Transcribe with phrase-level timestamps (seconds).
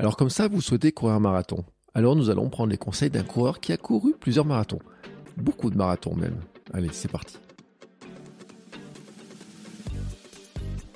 [0.00, 1.62] Alors, comme ça, vous souhaitez courir un marathon.
[1.92, 4.78] Alors, nous allons prendre les conseils d'un coureur qui a couru plusieurs marathons.
[5.36, 6.38] Beaucoup de marathons même.
[6.72, 7.36] Allez, c'est parti.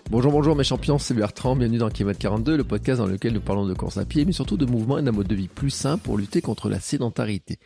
[0.09, 3.43] Bonjour, bonjour mes champions, c'est Bertrand, bienvenue dans Kilomètre 42, le podcast dans lequel nous
[3.43, 5.69] parlons de course à pied, mais surtout de mouvement et d'un mode de vie plus
[5.69, 7.59] sain pour lutter contre la sédentarité.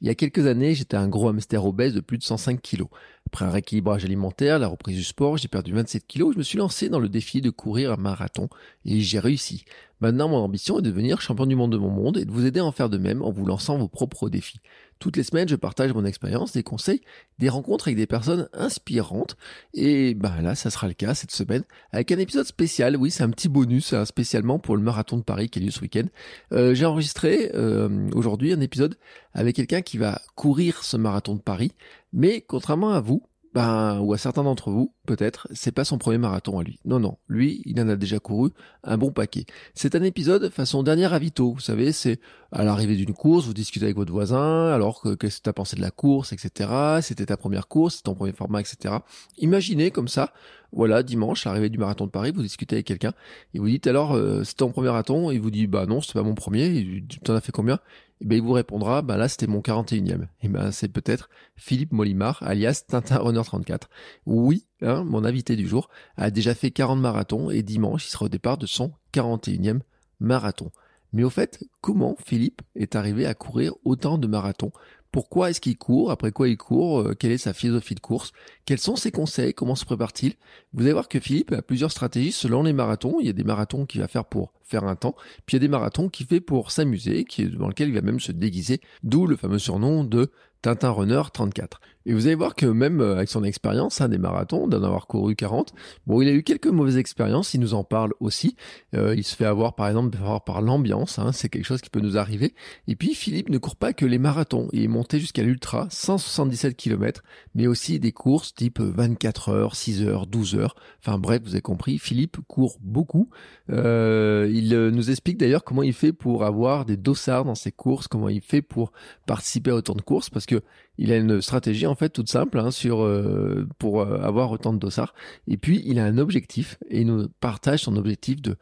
[0.00, 2.88] Il y a quelques années, j'étais un gros hamster obèse de plus de 105 kilos.
[3.26, 6.58] Après un rééquilibrage alimentaire, la reprise du sport, j'ai perdu 27 kilos, je me suis
[6.58, 8.48] lancé dans le défi de courir un marathon,
[8.84, 9.64] et j'ai réussi.
[10.04, 12.44] Maintenant, mon ambition est de devenir champion du monde de mon monde et de vous
[12.44, 14.60] aider à en faire de même en vous lançant vos propres défis.
[14.98, 17.00] Toutes les semaines, je partage mon expérience, des conseils,
[17.38, 19.38] des rencontres avec des personnes inspirantes.
[19.72, 22.98] Et ben là, ça sera le cas cette semaine avec un épisode spécial.
[22.98, 25.70] Oui, c'est un petit bonus hein, spécialement pour le marathon de Paris qui a lieu
[25.70, 26.04] ce week-end.
[26.52, 28.96] Euh, J'ai enregistré euh, aujourd'hui un épisode
[29.32, 31.72] avec quelqu'un qui va courir ce marathon de Paris.
[32.12, 33.22] Mais contrairement à vous,
[33.54, 36.80] ben, ou à certains d'entre vous, peut-être, c'est pas son premier marathon à lui.
[36.84, 38.50] Non, non, lui, il en a déjà couru
[38.82, 39.46] un bon paquet.
[39.74, 42.18] C'est un épisode façon dernier avito, vous savez, c'est
[42.50, 45.76] à l'arrivée d'une course, vous discutez avec votre voisin, alors que qu'est-ce que t'as pensé
[45.76, 46.98] de la course, etc.
[47.00, 48.96] C'était ta première course, ton premier format, etc.
[49.38, 50.32] Imaginez comme ça,
[50.72, 53.12] voilà, dimanche, l'arrivée du marathon de Paris, vous discutez avec quelqu'un,
[53.54, 56.18] et vous dites alors, euh, c'était ton premier marathon, il vous dit, bah non, c'était
[56.18, 57.78] pas mon premier, t'en as fait combien?
[58.24, 60.28] Et ben il vous répondra, bah là c'était mon 41e.
[60.40, 63.90] Et ben c'est peut-être Philippe Molimar, alias Tintin Runner 34.
[64.24, 68.24] Oui, hein, mon invité du jour a déjà fait 40 marathons et dimanche il sera
[68.24, 69.80] au départ de son 41e
[70.20, 70.70] marathon.
[71.12, 74.72] Mais au fait, comment Philippe est arrivé à courir autant de marathons
[75.14, 76.10] pourquoi est-ce qu'il court?
[76.10, 77.02] Après quoi il court?
[77.02, 78.32] Euh, Quelle est sa philosophie de course?
[78.64, 79.54] Quels sont ses conseils?
[79.54, 80.34] Comment se prépare-t-il?
[80.72, 83.18] Vous allez voir que Philippe a plusieurs stratégies selon les marathons.
[83.20, 85.14] Il y a des marathons qu'il va faire pour faire un temps,
[85.46, 87.24] puis il y a des marathons qu'il fait pour s'amuser,
[87.56, 90.32] dans lequel il va même se déguiser, d'où le fameux surnom de
[90.62, 91.80] Tintin Runner 34.
[92.06, 95.06] Et vous allez voir que même euh, avec son expérience hein, des marathons, d'en avoir
[95.06, 95.72] couru 40,
[96.06, 98.56] bon, il a eu quelques mauvaises expériences, il nous en parle aussi.
[98.94, 102.00] Euh, il se fait avoir par exemple par l'ambiance, hein, c'est quelque chose qui peut
[102.00, 102.54] nous arriver.
[102.88, 106.76] Et puis Philippe ne court pas que les marathons, il est monté jusqu'à l'ultra, 177
[106.76, 107.22] km,
[107.54, 110.74] mais aussi des courses type 24 heures, 6 heures, 12 heures.
[111.00, 113.30] Enfin bref, vous avez compris, Philippe court beaucoup.
[113.70, 117.72] Euh, il euh, nous explique d'ailleurs comment il fait pour avoir des dossards dans ses
[117.72, 118.92] courses, comment il fait pour
[119.26, 120.62] participer à autant de courses, parce que
[120.98, 124.72] il a une stratégie en fait toute simple hein, sur euh, pour euh, avoir autant
[124.72, 125.14] de dossards.
[125.48, 128.56] Et puis il a un objectif et il nous partage son objectif de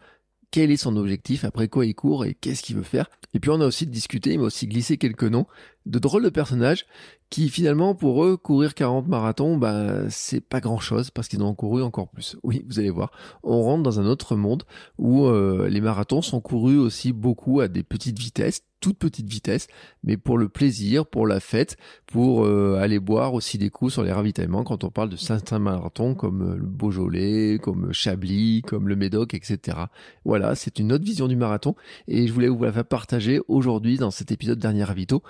[0.50, 3.08] quel est son objectif, après quoi il court et qu'est-ce qu'il veut faire.
[3.34, 5.46] Et puis on a aussi discuté, il m'a aussi glissé quelques noms
[5.86, 6.86] de drôles de personnages
[7.32, 11.54] qui finalement pour eux courir 40 marathons bah c'est pas grand chose parce qu'ils ont
[11.54, 12.36] couru encore plus.
[12.42, 13.12] Oui, vous allez voir,
[13.42, 14.64] on rentre dans un autre monde
[14.98, 19.68] où euh, les marathons sont courus aussi beaucoup à des petites vitesses, toutes petites vitesses,
[20.02, 21.76] mais pour le plaisir, pour la fête,
[22.06, 25.60] pour euh, aller boire aussi des coups sur les ravitaillements quand on parle de certains
[25.60, 29.78] marathons comme euh, le Beaujolais, comme Chablis, comme le Médoc, etc.
[30.24, 31.76] Voilà, c'est une autre vision du marathon
[32.08, 35.22] et je voulais vous la faire partager aujourd'hui dans cet épisode dernier ravito,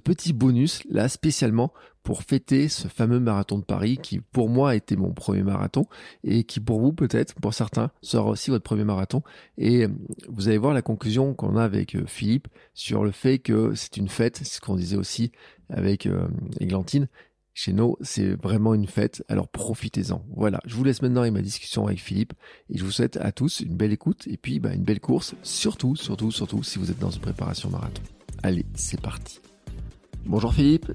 [0.00, 1.72] petit bonus là spécialement
[2.02, 5.86] pour fêter ce fameux marathon de Paris qui pour moi a été mon premier marathon
[6.24, 9.22] et qui pour vous peut-être, pour certains, sera aussi votre premier marathon.
[9.58, 9.88] Et euh,
[10.28, 13.96] vous allez voir la conclusion qu'on a avec euh, Philippe sur le fait que c'est
[13.96, 15.32] une fête, c'est ce qu'on disait aussi
[15.68, 16.28] avec euh,
[16.58, 17.08] Églantine.
[17.52, 20.24] Chez nous, c'est vraiment une fête, alors profitez-en.
[20.34, 22.32] Voilà, je vous laisse maintenant avec ma discussion avec Philippe
[22.70, 25.34] et je vous souhaite à tous une belle écoute et puis bah, une belle course,
[25.42, 28.02] surtout, surtout, surtout si vous êtes dans une préparation marathon.
[28.42, 29.40] Allez, c'est parti.
[30.26, 30.92] Bonjour Philippe.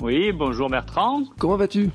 [0.00, 1.24] Oui, bonjour Bertrand.
[1.38, 1.90] Comment vas-tu?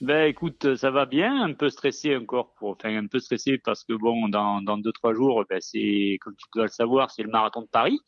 [0.00, 3.84] Ben écoute, ça va bien, un peu stressé encore, pour, enfin un peu stressé parce
[3.84, 7.22] que bon, dans dans deux trois jours, ben c'est comme tu dois le savoir, c'est
[7.22, 8.00] le marathon de Paris.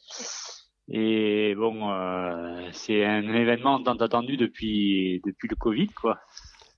[0.89, 6.19] Et bon, euh, c'est un événement tant attendu depuis depuis le Covid, quoi.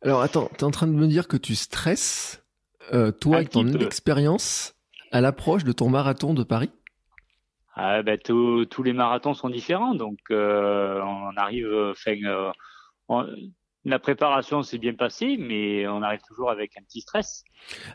[0.03, 2.45] Alors attends, tu es en train de me dire que tu stresses,
[2.93, 4.75] euh, toi, avec ton expérience,
[5.13, 6.71] à l'approche de ton marathon de Paris?
[7.77, 13.37] Ah, ben, tous les marathons sont différents, donc euh, on arrive, enfin, euh,
[13.85, 17.45] la préparation s'est bien passée, mais on arrive toujours avec un petit stress.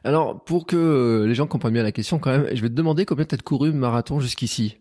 [0.04, 3.06] Alors, pour que les gens comprennent bien la question, quand même, je vais te demander
[3.06, 4.78] combien tu as couru marathon jusqu'ici?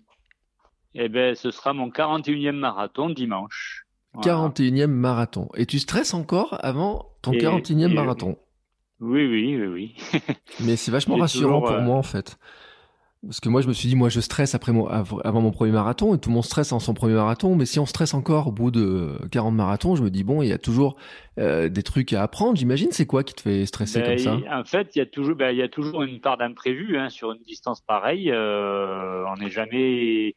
[0.95, 3.87] Eh ben, ce sera mon 41e marathon dimanche.
[4.19, 5.49] 41e marathon.
[5.57, 8.37] Et tu stresses encore avant ton 41e marathon?
[9.01, 10.21] Oui, oui, oui, oui.
[10.61, 12.39] Mais c'est vachement rassurant pour moi en fait.
[13.23, 15.73] Parce que moi, je me suis dit, moi, je stresse après mon, avant mon premier
[15.73, 17.55] marathon, et tout le monde stresse en son premier marathon.
[17.55, 20.49] Mais si on stresse encore au bout de 40 marathons, je me dis, bon, il
[20.49, 20.97] y a toujours
[21.39, 22.57] euh, des trucs à apprendre.
[22.57, 24.39] J'imagine, c'est quoi qui te fait stresser comme ça?
[24.51, 27.11] En fait, il y a toujours, ben, il y a toujours une part d'imprévu hein,
[27.11, 28.31] sur une distance pareille.
[28.31, 30.35] Euh, on n'est jamais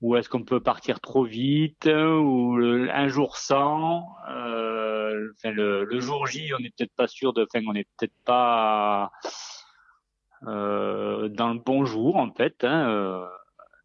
[0.00, 4.06] où est-ce qu'on peut partir trop vite ou un jour sans.
[4.30, 7.42] Euh, enfin, le, le, jour J, on n'est peut-être pas sûr de.
[7.42, 9.28] Enfin, on n'est peut-être pas euh,
[10.42, 12.64] dans le bon jour en fait.
[12.64, 13.26] Hein, euh,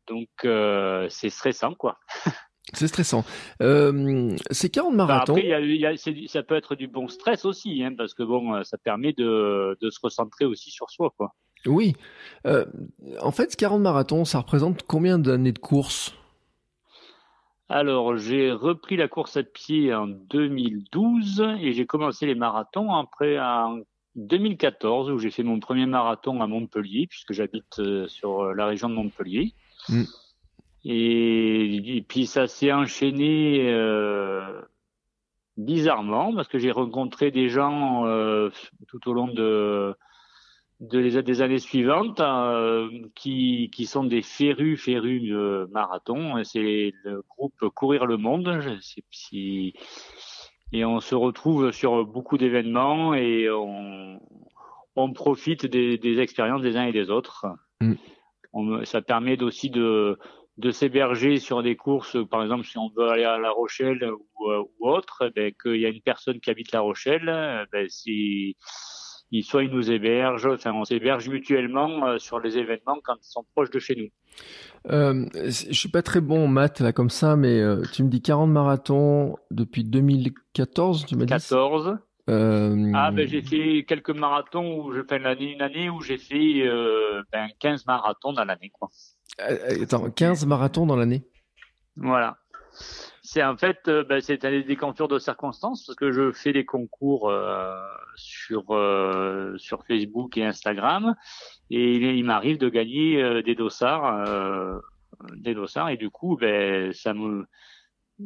[0.07, 1.97] donc euh, c'est stressant quoi.
[2.73, 3.23] C'est stressant.
[3.61, 5.35] Euh, c'est 40 marathons.
[5.35, 5.95] après, y a, y a,
[6.27, 9.89] ça peut être du bon stress aussi, hein, parce que bon, ça permet de, de
[9.89, 11.33] se recentrer aussi sur soi, quoi.
[11.65, 11.95] Oui.
[12.45, 12.65] Euh,
[13.21, 16.13] en fait, 40 marathons, ça représente combien d'années de course?
[17.69, 23.39] Alors, j'ai repris la course à pied en 2012 et j'ai commencé les marathons après
[23.39, 23.79] en
[24.17, 28.65] 2014 où j'ai fait mon premier marathon à Montpellier puisque j'habite euh, sur euh, la
[28.65, 29.53] région de Montpellier.
[29.89, 30.03] Mm.
[30.85, 34.61] Et, puis ça s'est enchaîné euh,
[35.55, 38.49] bizarrement parce que j'ai rencontré des gens euh,
[38.87, 39.93] tout au long de,
[40.79, 42.21] de les, des années suivantes
[43.15, 46.41] qui, qui sont des férus férus de marathon.
[46.43, 48.59] C'est le groupe Courir le Monde.
[48.61, 49.73] Je sais si
[50.73, 54.19] et on se retrouve sur beaucoup d'événements et on,
[54.95, 57.45] on profite des, des, expériences des uns et des autres.
[57.79, 57.93] Mm.
[58.53, 60.17] On, ça permet aussi de,
[60.57, 64.49] de s'héberger sur des courses, par exemple si on veut aller à La Rochelle ou,
[64.49, 68.55] euh, ou autre, ben, qu'il y a une personne qui habite La Rochelle, ben, si
[69.31, 73.29] il, soit il nous héberge, enfin on s'héberge mutuellement euh, sur les événements quand ils
[73.29, 74.09] sont proches de chez nous.
[74.89, 78.09] Euh, je suis pas très bon en maths là comme ça, mais euh, tu me
[78.09, 81.97] dis 40 marathons depuis 2014, tu m'as dit 14.
[82.29, 82.91] Euh...
[82.93, 86.17] Ah ben j'ai fait quelques marathons où je fais une année, une année où j'ai
[86.17, 88.89] fait euh, ben, 15 marathons dans l'année quoi.
[89.39, 91.23] Attends, 15 marathons dans l'année?
[91.95, 92.37] Voilà.
[93.29, 96.65] C'est en fait, euh, ben, c'est des déconfiture de circonstances parce que je fais des
[96.65, 97.31] concours
[98.15, 98.63] sur
[99.57, 101.15] sur Facebook et Instagram
[101.69, 104.79] et il, m'arrive de gagner euh, des dossards, euh,
[105.35, 107.45] des dossards, et du coup, ben, ça me,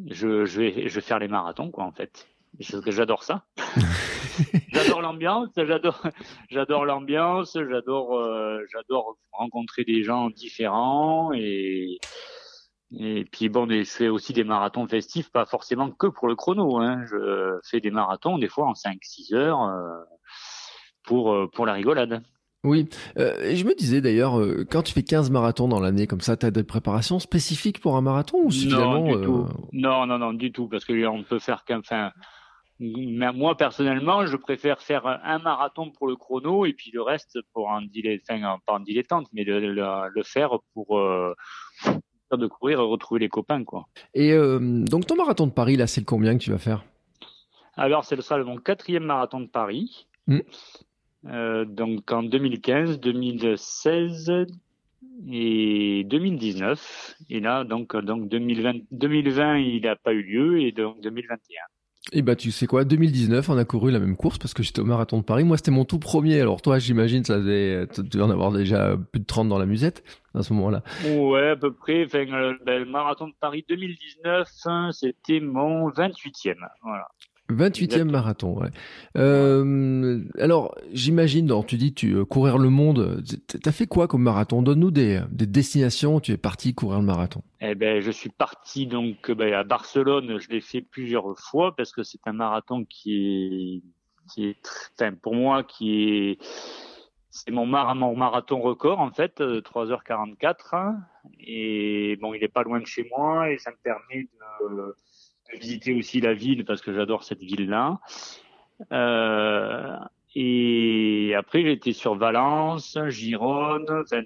[0.08, 2.28] je, je vais, je vais faire les marathons, quoi, en fait.
[2.60, 3.46] J'adore ça.
[4.74, 6.04] j'adore l'ambiance, j'adore,
[6.50, 11.98] j'adore l'ambiance, j'adore, euh, j'adore rencontrer des gens différents et
[12.98, 16.80] et puis bon, je fais aussi des marathons festifs, pas forcément que pour le chrono.
[16.80, 17.06] Hein.
[17.10, 20.04] Je fais des marathons des fois en 5-6 heures euh,
[21.04, 22.24] pour pour la rigolade.
[22.64, 26.06] Oui, euh, et je me disais d'ailleurs, euh, quand tu fais 15 marathons dans l'année
[26.06, 29.48] comme ça, tu as des préparations spécifiques pour un marathon ou non, du euh, tout.
[29.74, 32.12] non, non, non, du tout, parce que on peut faire qu'un, enfin,
[32.80, 37.72] moi personnellement, je préfère faire un marathon pour le chrono et puis le reste pour
[37.72, 41.34] un dilettante, enfin, pas un dilettante, mais le, le, faire pour euh,
[42.38, 43.88] de courir et retrouver les copains, quoi.
[44.14, 46.84] Et donc ton marathon de Paris, là, c'est le combien que tu vas faire?
[47.76, 50.08] Alors, ce sera mon quatrième marathon de Paris.
[50.28, 50.40] Mmh.
[51.28, 54.32] Euh, donc en 2015, 2016
[55.32, 57.16] et 2019.
[57.30, 61.38] Et là, donc, donc 2020, 2020 il n'a pas eu lieu et donc 2021.
[62.14, 64.80] Et bah tu sais quoi, 2019 on a couru la même course parce que j'étais
[64.82, 65.44] au marathon de Paris.
[65.44, 66.42] Moi c'était mon tout premier.
[66.42, 69.68] Alors toi j'imagine ça devait, tu devais en avoir déjà plus de 30 dans la
[69.68, 70.04] musette
[70.34, 70.82] à ce moment-là.
[71.06, 72.06] Ouais à peu près.
[72.06, 76.56] Enfin, le, ben, le marathon de Paris 2019 hein, c'était mon 28e.
[76.82, 77.08] Voilà.
[77.56, 78.70] 28e marathon, ouais.
[79.18, 83.24] Euh, alors, j'imagine, tu dis tu euh, courir le monde.
[83.62, 84.62] T'as fait quoi comme marathon?
[84.62, 86.20] Donne-nous des, des, destinations.
[86.20, 87.44] Tu es parti courir le marathon.
[87.62, 90.40] Eh ben, je suis parti donc ben, à Barcelone.
[90.40, 94.58] Je l'ai fait plusieurs fois parce que c'est un marathon qui est, qui est,
[95.00, 96.38] enfin, pour moi, qui est,
[97.30, 100.56] c'est mon, mon, marathon record en fait, 3h44.
[100.74, 100.98] Hein.
[101.40, 104.96] Et bon, il est pas loin de chez moi et ça me permet de
[105.60, 108.00] visiter aussi la ville parce que j'adore cette ville-là.
[108.92, 109.98] Euh,
[110.36, 114.24] et après, j'étais sur Valence, Gironde, enfin,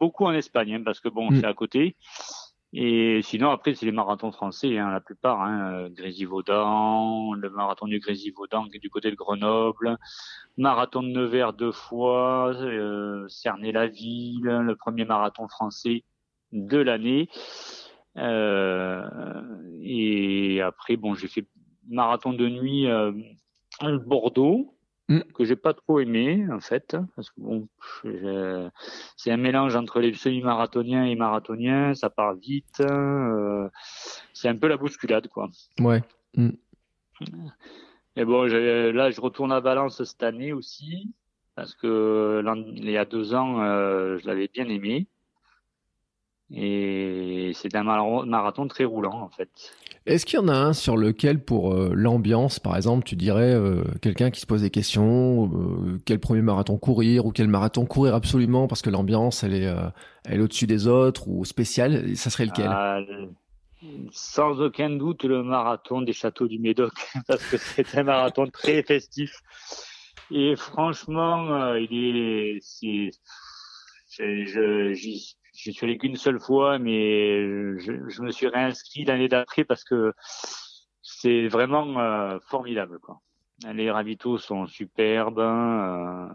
[0.00, 1.40] beaucoup en Espagne, hein, parce que bon, mm.
[1.40, 1.96] c'est à côté.
[2.72, 5.40] Et sinon, après, c'est les marathons français, hein, la plupart.
[5.42, 9.98] Hein, Grésivaudan, le marathon du Grésivaudan qui est du côté de Grenoble,
[10.56, 16.04] marathon de Nevers deux fois, euh, Cernay-la-Ville, le premier marathon français
[16.52, 17.28] de l'année.
[18.16, 19.02] Euh,
[19.82, 21.46] et après, bon, j'ai fait
[21.88, 23.12] marathon de nuit à
[24.06, 24.74] Bordeaux.
[25.10, 25.20] mm.
[25.34, 27.68] que j'ai pas trop aimé en fait, parce que bon,
[29.16, 33.68] c'est un mélange entre les semi-marathoniens et marathoniens, ça part vite, euh,
[34.32, 35.50] c'est un peu la bousculade quoi.
[35.80, 36.02] Ouais.
[36.36, 36.50] Mm.
[38.16, 41.12] Et bon, là, je retourne à Valence cette année aussi,
[41.54, 42.42] parce que
[42.76, 45.06] il y a deux ans, euh, je l'avais bien aimé.
[46.52, 49.48] Et c'est un marathon très roulant en fait.
[50.06, 53.52] Est-ce qu'il y en a un sur lequel, pour euh, l'ambiance, par exemple, tu dirais
[53.52, 57.84] euh, quelqu'un qui se pose des questions, euh, quel premier marathon courir ou quel marathon
[57.84, 59.72] courir absolument parce que l'ambiance elle est,
[60.24, 62.70] elle est au-dessus des autres ou spéciale, ça serait lequel?
[64.10, 66.92] Sans aucun doute le marathon des châteaux du Médoc
[67.28, 69.40] parce que c'est un marathon très festif
[70.30, 72.60] et franchement il est,
[74.94, 79.84] j'y je suis allé qu'une seule fois, mais je, me suis réinscrit l'année d'après parce
[79.84, 80.12] que
[81.02, 82.98] c'est vraiment euh, formidable.
[83.00, 83.20] Quoi.
[83.72, 85.38] Les ravitaux sont superbes.
[85.38, 86.28] Euh,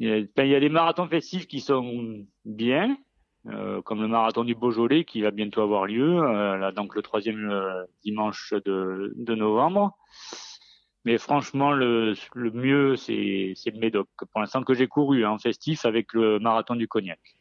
[0.00, 2.96] il, y a, y a, des marathons festifs qui sont bien,
[3.46, 7.86] euh, comme le marathon du Beaujolais qui va bientôt avoir lieu, là, donc le troisième
[8.02, 9.96] dimanche de, de, novembre.
[11.04, 14.08] Mais franchement, le, le mieux, c'est le Médoc.
[14.32, 17.33] Pour l'instant que j'ai couru en festif avec le marathon du Cognac.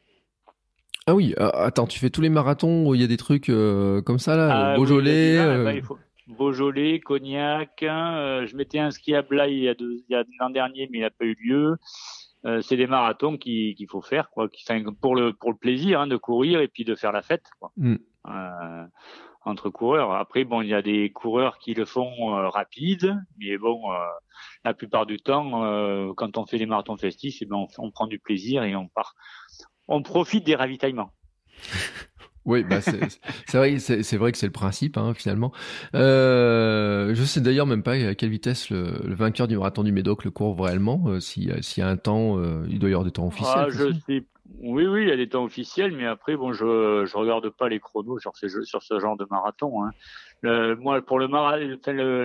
[1.06, 3.50] Ah oui, euh, attends, tu fais tous les marathons où il y a des trucs
[3.50, 5.38] euh, comme ça là, ah Beaujolais.
[5.38, 5.82] Euh.
[6.28, 7.84] Beaujolais, Cognac.
[7.84, 11.10] Hein, je m'étais inscrit à Blaye il y a, il l'an dernier, mais il n'a
[11.10, 11.76] pas eu lieu.
[12.62, 14.48] c'est des marathons qu'il faut faire, quoi.
[14.48, 14.64] Qui,
[15.02, 17.74] pour le pour le plaisir hein, de courir et puis de faire la fête, quoi.
[17.76, 17.98] Mm.
[19.44, 20.14] entre coureurs.
[20.14, 23.82] Après, bon, il y a des coureurs qui le font rapide, mais bon,
[24.64, 28.08] la plupart du temps, quand on fait les marathons festifs, eh ben, on, on, prend
[28.08, 29.16] du plaisir et on part
[29.88, 31.12] on profite des ravitaillements.
[32.46, 32.98] Oui, bah c'est
[33.54, 35.54] vrai, c'est vrai que c'est le principe hein, finalement.
[35.96, 40.26] Euh, je sais d'ailleurs même pas à quelle vitesse le, vainqueur du marathon du Médoc
[40.26, 41.04] le court réellement.
[41.08, 43.56] Euh, s'il y a un temps, euh, il doit y avoir des temps officiels.
[43.56, 44.26] Ah, je sais.
[44.60, 47.70] Oui, oui, il y a des temps officiels, mais après, bon, je je regarde pas
[47.70, 49.84] les chronos sur ce sur ce genre de marathon.
[49.84, 50.76] Hein.
[50.80, 51.28] moi, pour le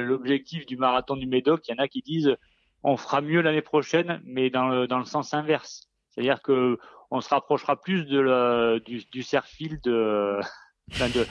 [0.02, 2.34] l'objectif du marathon du Médoc, il y en a qui disent
[2.82, 5.88] on fera mieux l'année prochaine, mais dans le dans le sens inverse.
[6.10, 6.78] C'est-à-dire que
[7.10, 10.40] on se rapprochera plus de la, du, du de,
[10.90, 11.26] de,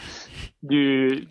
[0.63, 1.27] du,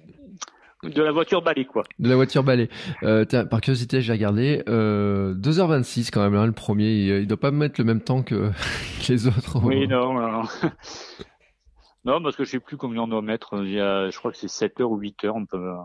[0.83, 1.85] de la voiture balai, quoi.
[1.99, 2.69] De la voiture balai.
[3.03, 4.63] Euh, par curiosité, j'ai regardé.
[4.69, 6.93] Euh, 2h26 quand même, hein, le premier.
[6.93, 8.51] Il, il, doit pas mettre le même temps que,
[9.09, 9.59] les autres.
[9.63, 10.43] Oui, non, non.
[12.05, 13.63] non, parce que je sais plus combien on doit mettre.
[13.65, 15.77] Il y a, je crois que c'est 7h ou 8h, on peut, euh,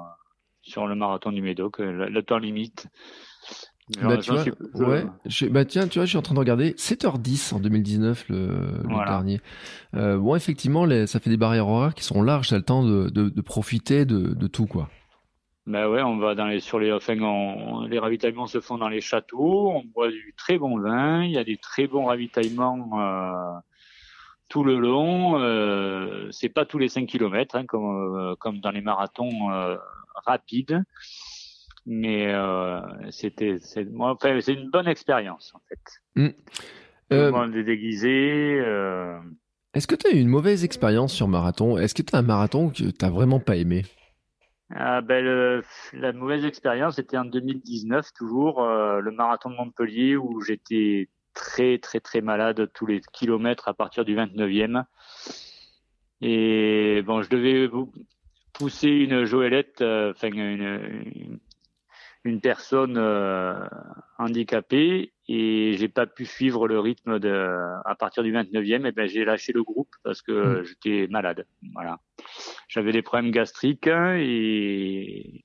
[0.62, 2.88] sur le marathon du Médoc, euh, le temps limite.
[4.00, 4.44] Bah, tu vois,
[4.76, 5.06] ouais,
[5.50, 8.48] bah tiens, tu vois, je suis en train de regarder 7h10 en 2019 le,
[8.84, 9.42] le dernier.
[9.96, 12.84] Euh, bon, effectivement, les, ça fait des barrières horaires qui sont larges, t'as le temps
[12.84, 14.90] de, de, de profiter de, de, tout, quoi.
[15.68, 17.16] Bah ouais, on va dans les sur les enfin
[17.88, 21.38] les ravitaillements se font dans les châteaux, on boit du très bon vin, il y
[21.38, 23.60] a des très bons ravitaillements euh,
[24.50, 25.40] tout le long.
[25.40, 29.50] Euh, c'est pas tous les 5 km hein, comme euh, comme dans les marathons
[30.26, 30.84] rapides
[31.86, 35.80] mais euh, c'était c'est moi enfin, c'est une bonne expérience en fait.
[36.16, 36.30] Mm.
[37.14, 38.60] Euh, Tout le déguisé.
[38.60, 39.20] Euh...
[39.74, 41.78] Est-ce que tu as eu une mauvaise expérience sur marathon?
[41.78, 43.84] Est-ce que tu as un marathon que tu vraiment pas aimé?
[44.74, 45.62] Ah ben
[45.94, 51.78] la mauvaise expérience c'était en 2019 toujours euh, le marathon de Montpellier où j'étais très
[51.78, 54.86] très très malade tous les kilomètres à partir du 29e
[56.22, 57.70] et bon je devais
[58.54, 61.40] pousser une Joëlette euh, enfin une,
[62.24, 63.56] une personne euh,
[64.20, 67.30] handicapée et j'ai pas pu suivre le rythme de
[67.86, 70.64] à partir du 29e et ben j'ai lâché le groupe parce que hmm.
[70.64, 72.00] j'étais malade voilà
[72.68, 75.44] j'avais des problèmes gastriques et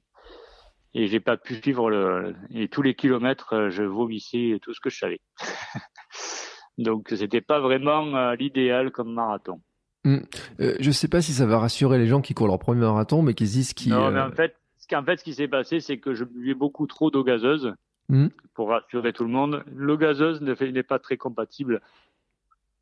[0.95, 4.91] et j'ai pas pu suivre le et tous les kilomètres je vomissais tout ce que
[4.91, 5.21] je savais
[6.79, 9.63] donc c'était pas vraiment euh, l'idéal comme marathon
[10.05, 10.19] hmm.
[10.61, 13.23] euh, je sais pas si ça va rassurer les gens qui courent leur premier marathon
[13.23, 14.55] mais qui disent qui non mais en fait
[14.95, 17.75] en fait, ce qui s'est passé, c'est que je buvais beaucoup trop d'eau gazeuse.
[18.09, 18.29] Hmm.
[18.55, 21.81] Pour rassurer tout le monde, l'eau gazeuse n'est pas très compatible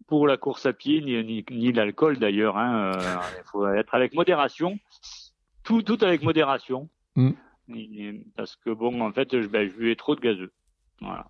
[0.06, 2.58] pour la course à pied, ni, ni, l'alcool d'ailleurs.
[2.58, 2.92] Hein.
[2.94, 4.78] Euh, il faut être avec modération.
[5.62, 6.90] Tout, tout avec modération.
[7.16, 7.30] Hmm.
[8.36, 10.52] parce que bon, en fait, je, ben, je buvais trop de gazeux.
[11.00, 11.26] Voilà.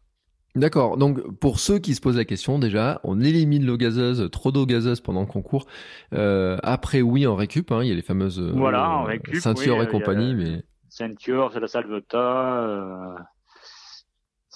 [0.54, 0.96] D'accord.
[0.96, 4.66] Donc pour ceux qui se posent la question, déjà, on élimine l'eau gazeuse, trop d'eau
[4.66, 5.66] gazeuse pendant qu'on court.
[6.12, 9.34] Euh, après, oui, en récup, hein, il y a les fameuses euh, voilà, en récup,
[9.36, 12.62] ceintures et compagnie, mais ceinture, c'est la salveta.
[12.62, 13.16] Euh,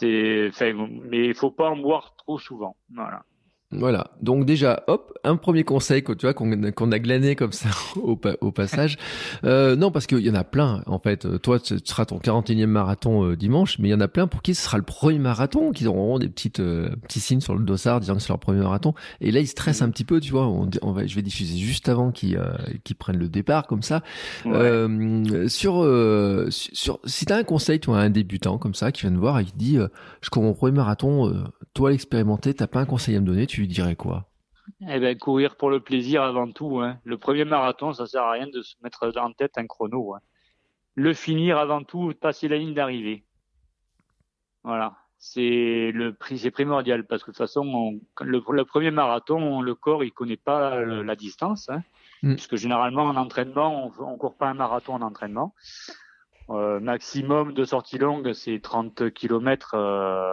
[0.00, 2.76] mais il faut pas en boire trop souvent.
[2.94, 3.24] Voilà.
[3.70, 4.12] Voilà.
[4.22, 8.18] Donc déjà, hop, un premier conseil que tu vois qu'on a glané comme ça au,
[8.40, 8.96] au passage.
[9.44, 10.82] Euh, non, parce qu'il y en a plein.
[10.86, 14.08] En fait, toi, ce sera ton 41e marathon euh, dimanche, mais il y en a
[14.08, 17.40] plein pour qui ce sera le premier marathon, qui auront des petites euh, petits signes
[17.40, 18.94] sur le dossard disant que c'est leur premier marathon.
[19.20, 20.46] Et là, ils stressent un petit peu, tu vois.
[20.46, 23.82] On, on va, je vais diffuser juste avant qu'ils euh, qu'ils prennent le départ, comme
[23.82, 24.02] ça.
[24.46, 24.52] Ouais.
[24.54, 28.92] Euh, sur, euh, sur, si t'as un conseil, tu vois, à un débutant comme ça
[28.92, 29.88] qui vient te voir et qui dit, euh,
[30.22, 31.34] je cours mon premier marathon, euh,
[31.74, 34.26] toi l'expérimenté, t'as pas un conseil à me donner, tu lui dirais quoi?
[34.88, 36.80] Eh ben, courir pour le plaisir avant tout.
[36.80, 36.98] Hein.
[37.04, 40.14] Le premier marathon, ça sert à rien de se mettre en tête un chrono.
[40.14, 40.20] hein.
[40.94, 43.24] Le finir avant tout, passer la ligne d'arrivée.
[44.64, 44.96] Voilà.
[45.20, 49.60] C'est le prix, c'est primordial parce que de toute façon, on- le, le premier marathon,
[49.62, 51.82] le corps, il connaît pas le- la distance, hein,
[52.22, 52.34] Mm.
[52.34, 55.54] puisque généralement en entraînement, on, on court pas un marathon en entraînement.
[56.50, 60.32] Euh, maximum de sortie longue, c'est 30 km, euh,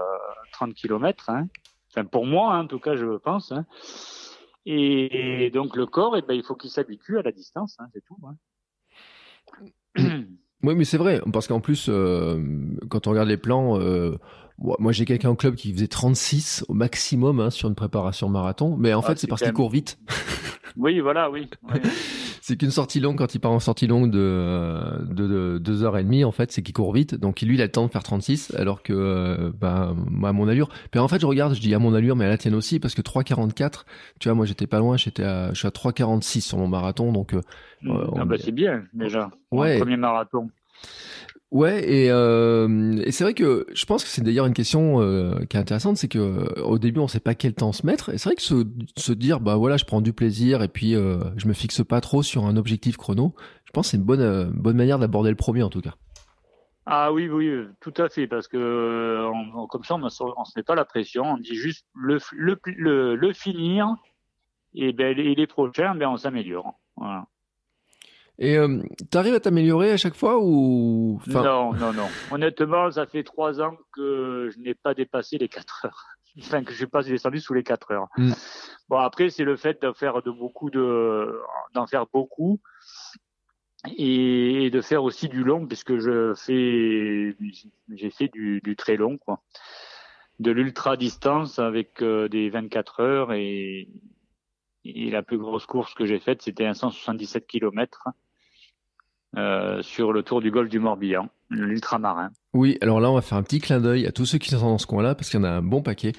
[0.51, 1.29] 30 km.
[1.29, 1.47] Hein.
[1.95, 3.51] Enfin, pour moi, hein, en tout cas, je pense.
[3.51, 3.65] Hein.
[4.65, 7.85] Et, et donc le corps, eh ben, il faut qu'il s'habitue à la distance, hein,
[7.93, 8.17] c'est tout.
[10.63, 12.41] Oui, mais c'est vrai, parce qu'en plus, euh,
[12.89, 14.17] quand on regarde les plans, euh,
[14.57, 18.75] moi j'ai quelqu'un au club qui faisait 36 au maximum hein, sur une préparation marathon,
[18.75, 19.99] mais en Ah, fait c'est parce qu'il même- court vite.
[20.75, 21.47] oui, voilà, oui.
[21.71, 21.79] oui.
[22.47, 25.97] C'est qu'une sortie longue, quand il part en sortie longue de, de, de deux heures
[25.97, 27.15] et demie, en fait, c'est qu'il court vite.
[27.15, 30.31] Donc lui, il a le temps de faire 36, alors que, euh, bah, moi, à
[30.31, 30.69] mon allure.
[30.91, 32.79] Puis en fait, je regarde, je dis à mon allure, mais à la tienne aussi,
[32.79, 33.85] parce que 3,44,
[34.19, 37.11] tu vois, moi, j'étais pas loin, j'étais à, je suis à 3,46 sur mon marathon,
[37.11, 37.41] donc, euh,
[37.83, 39.31] Ouais, ah bah, est- c'est bien déjà.
[39.49, 39.79] Ouais.
[39.79, 40.51] premier marathon.
[41.55, 45.39] Ouais, et, euh, et c'est vrai que je pense que c'est d'ailleurs une question euh,
[45.49, 48.09] qui est intéressante, c'est que euh, au début on sait pas quel temps se mettre,
[48.13, 48.65] et c'est vrai que se,
[48.97, 52.01] se dire bah voilà je prends du plaisir et puis euh, je me fixe pas
[52.01, 55.29] trop sur un objectif chrono, je pense que c'est une bonne euh, bonne manière d'aborder
[55.29, 55.93] le premier en tout cas.
[56.85, 60.23] Ah oui, oui, euh, tout à fait, parce que on- comme ça, on ne se
[60.57, 63.95] met pas la pression, on dit juste le, le, le, le finir,
[64.73, 66.73] et, ben, et les prochains, ben, on s'améliore.
[66.97, 67.27] Voilà.
[68.37, 71.43] Et euh, t'arrives à t'améliorer à chaque fois ou enfin?
[71.43, 72.07] Non, non, non.
[72.31, 76.05] Honnêtement, ça fait trois ans que je n'ai pas dépassé les quatre heures.
[76.37, 78.07] Enfin, que je suis pas descendu sous les quatre heures.
[78.17, 78.33] Mm.
[78.89, 81.41] Bon, après, c'est le fait de faire de beaucoup de,
[81.73, 82.59] d'en faire beaucoup
[83.87, 87.37] et, et de faire aussi du long, puisque je fais,
[87.93, 89.39] j'ai fait du, du très long, quoi.
[90.39, 93.87] De l'ultra distance avec euh, des 24 heures et,
[94.83, 98.09] et la plus grosse course que j'ai faite, c'était un 177 km
[99.37, 102.29] euh, sur le tour du golfe du Morbihan, l'ultramarin.
[102.53, 104.59] Oui, alors là, on va faire un petit clin d'œil à tous ceux qui sont
[104.59, 106.13] dans ce coin-là, parce qu'il y en a un bon paquet.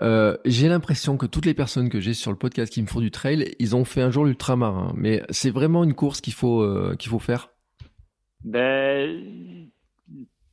[0.00, 3.00] Euh, j'ai l'impression que toutes les personnes que j'ai sur le podcast qui me font
[3.00, 4.92] du trail, ils ont fait un jour l'ultramarin.
[4.96, 7.50] Mais c'est vraiment une course qu'il faut euh, qu'il faut faire?
[8.42, 9.68] Ben,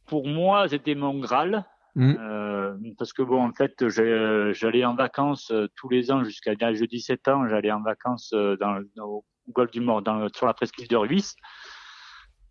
[0.05, 1.65] pour moi, c'était mon Graal.
[1.95, 2.15] Mm.
[2.19, 6.86] Euh, parce que bon, en fait, j'allais en vacances tous les ans jusqu'à l'âge de
[6.86, 7.47] 17 ans.
[7.47, 11.36] J'allais en vacances dans, au golfe du Mort, dans, sur la presqu'île de Ruisse,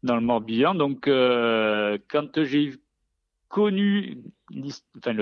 [0.02, 0.74] dans le Morbihan.
[0.74, 2.72] Donc, euh, quand j'ai
[3.48, 4.22] connu,
[4.98, 5.14] enfin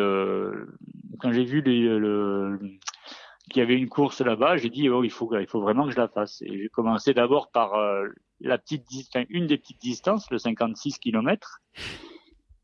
[1.18, 2.58] quand j'ai vu le,
[3.50, 5.92] qu'il y avait une course là-bas, j'ai dit oh il faut il faut vraiment que
[5.92, 6.42] je la fasse.
[6.42, 8.08] Et j'ai commencé d'abord par euh,
[8.40, 8.84] la petite
[9.14, 11.60] enfin, une des petites distances, le 56 km,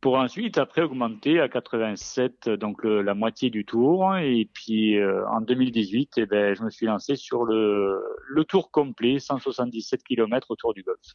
[0.01, 4.17] pour ensuite après augmenter à 87, donc la moitié du tour.
[4.17, 8.71] Et puis euh, en 2018, eh ben je me suis lancé sur le le tour
[8.73, 11.15] complet, 177 km autour du golfe.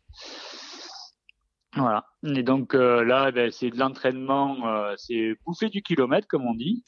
[1.75, 2.05] Voilà.
[2.23, 6.53] Et donc euh, là, ben, c'est de l'entraînement, euh, c'est bouffer du kilomètre comme on
[6.55, 6.83] dit.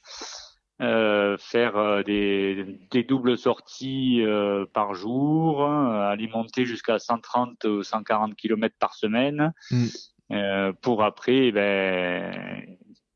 [0.81, 7.65] Euh, faire euh, des, des doubles sorties euh, par jour, hein, aller monter jusqu'à 130
[7.65, 9.85] ou 140 km par semaine, Mm.
[10.31, 12.65] euh, pour après ben,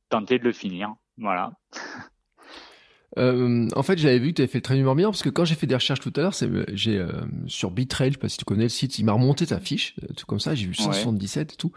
[0.10, 0.94] tenter de le finir.
[1.18, 1.54] Voilà.
[3.18, 5.30] Euh, en fait, j'avais vu que tu avais fait le train du Morbihan parce que
[5.30, 7.12] quand j'ai fait des recherches tout à l'heure, c'est j'ai euh,
[7.48, 9.96] sur Bitrail, je sais pas si tu connais le site, il m'a remonté ta fiche,
[10.04, 11.72] euh, tout comme ça, j'ai vu 177 et tout.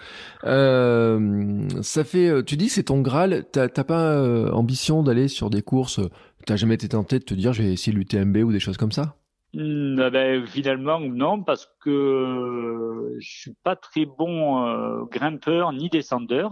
[0.44, 5.28] Euh, ça fait, euh, tu dis que c'est ton Graal, t'as pas euh, ambition d'aller
[5.28, 6.10] sur des courses, euh,
[6.46, 8.92] t'as jamais été tenté de te dire je vais essayer l'UTMB ou des choses comme
[8.92, 9.16] ça?
[9.52, 15.88] Mm, eh ben, finalement, non, parce que je suis pas très bon euh, grimpeur ni
[15.88, 16.50] descendeur.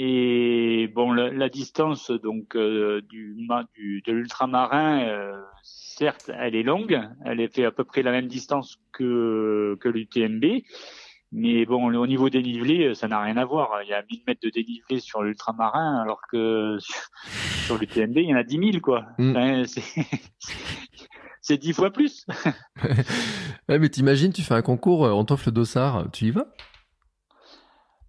[0.00, 7.00] Et bon, la, la distance donc euh, du, de l'ultramarin, euh, certes, elle est longue,
[7.24, 10.62] elle est fait à peu près la même distance que que l'UTMB,
[11.32, 13.82] mais bon, au niveau dénivelé, ça n'a rien à voir.
[13.82, 16.78] Il y a 1000 mètres de dénivelé sur l'ultramarin, alors que
[17.66, 19.04] sur l'UTMB, il y en a 10 000 quoi.
[19.18, 19.30] Mm.
[19.30, 19.64] Enfin,
[21.40, 22.24] c'est dix fois plus.
[23.68, 26.46] Ouais, mais t'imagines, tu fais un concours, euh, on t'offre le dossard, tu y vas?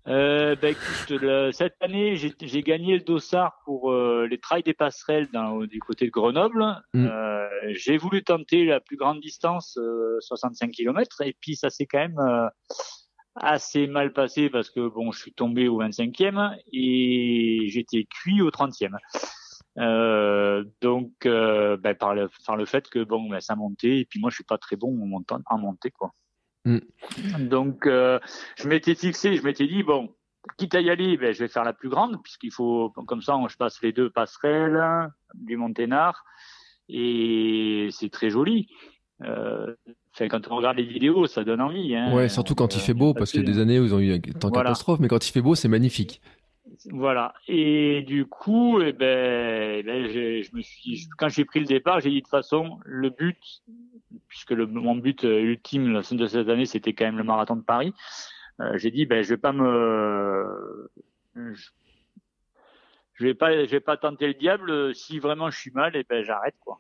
[0.08, 5.28] Euh, ben, écoute, cette année, j'ai gagné le dossard pour euh, les trails des passerelles
[5.32, 6.66] dans, du côté de Grenoble.
[6.94, 7.06] Mm.
[7.06, 9.78] Euh, j'ai voulu tenter la plus grande distance,
[10.22, 12.50] 65 km, et puis ça s'est quand même
[13.36, 18.50] assez mal passé parce que bon, je suis tombé au 25e et j'étais cuit au
[18.50, 18.98] 30e.
[20.82, 24.30] donc, ben, par, le, par le fait que bon, ben, ça montait, et puis moi,
[24.30, 26.14] je suis pas très bon en, montant, en montée, quoi.
[26.66, 26.80] Mm.
[27.48, 28.20] Donc, euh,
[28.58, 30.14] je m'étais fixé, je m'étais dit, bon,
[30.58, 33.40] quitte à y aller, ben, je vais faire la plus grande, puisqu'il faut, comme ça,
[33.50, 36.24] je passe les deux passerelles du Monténard,
[36.88, 38.68] et c'est très joli.
[39.24, 39.76] Euh,
[40.18, 41.96] quand on regarde les vidéos, ça donne envie.
[41.96, 42.14] Hein.
[42.14, 44.00] Ouais, surtout quand il fait beau, parce qu'il y a des années où ils ont
[44.00, 44.70] eu tant voilà.
[44.70, 46.22] catastrophe, mais quand il fait beau, c'est magnifique.
[46.86, 47.34] Voilà.
[47.48, 52.00] Et du coup, eh ben, eh ben je, me suis, quand j'ai pris le départ,
[52.00, 53.38] j'ai dit de toute façon, le but,
[54.28, 57.64] puisque le, mon but euh, ultime de cette année, c'était quand même le marathon de
[57.64, 57.94] Paris.
[58.62, 60.90] Euh, j'ai dit, ben, je vais pas me,
[61.36, 64.96] je vais pas, je vais pas tenter le diable.
[64.96, 66.80] Si vraiment je suis mal, eh ben, j'arrête quoi.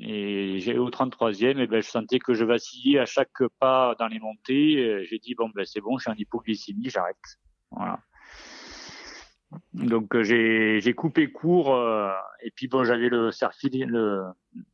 [0.00, 4.08] Et j'ai au 33e, et ben, je sentais que je vacillais à chaque pas dans
[4.08, 5.04] les montées.
[5.04, 7.16] J'ai dit bon ben c'est bon, je suis en hypoglycémie, j'arrête.
[7.70, 8.00] Voilà.
[9.72, 12.10] Donc euh, j'ai coupé court euh,
[12.42, 14.24] et puis bon j'avais le serfil le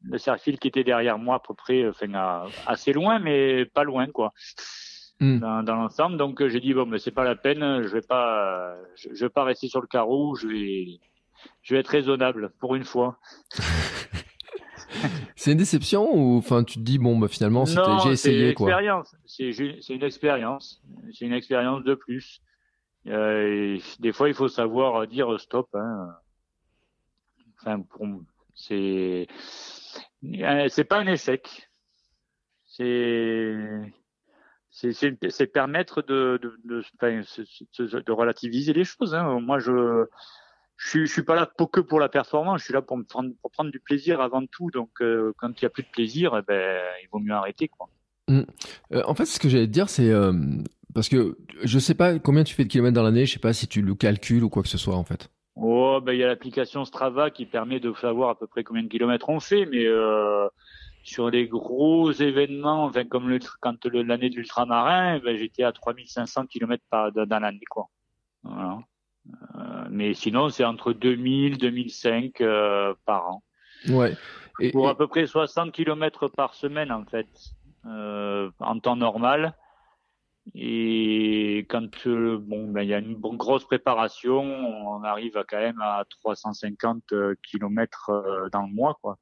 [0.03, 4.07] le serfil qui était derrière moi à peu près enfin assez loin mais pas loin
[4.07, 4.33] quoi
[5.21, 5.41] hmm.
[5.41, 8.01] dans, dans l'ensemble donc euh, j'ai dit bon mais c'est pas la peine je vais
[8.01, 11.01] pas je, vais pas rester sur le carreau je vais
[11.63, 13.19] je vais être raisonnable pour une fois.
[15.37, 18.81] c'est une déception ou enfin tu te dis bon bah finalement j'ai essayé quoi.
[19.27, 20.83] C'est c'est une expérience
[21.13, 22.41] c'est une expérience de plus.
[23.09, 25.69] Euh, des fois, il faut savoir dire stop.
[25.75, 26.15] Hein.
[27.61, 27.83] Enfin,
[28.55, 29.27] c'est
[30.25, 31.69] euh, c'est pas un échec.
[32.65, 33.93] C'est
[34.71, 39.15] c'est permettre de de, relativiser les choses.
[39.15, 39.41] Hein.
[39.41, 40.07] Moi, je
[40.77, 42.61] je suis, je suis pas là que pour la performance.
[42.61, 44.71] Je suis là pour me prendre pour prendre du plaisir avant tout.
[44.71, 47.69] Donc, euh, quand il y a plus de plaisir, eh ben, il vaut mieux arrêter,
[47.69, 47.88] quoi.
[48.29, 48.43] Mmh.
[49.05, 50.12] en fait, ce que j'allais te dire, c'est
[50.94, 53.52] parce que je sais pas combien tu fais de kilomètres dans l'année, je sais pas
[53.52, 55.31] si tu le calcules ou quoi que ce soit en fait.
[55.57, 58.83] Oh, ben il y a l'application Strava qui permet de savoir à peu près combien
[58.83, 60.48] de kilomètres on fait, mais euh,
[61.02, 66.85] sur les gros événements, enfin comme le, quand l'année d'ultramarin, ben, j'étais à 3500 kilomètres
[66.90, 67.88] par dans l'année quoi.
[68.42, 68.78] Voilà.
[69.55, 73.42] Euh, mais sinon c'est entre 2000 2005 euh, par an.
[73.88, 74.16] Ouais.
[74.59, 77.28] Et, pour à peu près 60 kilomètres par semaine en fait,
[77.85, 79.55] en temps normal.
[80.55, 85.59] Et quand euh, bon, ben il y a une grosse préparation, on arrive à quand
[85.59, 89.18] même à 350 euh, km euh, dans le mois, quoi.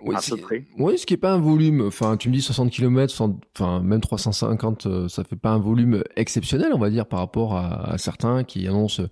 [0.00, 0.64] Oui, à peu près.
[0.78, 1.82] Oui, ce qui est pas un volume.
[1.86, 3.12] Enfin, tu me dis 60 km,
[3.54, 7.98] enfin même 350, ça fait pas un volume exceptionnel, on va dire, par rapport à,
[7.98, 9.02] certains qui annoncent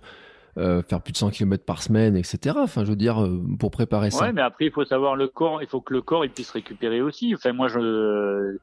[0.55, 2.55] faire plus de 100 km par semaine, etc.
[2.57, 3.29] Enfin, je veux dire,
[3.59, 4.25] pour préparer ça.
[4.25, 6.49] Ouais, mais après, il faut savoir le corps, il faut que le corps il puisse
[6.49, 7.35] récupérer aussi.
[7.35, 8.57] Enfin, moi, je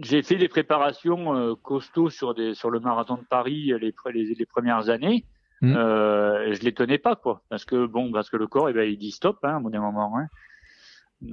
[0.00, 4.34] j'ai fait des préparations euh, costauds sur des sur le marathon de Paris les les,
[4.34, 5.24] les premières années.
[5.60, 5.74] Mmh.
[5.74, 8.88] Euh, je les tenais pas quoi, parce que bon, parce que le corps, eh ben,
[8.88, 10.16] il dit stop hein, au bout d'un moment.
[10.16, 10.28] Hein.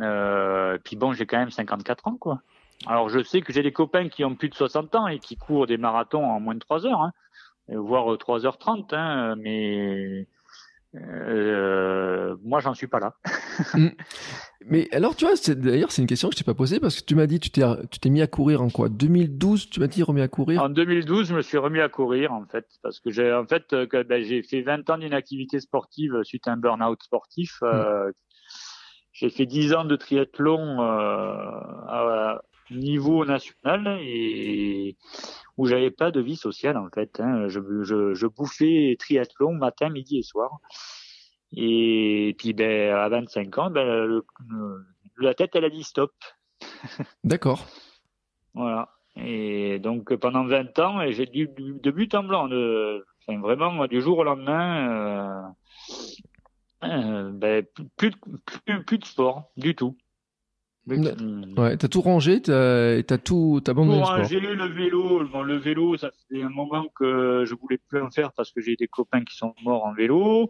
[0.01, 2.41] Euh, puis bon, j'ai quand même 54 ans quoi.
[2.87, 5.37] Alors je sais que j'ai des copains qui ont plus de 60 ans et qui
[5.37, 7.13] courent des marathons en moins de 3 heures, hein,
[7.69, 10.27] voire 3h30, hein, mais
[10.95, 13.13] euh, moi, j'en suis pas là.
[13.73, 13.87] Mm.
[14.67, 17.05] Mais alors, tu vois, d'ailleurs, c'est une question que je t'ai pas posée parce que
[17.05, 18.89] tu m'as dit, tu t'es, tu t'es mis à courir en quoi?
[18.89, 20.63] 2012, tu m'as dit remis à courir?
[20.63, 23.73] En 2012, je me suis remis à courir, en fait, parce que j'ai, en fait,
[23.73, 27.59] euh, ben, j'ai fait 20 ans d'inactivité sportive suite à un burn-out sportif.
[27.61, 28.13] Euh, mm.
[29.13, 34.97] j'ai fait 10 ans de triathlon à niveau national et
[35.57, 37.19] où j'avais pas de vie sociale en fait.
[37.19, 37.47] Hein.
[37.47, 40.59] Je, je, je, bouffais triathlon matin, midi et soir.
[41.55, 44.21] Et puis ben à 25 ans, ben,
[45.17, 46.13] la tête elle a dit stop.
[47.23, 47.65] D'accord.
[48.53, 48.89] voilà.
[49.17, 54.01] Et donc pendant 20 ans, j'ai du, de but en blanc, de, enfin, vraiment du
[54.01, 58.11] jour au lendemain, euh, euh, ben, plus,
[58.65, 59.95] plus, plus de sport du tout.
[60.87, 64.23] Ouais, t'as tout rangé, t'as as tout, t'as abandonné le sport.
[64.25, 65.25] J'ai le vélo.
[65.27, 68.61] Bon, le vélo, ça fait un moment que je voulais plus en faire parce que
[68.61, 70.49] j'ai des copains qui sont morts en vélo,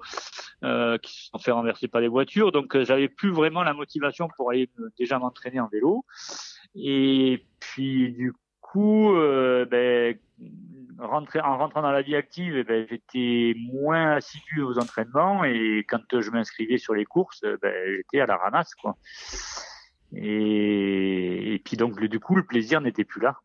[0.64, 3.74] euh, qui se sont fait renverser par des voitures, donc euh, j'avais plus vraiment la
[3.74, 4.70] motivation pour aller
[5.00, 6.06] déjà m'entraîner en vélo.
[6.76, 10.18] Et puis du coup, euh, ben,
[11.00, 15.86] rentrer, en rentrant dans la vie active, eh ben, j'étais moins assidu aux entraînements et
[15.88, 18.98] quand je m'inscrivais sur les courses, ben, j'étais à la ramasse, quoi.
[20.16, 23.38] Et, et puis donc du coup le plaisir n'était plus là.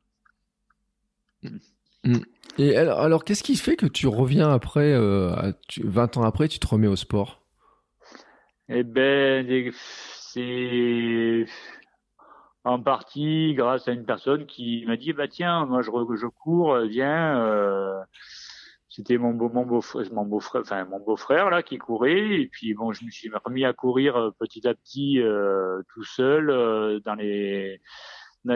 [2.04, 2.18] Mm.
[2.59, 5.52] Et alors, alors qu'est-ce qui fait que tu reviens après, euh,
[5.83, 7.42] 20 ans après, tu te remets au sport?
[8.68, 11.46] Eh ben, c'est
[12.64, 16.76] en partie grâce à une personne qui m'a dit bah tiens moi je, je cours
[16.80, 17.98] viens euh,
[19.00, 23.72] c'était mon beau frère là qui courait et puis bon je me suis remis à
[23.72, 27.00] courir euh, petit à petit euh, tout seul euh,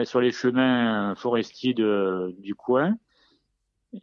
[0.03, 2.95] sur les chemins forestiers du coin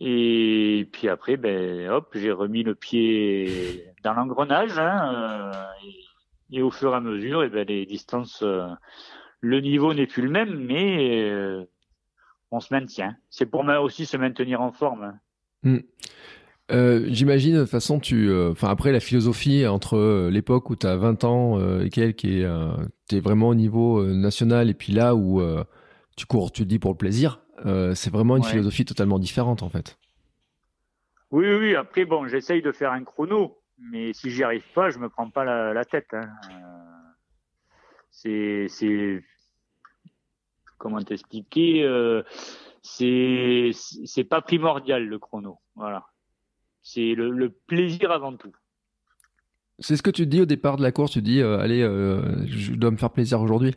[0.01, 5.53] et puis après ben hop j'ai remis le pied dans l'engrenage hein,
[6.51, 8.45] et, au fur et à mesure et ben les distances
[9.41, 11.67] le niveau n'est plus le même, mais
[12.53, 13.17] on se maintient.
[13.29, 15.19] C'est pour moi aussi se maintenir en forme.
[15.63, 15.79] Hmm.
[16.71, 20.87] Euh, J'imagine, de toute façon, tu, euh, après la philosophie entre euh, l'époque où tu
[20.87, 22.47] as 20 ans et quelques et
[23.09, 25.43] tu es vraiment au niveau national et puis là où
[26.17, 27.41] tu cours, tu le dis pour le plaisir,
[27.95, 29.99] c'est vraiment une philosophie totalement différente en fait.
[31.31, 34.99] Oui, oui, après bon, j'essaye de faire un chrono, mais si j'y arrive pas, je
[34.99, 36.13] me prends pas la, la tête.
[36.13, 36.29] Hein.
[38.11, 39.25] C'est, c'est,
[40.77, 41.85] comment t'expliquer,
[42.83, 45.59] c'est c'est pas primordial le chrono.
[45.77, 46.07] Voilà,
[46.83, 48.53] c'est le, plaisir avant tout.
[49.79, 51.13] C'est ce que tu dis au départ de la course.
[51.13, 53.75] Tu dis, euh, allez, euh, je dois me faire plaisir aujourd'hui.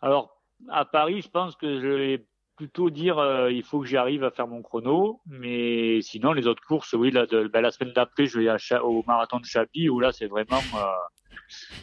[0.00, 2.26] Alors à Paris, je pense que je vais
[2.58, 5.20] plutôt dire, il faut que j'arrive à faire mon chrono.
[5.26, 9.38] Mais sinon, les autres courses, oui, la, ben, la semaine d'après, je vais au marathon
[9.40, 10.60] de Chapi où là, c'est vraiment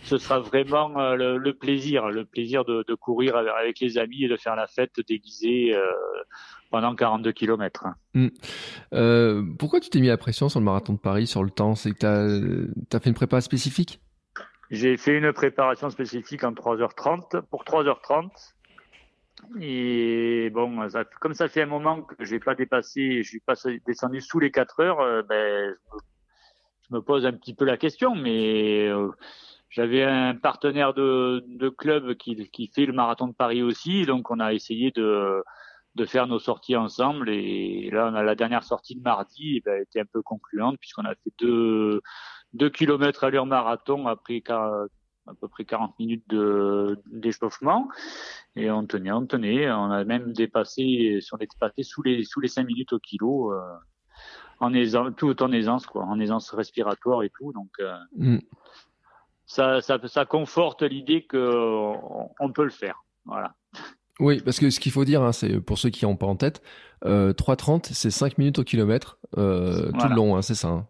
[0.03, 4.37] ce sera vraiment euh, le, plaisir, le plaisir de, courir avec les amis et de
[4.37, 5.85] faire la fête déguisée euh,
[6.69, 7.87] pendant 42 km.
[8.13, 8.27] Hmm.
[8.93, 11.75] Euh, pourquoi tu t'es mis la pression sur le marathon de Paris, sur le temps?
[11.75, 11.97] C'est que
[12.89, 13.99] tu as, fait une préparation spécifique?
[14.71, 18.29] J'ai fait une préparation spécifique en 3h30, pour 3h30.
[19.59, 20.87] Et bon,
[21.19, 24.51] comme ça fait un moment que j'ai pas dépassé, je suis pas descendu sous les
[24.51, 25.75] 4 heures, ben,
[26.89, 28.89] je me, pose un petit peu la question, mais
[29.69, 34.53] j'avais un partenaire de, club qui, fait le marathon de Paris aussi, donc on a
[34.53, 35.43] essayé de,
[36.05, 37.29] faire nos sorties ensemble.
[37.29, 40.77] Et là, on a la dernière sortie de mardi, et ben, était un peu concluante
[40.79, 42.01] puisqu'on a fait deux,
[42.53, 44.41] deux kilomètres à l'heure marathon après
[45.27, 47.89] à peu près 40 minutes de d'échauffement
[48.55, 52.39] et on tenait, on tenait, on a même dépassé, on était passé sous les sous
[52.39, 53.53] les 5 minutes au kilo.
[53.53, 53.61] Euh,
[54.61, 57.51] en aisance, tout en aisance quoi, en aisance respiratoire et tout.
[57.51, 58.39] Donc, euh, mm
[59.45, 61.37] ça, ça, ça conforte l'idée que
[62.39, 63.03] on peut le faire.
[63.25, 63.55] Voilà.
[64.19, 66.35] Oui, parce que ce qu'il faut dire, hein, c'est pour ceux qui n'ont pas en
[66.35, 66.61] tête,
[67.03, 70.69] euh, 3,30, c'est 5 minutes au kilomètre euh, tout le long, hein, c'est ça.
[70.69, 70.87] Hein.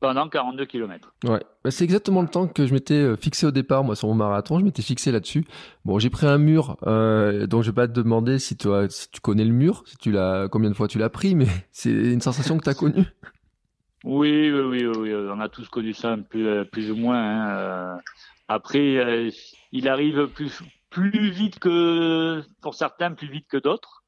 [0.00, 1.14] Pendant 42 km.
[1.24, 4.08] Ouais, bah, c'est exactement le temps que je m'étais euh, fixé au départ, moi, sur
[4.08, 5.44] mon marathon, je m'étais fixé là-dessus.
[5.84, 9.10] Bon, j'ai pris un mur, euh, donc je vais pas te demander si, toi, si
[9.10, 11.90] tu connais le mur, si tu l'as, combien de fois tu l'as pris, mais c'est
[11.92, 13.04] une sensation que tu as connue.
[14.04, 17.20] Oui, oui, oui, oui, on a tous connu ça un peu, plus ou moins.
[17.20, 17.50] Hein.
[17.50, 17.96] Euh.
[18.48, 19.30] Après, euh,
[19.72, 24.02] il arrive plus, plus vite que, pour certains, plus vite que d'autres.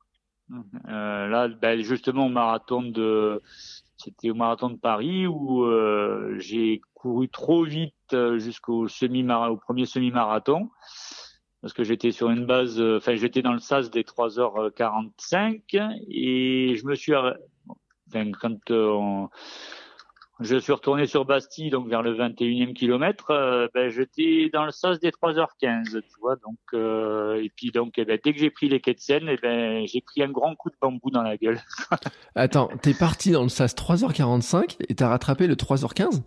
[0.89, 3.43] Euh, là, ben, justement, au marathon de,
[4.03, 7.95] c'était au marathon de Paris où euh, j'ai couru trop vite
[8.37, 10.71] jusqu'au semi au premier semi-marathon.
[11.61, 15.63] Parce que j'étais sur une base, enfin j'étais dans le sas des 3h45
[16.09, 19.29] et je me suis, enfin, quand on,
[20.45, 23.31] je suis retourné sur Bastille, donc vers le 21e kilomètre.
[23.31, 26.37] Euh, ben, j'étais dans le sas des 3h15, tu vois.
[26.37, 29.29] Donc, euh, et puis donc, eh ben, dès que j'ai pris les quais de Seine,
[29.29, 31.61] eh ben, j'ai pris un grand coup de bambou dans la gueule.
[32.35, 36.23] Attends, t'es parti dans le sas 3h45 et t'as rattrapé le 3h15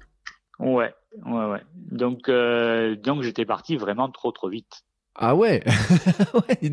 [0.60, 0.93] Ouais,
[1.25, 1.62] ouais, ouais.
[1.75, 4.84] Donc, euh, donc j'étais parti vraiment trop, trop vite.
[5.17, 5.63] Ah ouais,
[6.34, 6.71] ouais.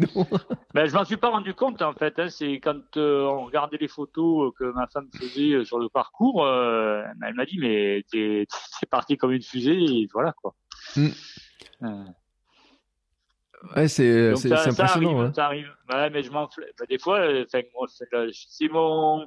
[0.75, 2.19] Ben, je m'en suis pas rendu compte en fait.
[2.19, 2.29] Hein.
[2.29, 6.45] C'est quand euh, on regardait les photos que ma femme faisait euh, sur le parcours,
[6.45, 8.47] euh, elle m'a dit mais t'es
[8.91, 10.57] parti comme une fusée et voilà quoi.
[10.97, 11.09] Mm.
[13.77, 14.73] Ouais, c'est impressionnant.
[14.75, 15.33] Ça arrive, hein.
[15.33, 15.71] ça arrive.
[15.93, 19.25] Ouais, mais je m'en ben, des fois, c'est mon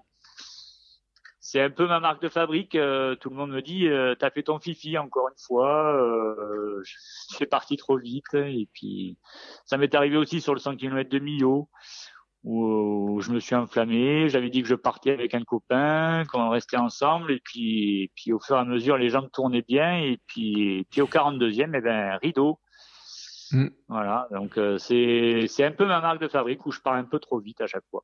[1.45, 2.73] c'est un peu ma marque de fabrique.
[2.73, 5.93] Euh, tout le monde me dit, euh, t'as fait ton fifi encore une fois.
[5.95, 6.81] Euh,
[7.39, 8.33] je parti trop vite.
[8.33, 9.19] Et puis,
[9.63, 11.69] ça m'est arrivé aussi sur le 100 km de Millau
[12.43, 14.27] où, je me suis enflammé.
[14.27, 17.31] J'avais dit que je partais avec un copain, qu'on restait ensemble.
[17.31, 19.99] Et puis, puis au fur et à mesure, les jambes tournaient bien.
[19.99, 22.59] Et puis, puis au 42e, eh ben, rideau.
[23.51, 23.67] Mm.
[23.87, 27.19] Voilà, donc euh, c'est un peu ma marque de fabrique où je pars un peu
[27.19, 28.03] trop vite à chaque fois.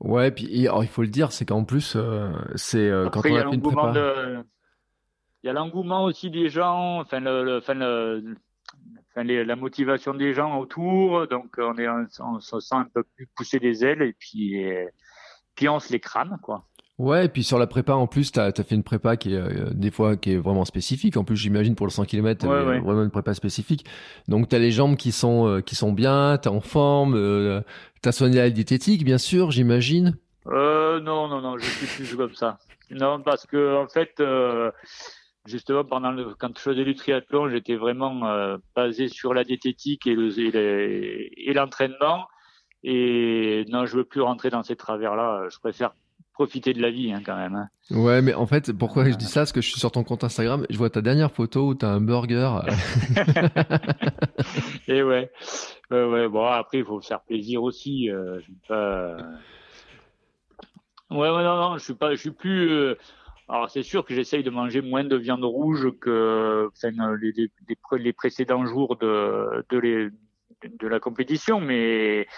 [0.00, 3.42] Ouais, puis il faut le dire, c'est qu'en plus euh, c'est euh, quand on a,
[3.48, 4.44] fait une prépa.
[5.42, 8.36] Il y a l'engouement aussi des gens, enfin le, enfin, le,
[9.10, 13.26] enfin la motivation des gens autour, donc on est on se sent un peu plus
[13.34, 14.64] pousser des ailes et puis
[15.54, 16.68] puis on se les crame, quoi.
[16.98, 19.38] Ouais, et puis sur la prépa, en plus, tu as, fait une prépa qui est
[19.38, 21.16] euh, des fois qui est vraiment spécifique.
[21.16, 23.86] En plus, j'imagine pour le 100 km, vraiment une prépa spécifique.
[24.26, 27.14] Donc, tu as les jambes qui sont, euh, qui sont bien, tu es en forme,
[27.14, 27.60] euh,
[28.02, 30.16] tu as soigné la diététique, bien sûr, j'imagine.
[30.48, 32.58] Euh, non, non, non, je suis plus comme ça.
[32.90, 34.20] Non, parce que en fait,
[35.46, 41.52] justement, pendant le, quand je faisais du triathlon, j'étais vraiment basé sur la diététique et
[41.54, 42.26] l'entraînement.
[42.82, 45.46] Et, et non, je veux plus rentrer dans ces travers-là.
[45.50, 45.92] Je préfère
[46.38, 47.56] profiter de la vie hein, quand même.
[47.56, 47.68] Hein.
[47.90, 49.40] Ouais, mais en fait, pourquoi je dis ça?
[49.40, 51.84] Parce que je suis sur ton compte Instagram, je vois ta dernière photo où tu
[51.84, 52.60] as un burger.
[54.86, 55.32] Et ouais.
[55.90, 58.08] ouais, bon, après, il faut faire plaisir aussi.
[58.08, 59.16] Euh, pas...
[61.10, 62.70] Ouais, ouais, non, non, je suis pas, je suis plus.
[62.70, 62.94] Euh,
[63.48, 67.50] alors, c'est sûr que j'essaye de manger moins de viande rouge que les, les,
[67.98, 70.08] les, précédents jours de, de, les,
[70.62, 72.28] de la compétition, mais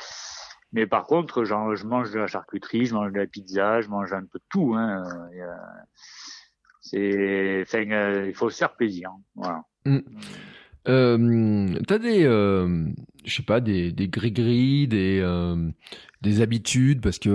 [0.73, 1.55] mais par contre, je
[1.87, 4.75] mange de la charcuterie, je mange de la pizza, je mange un peu de tout.
[4.77, 5.03] Hein.
[6.81, 9.11] C'est, enfin, euh, il faut se faire plaisir.
[9.35, 9.65] Voilà.
[9.85, 9.99] Mm.
[10.89, 12.87] Euh, t'as des, euh,
[13.25, 15.71] je sais pas, des, des gris-gris, des, euh,
[16.23, 17.31] des habitudes, parce que,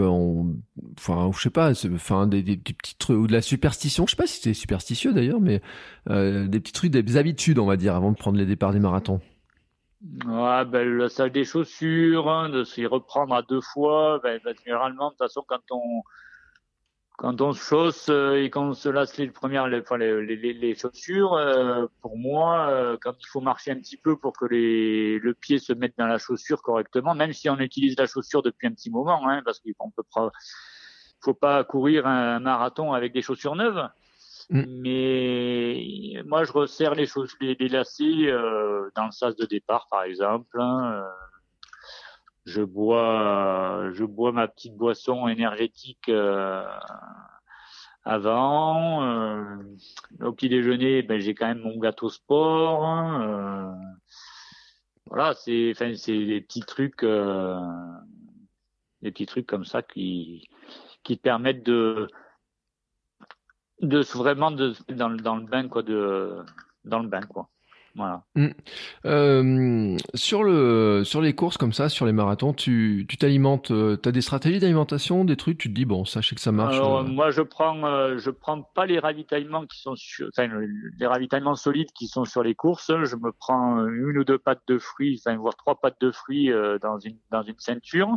[0.97, 4.05] enfin, je sais pas, enfin, des, des, petits trucs ou de la superstition.
[4.07, 5.61] Je sais pas si c'est superstitieux d'ailleurs, mais
[6.09, 8.79] euh, des petits trucs, des habitudes, on va dire, avant de prendre les départs des
[8.79, 9.21] marathons.
[10.25, 14.55] Ouais, ben, le sac des chaussures, hein, de s'y reprendre à deux fois, ben, ben,
[14.63, 16.03] généralement, de toute façon, quand on,
[17.17, 19.81] quand on se chausse euh, et qu'on se lasse les premières, les,
[20.21, 24.33] les, les, chaussures, euh, pour moi, euh, quand il faut marcher un petit peu pour
[24.33, 28.05] que les, le pied se mette dans la chaussure correctement, même si on utilise la
[28.05, 30.03] chaussure depuis un petit moment, hein, parce qu'on peut
[31.21, 33.89] faut pas courir un marathon avec des chaussures neuves.
[34.49, 34.81] Mm.
[34.81, 40.03] Mais moi, je resserre les, choses, les, lacets euh, dans le sas de départ, par
[40.03, 40.59] exemple.
[40.59, 41.03] Hein, euh,
[42.45, 46.63] je bois, je bois ma petite boisson énergétique euh,
[48.03, 49.03] avant.
[49.03, 49.43] Euh,
[50.21, 52.85] au petit déjeuner, ben, j'ai quand même mon gâteau sport.
[52.85, 53.75] Hein,
[55.07, 60.47] voilà, c'est, enfin, c'est des petits trucs, des petits trucs comme ça qui,
[61.03, 62.07] qui permettent de
[63.81, 66.37] de vraiment de, dans, dans, le bain quoi de
[66.85, 67.49] dans le bain quoi
[67.95, 68.47] voilà mm.
[69.05, 73.97] euh, sur le sur les courses comme ça sur les marathons tu tu t'alimentes euh,
[74.01, 76.75] tu as des stratégies d'alimentation des trucs tu te dis bon sais que ça marche
[76.75, 77.03] Alors, euh.
[77.03, 80.49] moi je prends euh, je prends pas les ravitaillements qui sont sur enfin
[80.99, 84.63] les ravitaillements solides qui sont sur les courses je me prends une ou deux pattes
[84.67, 88.09] de fruits enfin voire trois pattes de fruits dans une dans une ceinture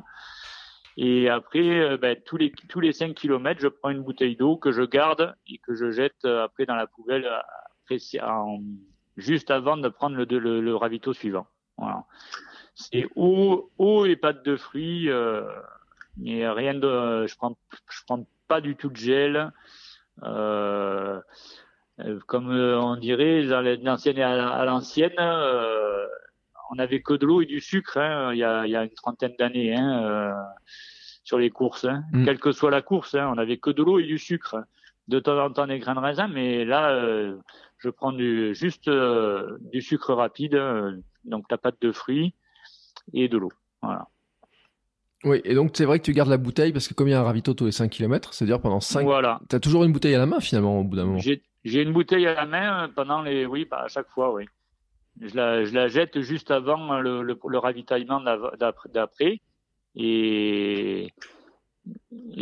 [1.00, 4.56] et après, euh, ben, tous les tous les 5 km, je prends une bouteille d'eau
[4.56, 7.38] que je garde et que je jette euh, après dans la poubelle euh,
[7.84, 8.58] après, en,
[9.16, 11.46] juste avant de prendre le, le, le ravito suivant.
[11.76, 12.04] Voilà.
[12.74, 15.08] C'est eau, eau et pâte de fruits.
[15.08, 15.44] Euh,
[16.16, 17.56] mais rien de, je prends,
[17.88, 19.52] je prends pas du tout de gel.
[20.24, 21.20] Euh,
[22.26, 26.08] comme on dirait dans l'ancienne à l'ancienne, euh,
[26.70, 28.84] on avait que de l'eau et du sucre hein, il, y a, il y a
[28.84, 29.74] une trentaine d'années.
[29.74, 30.34] Hein,
[31.28, 32.04] sur les courses, hein.
[32.14, 32.24] mm.
[32.24, 33.14] quelle que soit la course.
[33.14, 34.64] On avait que de l'eau et du sucre.
[35.08, 37.36] De temps en temps des grains de raisin, mais là, euh,
[37.78, 42.34] je prends du, juste euh, du sucre rapide, euh, donc la pâte de fruits
[43.14, 43.52] et de l'eau.
[43.82, 44.06] Voilà.
[45.24, 47.14] Oui, et donc c'est vrai que tu gardes la bouteille parce que comme il y
[47.14, 49.40] a un ravito tous les 5 km, c'est-à-dire pendant 5 Voilà.
[49.48, 51.18] Tu as toujours une bouteille à la main finalement au bout d'un moment.
[51.18, 54.44] J'ai une bouteille à la main pendant les oui, bah, à chaque fois, oui.
[55.20, 58.20] Je la, je la jette juste avant le, le, le ravitaillement
[58.58, 59.40] d'après
[59.94, 61.12] et,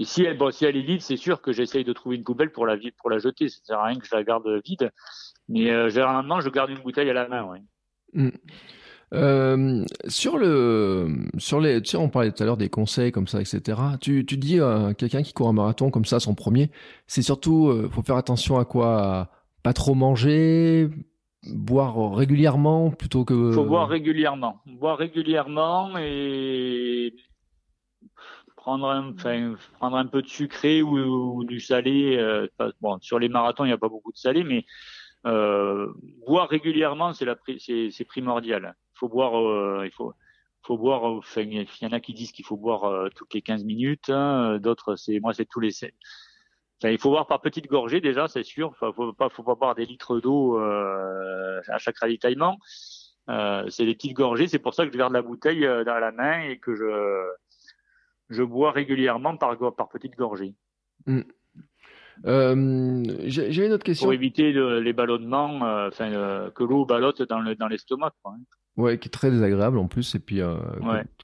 [0.04, 0.36] si elle,
[0.76, 3.48] est vide, c'est sûr que j'essaye de trouver une poubelle pour la, jeter.
[3.48, 4.90] Ça sert à rien que je la garde vide.
[5.48, 7.44] Mais euh, généralement, je garde une bouteille à la main.
[7.44, 7.62] Ouais.
[8.12, 8.30] Mm.
[9.14, 13.28] Euh, sur le, sur les, tu sais, on parlait tout à l'heure des conseils comme
[13.28, 13.80] ça, etc.
[14.00, 16.70] Tu, dis à quelqu'un qui court un marathon comme ça, son premier,
[17.06, 19.30] c'est surtout, euh, faut faire attention à quoi,
[19.62, 20.90] pas trop manger,
[21.44, 23.52] boire régulièrement plutôt que.
[23.52, 27.14] Faut boire régulièrement, boire régulièrement et
[28.56, 32.16] prendre un, peu de sucré ou, du salé.
[32.16, 32.48] Euh,
[32.80, 34.64] bon, sur les marathons, il n'y a pas beaucoup de salé, mais
[35.26, 35.92] euh,
[36.26, 38.74] boire régulièrement, c'est primordial.
[38.94, 40.14] Il faut boire, euh, il faut,
[40.68, 44.10] il y en a qui disent qu'il faut boire euh, toutes les 15 minutes.
[44.10, 45.70] Hein, D'autres, c'est moi, c'est tous les.
[46.78, 48.68] Enfin, il faut boire par petites gorgées déjà, c'est sûr.
[48.68, 52.58] Enfin, faut pas, faut pas boire des litres d'eau euh, à chaque ravitaillement.
[53.28, 54.46] c'est des petites gorgées.
[54.48, 57.26] C'est pour ça que je garde la bouteille dans la main et que je
[58.28, 60.54] je bois régulièrement par, par petites gorgées.
[61.06, 61.22] Hmm.
[62.24, 64.06] Euh, J'ai une autre question.
[64.06, 68.12] Pour éviter les ballonnements, euh, enfin que l'eau ballotte dans l'estomac.
[68.24, 68.38] Dans hein.
[68.76, 70.14] Ouais, qui est très désagréable en plus.
[70.14, 70.54] Et puis, euh,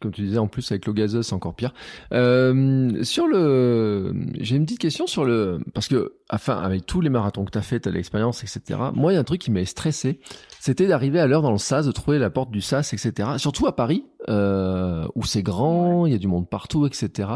[0.00, 1.74] comme, tu disais, en plus avec l'eau gazeuse, c'est encore pire.
[2.12, 7.11] Euh, sur le, j'ai une petite question sur le, parce que, enfin, avec tous les
[7.11, 8.80] marathons que tu as fait, tu as l'expérience, etc.
[8.94, 10.18] Moi, il y a un truc qui m'a stressé,
[10.61, 13.30] c'était d'arriver à l'heure dans le SAS, de trouver la porte du SAS, etc.
[13.36, 17.30] Surtout à Paris, euh, où c'est grand, il y a du monde partout, etc.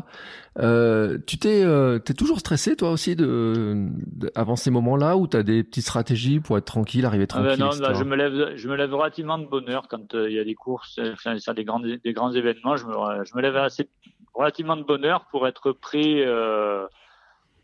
[0.60, 3.88] Euh, tu t'es, euh, t'es toujours stressé toi aussi de,
[4.36, 7.80] avant ces moments-là, ou t'as des petites stratégies pour être tranquille, arriver ah ben tranquille.
[7.80, 10.36] non, bah, je me lève, je me lève relativement de bonne heure quand euh, il
[10.36, 12.76] y a des courses, enfin, ça, des grands, des grands événements.
[12.76, 13.88] Je me, je me lève assez
[14.34, 16.24] relativement de bonne heure pour être prêt.
[16.24, 16.86] Euh,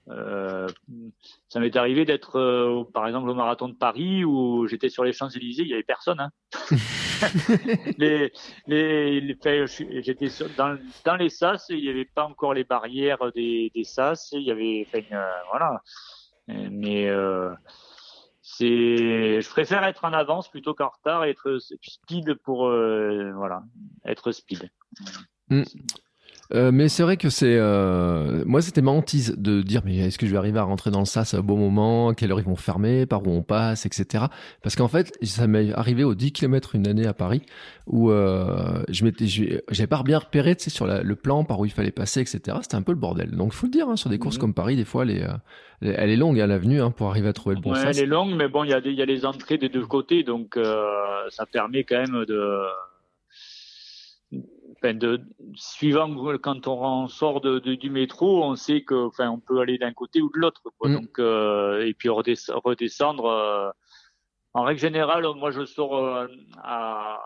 [0.09, 0.67] euh,
[1.49, 5.13] ça m'est arrivé d'être, euh, par exemple, au marathon de Paris où j'étais sur les
[5.13, 6.19] Champs-Élysées, il y avait personne.
[6.21, 6.31] Hein.
[7.99, 8.33] les,
[8.67, 9.37] les,
[10.03, 14.31] j'étais dans, dans les sas, il n'y avait pas encore les barrières des, des sas,
[14.33, 15.83] il y avait, enfin, euh, voilà.
[16.49, 17.51] Mais euh,
[18.57, 23.63] c'est, je préfère être en avance plutôt qu'en retard et être speed pour, voilà,
[24.05, 24.71] être speed.
[25.49, 25.63] Mm.
[26.55, 30.19] Euh, mais c'est vrai que c'est euh, moi c'était ma hantise de dire mais est-ce
[30.19, 32.31] que je vais arriver à rentrer dans le sas à un bon moment, à quelle
[32.31, 34.27] heure ils vont fermer, par où on passe, etc.
[34.63, 37.43] Parce qu'en fait ça m'est arrivé aux 10 km une année à Paris
[37.87, 41.65] où euh, je m'étais j'avais pas bien repéré tu sais, sur le plan par où
[41.65, 42.59] il fallait passer, etc.
[42.61, 43.31] C'était un peu le bordel.
[43.31, 44.41] Donc faut le dire hein, sur des courses mhm.
[44.41, 45.27] comme Paris des fois les,
[45.81, 47.81] elle est longue à hein, l'avenue hein, pour arriver à trouver le bon ouais.
[47.87, 50.59] Elle est longue mais bon il y y a les entrées des deux côtés donc
[51.31, 52.67] ça permet quand même de
[54.83, 55.21] de,
[55.55, 59.93] suivant quand on sort de, du métro, on sait que, enfin, on peut aller d'un
[59.93, 60.95] côté ou de l'autre, mm.
[60.95, 63.27] Donc, euh, et puis redescendre.
[63.27, 63.71] Euh,
[64.55, 66.27] en règle générale, moi, je sors euh,
[66.63, 67.21] à,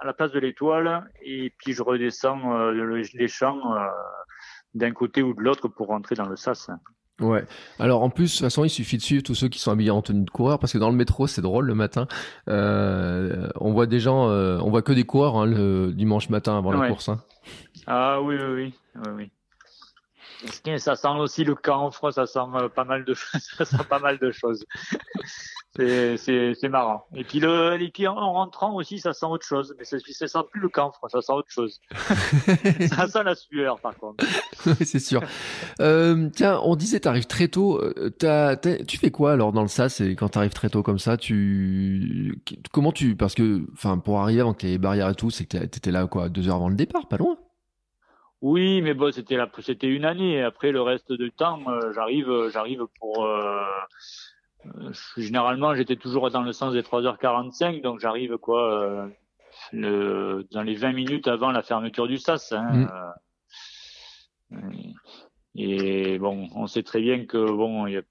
[0.00, 3.62] à, la place de l'Étoile et puis je redescends les champs
[4.72, 6.70] d'un côté ou de l'autre pour rentrer dans le sas.
[7.20, 7.44] Ouais.
[7.78, 9.90] Alors en plus, de toute façon, il suffit de suivre tous ceux qui sont habillés
[9.90, 12.08] en tenue de coureur parce que dans le métro, c'est drôle le matin.
[12.48, 16.58] Euh, on voit des gens, euh, on voit que des coureurs hein, le dimanche matin
[16.58, 17.08] avant la course.
[17.08, 17.22] Hein.
[17.86, 19.30] Ah oui, oui, oui, oui.
[20.78, 23.14] Ça sent aussi le camphre, ça sent euh, pas mal de,
[23.56, 24.64] ça sent pas mal de choses
[25.76, 27.06] c'est marrant.
[27.14, 29.74] Et puis le et puis en rentrant aussi, ça sent autre chose.
[29.78, 31.80] Mais ça, ça sent plus le camphre, ça sent autre chose.
[32.94, 34.24] ça sent la sueur par contre.
[34.84, 35.22] c'est sûr.
[35.80, 37.80] Euh, tiens, on disait t'arrives très tôt.
[37.80, 38.56] Euh,
[38.86, 42.40] tu fais quoi alors dans le SAS et quand t'arrives très tôt comme ça, tu
[42.72, 45.58] comment tu parce que enfin pour arriver avant que les barrières et tout, c'est que
[45.58, 47.36] t'étais là quoi deux heures avant le départ, pas loin.
[48.44, 50.42] Oui, mais bon, c'était c'était une année.
[50.42, 53.62] Après le reste du temps, euh, j'arrive, j'arrive pour euh,
[55.16, 59.08] généralement, j'étais toujours dans le sens des 3h45, donc j'arrive quoi euh,
[59.72, 62.52] le, dans les 20 minutes avant la fermeture du SAS.
[62.52, 62.88] Hein,
[64.50, 64.56] mm.
[64.56, 64.58] euh,
[65.56, 68.02] et bon, on sait très bien que bon, il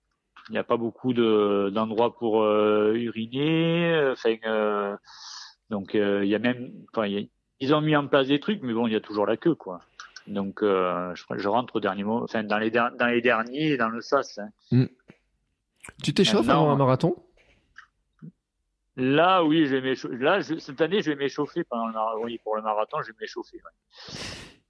[0.49, 4.11] n'y a, pas beaucoup de, d'endroits pour uriner.
[4.11, 4.97] Enfin,
[5.69, 7.07] donc il y a même, enfin,
[7.59, 9.55] ils ont mis en place des trucs, mais bon, il y a toujours la queue,
[9.55, 9.79] quoi.
[10.27, 13.99] Donc je, je, rentre au dernier moment, enfin dans les dans les derniers, dans le
[13.99, 14.39] SAS.
[14.71, 14.87] Hein.
[16.01, 17.15] Tu t'échauffes avant un marathon?
[18.95, 22.61] Là, oui, je vais Là, cette année, je vais m'échauffer pendant le Oui, pour le
[22.61, 23.59] marathon, je vais m'échauffer.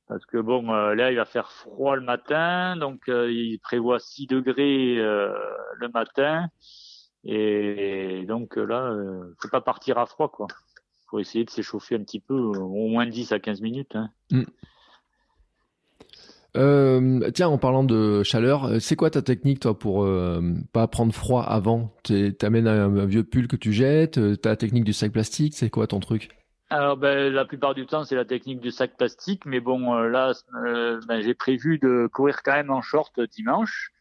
[0.07, 3.99] Parce que bon, euh, là, il va faire froid le matin, donc euh, il prévoit
[3.99, 5.33] 6 degrés euh,
[5.77, 6.47] le matin.
[7.25, 8.93] Et donc là,
[9.39, 10.47] faut pas partir à froid, quoi.
[11.09, 13.95] Faut essayer de s'échauffer un petit peu, au moins 10 à 15 minutes.
[13.95, 14.09] Hein.
[14.31, 14.43] Mm.
[16.55, 20.41] Euh, tiens, en parlant de chaleur, euh, c'est quoi ta technique, toi, pour euh,
[20.71, 21.95] pas prendre froid avant?
[22.37, 25.99] T'amènes un, vieux pull que tu jettes Ta technique du sac plastique, c'est quoi ton
[25.99, 26.29] truc?
[26.69, 30.33] Alors ben, la plupart du temps c'est la technique du sac plastique, mais bon là
[31.07, 33.91] ben, j'ai prévu de courir quand même en short dimanche.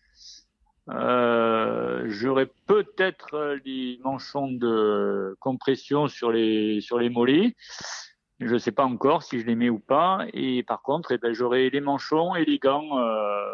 [0.89, 7.55] J'aurai peut-être les manchons de compression sur les sur les mollets.
[8.47, 10.27] Je ne sais pas encore si je les mets ou pas.
[10.33, 13.53] Et par contre, eh ben, j'aurai les manchons et les gants, euh,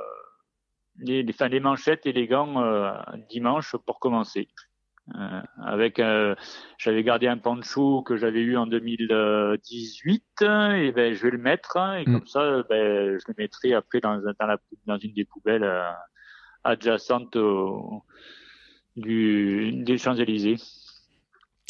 [0.98, 2.92] les, les, enfin, les manchettes et les gants euh,
[3.28, 4.48] dimanche pour commencer.
[5.14, 6.02] Euh, avec,
[6.76, 11.78] j'avais gardé un pancho que j'avais eu en 2018 et ben je vais le mettre
[11.78, 12.12] et mm.
[12.12, 15.66] comme ça, ben, je le mettrai après dans, dans, la, dans une des poubelles
[16.62, 18.04] adjacentes au,
[18.96, 20.56] du, des Champs Élysées.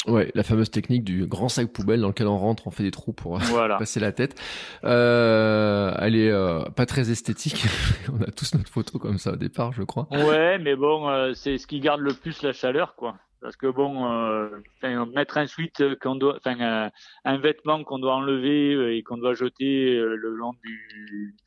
[0.07, 2.91] Ouais, la fameuse technique du grand sac poubelle dans lequel on rentre, on fait des
[2.91, 3.37] trous pour
[3.77, 4.39] passer la tête.
[4.85, 7.65] Euh, elle est euh, pas très esthétique.
[8.13, 10.07] on a tous notre photo comme ça au départ, je crois.
[10.11, 13.17] Ouais, mais bon, euh, c'est ce qui garde le plus la chaleur, quoi.
[13.41, 14.49] Parce que bon, euh,
[15.15, 16.91] mettre un sweat qu'on doit, enfin
[17.23, 21.37] un vêtement qu'on doit enlever et qu'on doit jeter le long du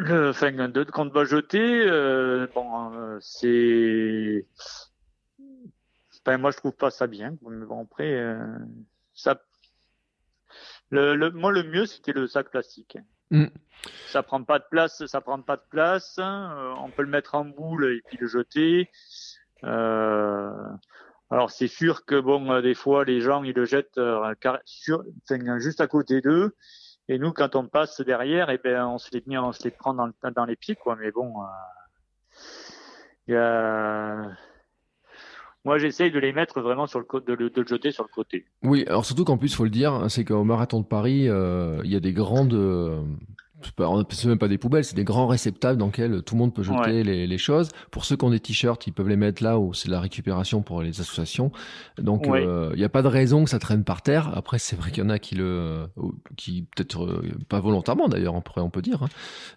[0.00, 4.46] Le, enfin, de, quand on va jeter, euh, bon, euh, c'est,
[6.28, 7.36] enfin, moi je trouve pas ça bien.
[7.42, 8.38] Mais bon, après, euh,
[9.14, 9.40] ça,
[10.90, 12.98] le, le, moi le mieux c'était le sac plastique.
[13.30, 13.46] Mm.
[14.08, 16.16] Ça prend pas de place, ça prend pas de place.
[16.18, 18.90] euh, on peut le mettre en boule et puis le jeter.
[19.64, 20.52] Euh,
[21.30, 24.00] alors c'est sûr que bon, des fois les gens ils le jettent
[24.40, 26.54] carré- sur, enfin, juste à côté d'eux.
[27.10, 29.94] Et nous, quand on passe derrière, eh ben, on se les, on se les prend
[29.94, 30.94] dans, le- dans les pieds, quoi.
[30.96, 31.46] Mais bon, euh,
[33.26, 34.30] il y a...
[35.64, 38.08] moi, j'essaye de les mettre vraiment sur le côté, de, le- de jeter sur le
[38.14, 38.46] côté.
[38.62, 41.90] Oui, alors surtout qu'en plus, faut le dire, c'est qu'au marathon de Paris, euh, il
[41.92, 43.02] y a des grandes, euh,
[44.10, 46.62] c'est même pas des poubelles, c'est des grands réceptacles dans lesquels tout le monde peut
[46.62, 47.02] jeter Ouais.
[47.02, 47.70] les, les choses.
[47.90, 50.62] Pour ceux qui ont des t-shirts, ils peuvent les mettre là où c'est la récupération
[50.62, 51.50] pour les associations.
[51.98, 52.44] Donc, Ouais.
[52.46, 54.30] euh, il n'y a pas de raison que ça traîne par terre.
[54.36, 55.86] Après, c'est vrai qu'il y en a qui le,
[56.36, 59.08] qui peut-être euh, pas volontairement d'ailleurs, on pourrait, on peut dire, hein.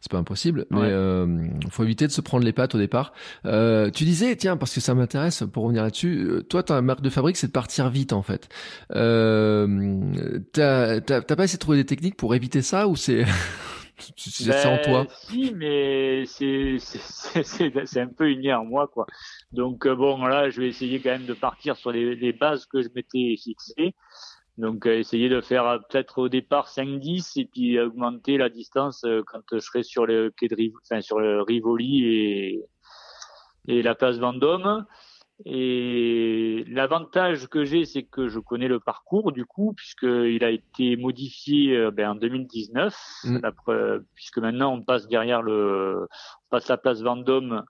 [0.02, 0.88] c'est pas impossible, mais Ouais.
[0.90, 3.14] euh, faut éviter de se prendre les pattes au départ.
[3.46, 7.02] Euh, tu disais, tiens, parce que ça m'intéresse, pour revenir là-dessus, euh, toi, ta marque
[7.02, 8.50] de fabrique, c'est de partir vite, en fait.
[8.96, 13.24] Euh, t'as, t'as, t'as pas essayé de trouver des techniques pour éviter ça ou c'est,
[14.02, 15.08] c'est Ben, ça en toi?
[15.10, 19.06] Si, mais c'est un peu inné en moi, quoi.
[19.52, 22.66] Donc euh, bon, là, je vais essayer quand même de partir sur les, les bases
[22.66, 23.96] que je m'étais fixées.
[24.58, 29.06] Donc euh, essayer de faire euh, peut-être au départ 5-10 et puis augmenter la distance
[29.28, 32.64] quand je serai sur le quai de Riv- enfin sur le Rivoli et
[33.68, 34.86] et la place Vendôme.
[35.46, 40.96] Et l'avantage que j'ai, c'est que je connais le parcours du coup, puisqu'il a été
[40.98, 43.40] modifié euh, ben, en 2019, Mm.
[44.16, 47.64] puisque maintenant on passe derrière le, on passe la place Vendôme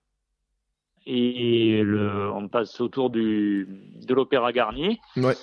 [1.05, 3.67] et le, on passe autour du,
[4.05, 5.35] de l'Opéra Garnier Ouais.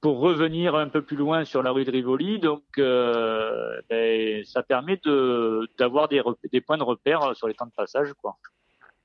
[0.00, 2.38] pour revenir un peu plus loin sur la rue de Rivoli.
[2.38, 6.22] Donc, euh, ben, ça permet de d'avoir des,
[6.52, 8.36] des points de repère sur les temps de passage, quoi.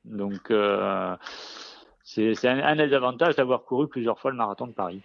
[0.06, 1.16] Donc, euh,
[2.10, 5.01] c'est un, un des avantages d'avoir couru plusieurs fois le marathon de Paris.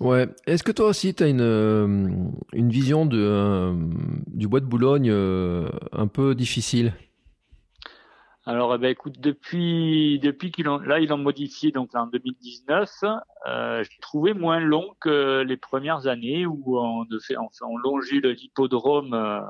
[0.00, 0.28] Ouais.
[0.46, 2.08] Est-ce que toi aussi, tu as une, euh,
[2.52, 3.74] une vision de, euh,
[4.26, 6.94] du bois de Boulogne euh, un peu difficile?
[8.46, 12.90] Alors, eh ben, écoute, depuis depuis qu'ils l'ont là, ils l'ont modifié donc en 2019.
[13.46, 17.76] Euh, je l'ai trouvé moins long que les premières années où on, fait, on, on
[17.76, 19.40] longeait le- l'hippodrome euh,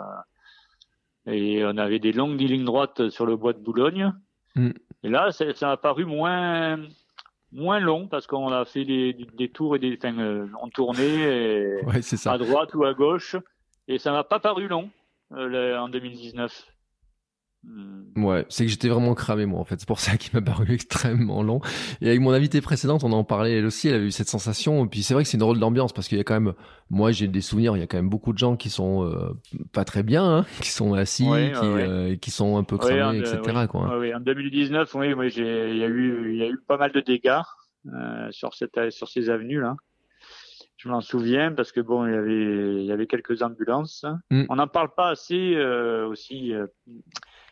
[1.26, 4.12] et on avait des longues lignes droites sur le bois de Boulogne.
[4.56, 4.70] Mm.
[5.02, 6.78] Et là, ça, a paru moins
[7.52, 11.04] moins long parce qu'on a fait des, des tours et des, enfin, euh, on tournait
[11.04, 12.32] et Ouais, c'est ça.
[12.32, 13.34] à droite ou à gauche
[13.88, 14.88] et ça m'a pas paru long
[15.32, 16.66] euh, le- en 2019.
[17.62, 18.24] Hmm.
[18.24, 19.78] Ouais, c'est que j'étais vraiment cramé moi en fait.
[19.78, 21.60] C'est pour ça qu'il m'a paru extrêmement long.
[22.00, 23.88] Et avec mon invité précédente, on en parlait elle aussi.
[23.88, 24.84] Elle avait eu cette sensation.
[24.84, 26.54] Et puis c'est vrai que c'est une drôle d'ambiance parce qu'il y a quand même,
[26.88, 27.76] moi j'ai des souvenirs.
[27.76, 29.32] Il y a quand même beaucoup de gens qui sont euh,
[29.72, 31.86] pas très bien, hein, qui sont assis, Ouais, qui, ouais, ouais.
[31.88, 33.66] euh, qui sont un peu cramés, etc.
[33.68, 33.82] Quoi.
[33.92, 34.16] hein.
[34.16, 37.00] En 2019, oui, j'ai, il y a eu, il y a eu pas mal de
[37.00, 37.40] dégâts
[37.92, 39.76] euh, sur cette, sur ces avenues là.
[40.78, 44.06] Je m'en souviens parce que bon, il y avait, il y avait quelques ambulances.
[44.30, 44.44] Mm.
[44.48, 46.66] On n'en parle pas assez euh, aussi euh,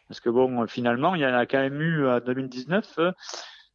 [0.08, 2.98] parce que bon, finalement, il y en a quand même eu en 2019.
[2.98, 3.12] euh,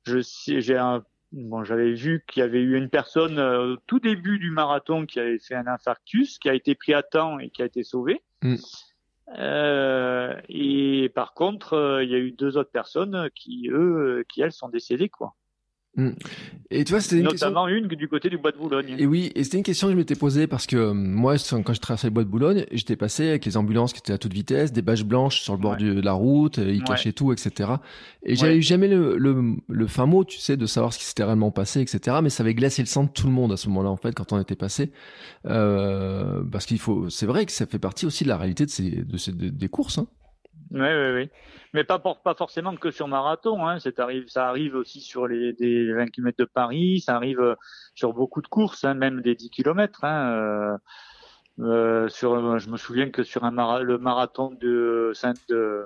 [0.05, 3.77] Je sais, j'ai un, bon, j'avais vu qu'il y avait eu une personne euh, au
[3.87, 7.39] tout début du marathon qui avait fait un infarctus, qui a été pris à temps
[7.39, 8.21] et qui a été sauvé.
[8.41, 8.55] Mm.
[9.37, 14.25] Euh, et par contre, euh, il y a eu deux autres personnes qui, eux, euh,
[14.29, 15.33] qui elles sont décédées, quoi.
[16.71, 17.49] Et tu vois, c'était une question.
[17.49, 18.95] Notamment une du côté du bois de Boulogne.
[18.97, 21.71] Et oui, et c'était une question que je m'étais posée parce que euh, moi, quand
[21.73, 24.33] je traversais le bois de Boulogne, j'étais passé avec les ambulances qui étaient à toute
[24.33, 25.77] vitesse, des bâches blanches sur le bord Ouais.
[25.83, 26.83] de la route, euh, ils Ouais.
[26.83, 27.73] cachaient tout, etc.
[28.23, 28.57] Et j'avais Ouais.
[28.57, 31.51] eu jamais le, le, le fin mot, tu sais, de savoir ce qui s'était réellement
[31.51, 32.17] passé, etc.
[32.23, 34.15] Mais ça avait glacé le sang de tout le monde à ce moment-là, en fait,
[34.15, 34.91] quand on était passé.
[35.45, 38.71] Euh, parce qu'il faut, c'est vrai que ça fait partie aussi de la réalité de
[38.71, 39.99] ces, de ces, des- des courses.
[39.99, 40.07] Hein.
[40.71, 41.29] Oui, oui, oui.
[41.73, 43.67] Mais pas, pour, pas forcément que sur marathon.
[43.67, 43.77] Hein.
[43.79, 47.01] Ça arrive aussi sur les des 20 km de Paris.
[47.01, 47.55] Ça arrive euh,
[47.95, 50.03] sur beaucoup de courses, hein, même des 10 km.
[50.03, 50.31] Hein.
[50.33, 50.77] Euh,
[51.59, 55.13] euh, sur, euh, je me souviens que sur un mara- le marathon de
[55.49, 55.85] de,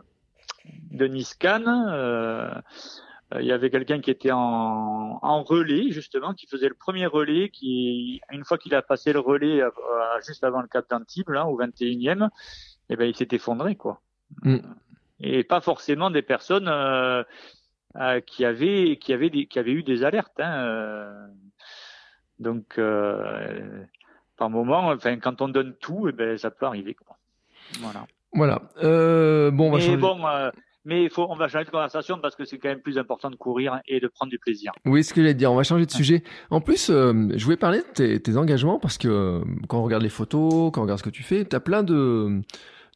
[0.92, 2.50] de Nice-Cannes, euh,
[3.40, 7.50] il y avait quelqu'un qui était en, en relais justement, qui faisait le premier relais,
[7.50, 9.70] qui une fois qu'il a passé le relais euh,
[10.26, 12.30] juste avant le Cap d'Antibes, au 21e,
[12.90, 14.02] eh ben il s'est effondré quoi
[14.44, 14.58] Mm.
[15.22, 17.24] et pas forcément des personnes euh,
[17.96, 20.40] euh, qui avaient qui avaient des, qui avaient eu des alertes.
[20.40, 21.28] Hein, euh.
[22.40, 22.80] donc
[24.38, 26.94] par moment, enfin quand on donne tout, eh ben ça peut arriver.
[26.94, 27.18] Quoi.
[27.80, 28.06] Voilà.
[28.34, 28.62] Voilà.
[29.52, 29.98] Bon, on va mais changer.
[29.98, 30.18] bon,
[30.88, 33.30] mais il faut, on va changer de conversation parce que c'est quand même plus important
[33.30, 34.72] de courir et de prendre du plaisir.
[34.86, 36.24] Oui, ce que j'allais dire, on va changer de sujet.
[36.50, 40.02] En plus, euh, je voulais parler de tes, tes engagements parce que quand on regarde
[40.02, 42.42] les photos, quand on regarde ce que tu fais, t'as plein de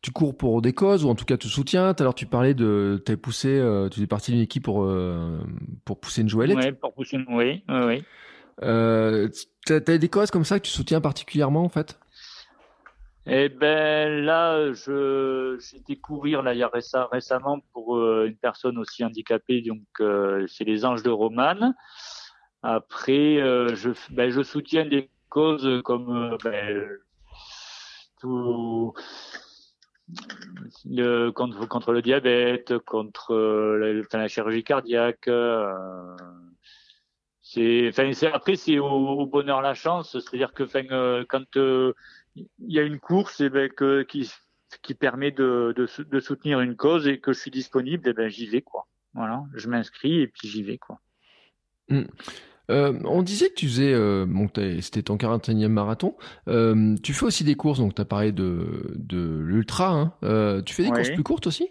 [0.01, 1.93] tu cours pour des causes ou en tout cas tu soutiens.
[1.93, 4.83] Tout à l'heure tu parlais de, t'avais poussé, euh, tu es parti d'une équipe pour
[4.83, 5.39] euh,
[5.85, 6.57] pour pousser une joëlette.
[6.57, 8.03] Oui, pour pousser une, oui, oui, oui.
[8.63, 9.29] Euh,
[9.65, 11.99] t'as, t'as des causes comme ça que tu soutiens particulièrement en fait?
[13.27, 18.25] Eh ben là, je j'ai été courir là il y a récem- récemment pour euh,
[18.27, 21.75] une personne aussi handicapée, donc euh, c'est les Anges de Romane.
[22.63, 26.89] Après, euh, je ben, je soutiens des causes comme euh, ben,
[28.19, 28.93] tout
[31.67, 35.27] contre le diabète, contre euh, la, chirurgie cardiaque.
[35.27, 36.15] euh,
[38.27, 43.41] après c'est au, bonheur la chance, c'est-à-dire que, euh, quand il y a une course,
[43.41, 43.69] et ben
[44.81, 48.13] qui permet de, de sou- de soutenir une cause et que je suis disponible, et
[48.13, 48.61] ben j'y vais
[49.55, 50.99] je m'inscris et puis j'y vais quoi.
[52.71, 54.49] Euh, on disait que tu faisais, euh, bon,
[54.81, 56.15] c'était ton 41e marathon.
[56.47, 59.89] Euh, tu fais aussi des courses, donc tu as parlé de, de l'ultra.
[59.89, 60.13] Hein.
[60.23, 60.95] Euh, tu fais des Oui.
[60.95, 61.69] courses plus courtes aussi?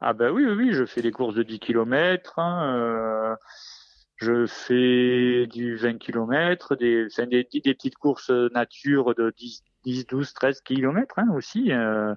[0.00, 2.40] Ah ben oui, oui, oui, je fais des courses de 10 km,
[4.16, 10.06] je fais du 20 km, des, enfin, des, des petites courses nature de 10, 10
[10.06, 11.72] 12, 13 km hein, aussi.
[11.72, 12.14] Euh,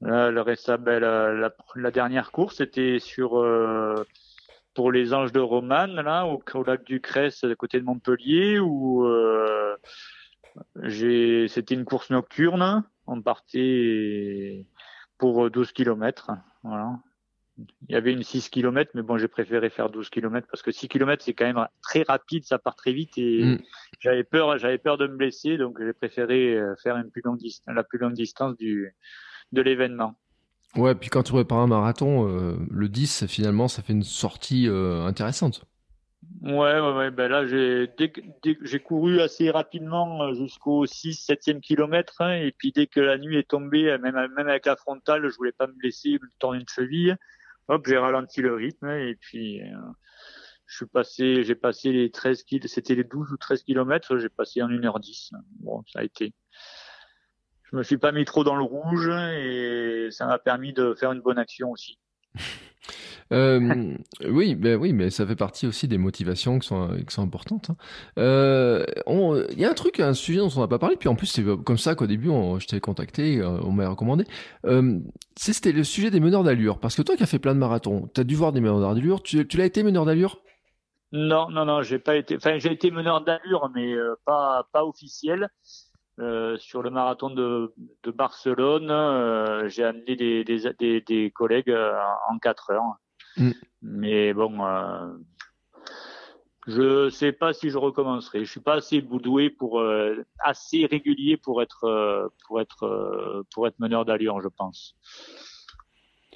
[0.00, 4.04] là, le reste, ben, la, la, la dernière course, c'était sur euh,
[4.74, 8.58] pour les Anges de Romane, là, au, au lac du Cresse, à côté de Montpellier,
[8.58, 9.76] où euh,
[10.82, 12.84] j'ai, c'était une course nocturne.
[13.06, 14.66] On partait
[15.18, 16.32] pour 12 km.
[16.62, 16.98] Voilà.
[17.88, 20.70] Il y avait une 6 km, mais bon, j'ai préféré faire 12 km parce que
[20.70, 23.58] 6 km, c'est quand même très rapide, ça part très vite et Mm.
[23.98, 27.40] j'avais peur, j'avais peur de me blesser, donc j'ai préféré euh, faire une plus longue
[27.66, 28.94] la plus longue distance du,
[29.52, 30.14] de l'événement.
[30.76, 34.68] Ouais, puis quand tu prépares un marathon, euh, le 10, finalement, ça fait une sortie
[34.68, 35.64] euh, intéressante.
[36.42, 42.34] Ouais, ouais, ouais, ben là, j'ai, couru assez rapidement euh, jusqu'au 6, 7e kilomètre, hein,
[42.34, 45.52] et puis dès que la nuit est tombée, même, même avec la frontale, je voulais
[45.52, 47.16] pas me blesser, me tourner une cheville.
[47.68, 49.60] Hop, j'ai ralenti le rythme, et puis,
[50.66, 54.28] je suis passé, j'ai passé les 13 kil, c'était les 12 ou 13 kilomètres, j'ai
[54.28, 55.32] passé en 1h10.
[55.60, 56.32] Bon, ça a été.
[57.70, 61.12] Je me suis pas mis trop dans le rouge, et ça m'a permis de faire
[61.12, 61.98] une bonne action aussi.
[63.32, 63.94] Euh,
[64.28, 67.70] oui, ben oui, mais ça fait partie aussi des motivations qui sont, qui sont importantes.
[67.70, 67.76] hein.
[68.18, 68.84] Euh,
[69.52, 71.28] Il y a un truc, un sujet dont on n'a pas parlé, puis en plus
[71.28, 74.24] c'est comme ça qu'au début on, je t'ai contacté, euh, on m'a recommandé.
[74.64, 74.98] Euh,
[75.36, 78.10] C'était le sujet des meneurs d'allure, parce que toi qui as fait plein de marathons,
[78.12, 80.40] tu as dû voir des meneurs d'allure, tu, tu l'as été meneur d'allure?
[81.12, 82.34] Non, non, non, j'ai pas été.
[82.34, 83.94] Enfin, j'ai été meneur d'allure, mais
[84.24, 85.48] pas pas officiel.
[86.20, 91.70] Euh, sur le marathon de, de Barcelone, euh, j'ai amené des, des, des, des collègues
[91.70, 91.98] euh,
[92.28, 92.96] en 4 heures.
[93.38, 93.52] Mm.
[93.80, 94.58] Mais bon,
[96.66, 98.44] je sais pas si je recommencerai.
[98.44, 99.82] Je suis pas assez boudoué pour
[100.40, 104.96] assez régulier pour être pour être pour être meneur d'allure, je pense.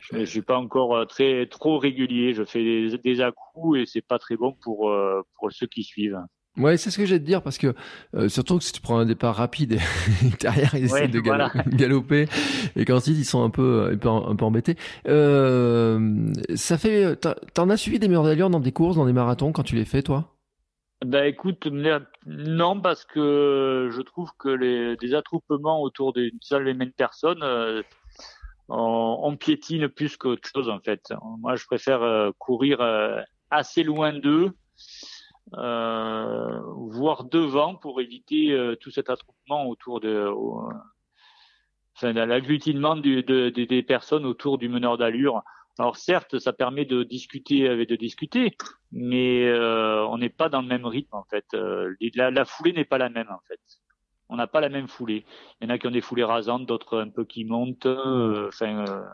[0.01, 2.33] Je, je suis pas encore très trop régulier.
[2.33, 4.91] Je fais des, à-coups et c'est pas très bon pour
[5.35, 6.23] pour ceux qui suivent.
[6.57, 7.75] Ouais, c'est ce que j'ai te dire, parce que
[8.15, 9.79] euh, surtout que si tu prends un départ rapide et
[10.41, 11.51] derrière ils essaient Ouais, de voilà.
[11.53, 12.29] galo- galoper,
[12.77, 14.77] et qu'ensuite ils sont un peu, un peu, un peu embêtés.
[15.09, 17.17] Euh, ça fait,
[17.55, 19.85] t'en as suivi des meneurs d'allure dans des courses, dans des marathons quand tu les
[19.85, 20.31] fais, toi?
[21.05, 21.67] Ben écoute,
[22.27, 27.43] non parce que je trouve que les des attroupements autour d'une seule et même personne,
[27.43, 27.83] euh,
[28.69, 31.03] on, on piétine plus qu'autre chose en fait.
[31.41, 34.53] Moi, je préfère euh, courir euh, assez loin d'eux,
[35.55, 40.69] euh, voire devant pour éviter euh, tout cet attroupement autour de, au-
[41.97, 45.43] enfin, l'agglutinement des personnes autour du meneur d'allure.
[45.79, 48.57] Alors certes, ça permet de discuter avec de discuter,
[48.93, 51.47] mais euh, on n'est pas dans le même rythme en fait.
[51.55, 53.61] Euh, la, foulée n'est pas la même en fait.
[54.29, 55.25] On n'a pas la même foulée.
[55.61, 57.87] Il y en a qui ont des foulées rasantes, d'autres un peu qui montent.
[57.87, 59.05] euh, Enfin, euh,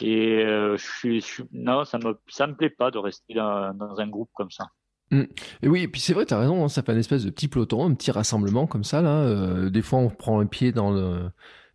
[0.00, 4.08] et euh, je suis, non, ça me ça me plaît pas de rester dans un
[4.08, 4.64] groupe comme ça.
[5.12, 7.46] Et oui, et puis c'est vrai, t'as raison, hein, ça fait un espèce de petit
[7.48, 9.10] peloton, un petit rassemblement comme ça, là.
[9.20, 11.30] euh, des fois, on prend un pied dans le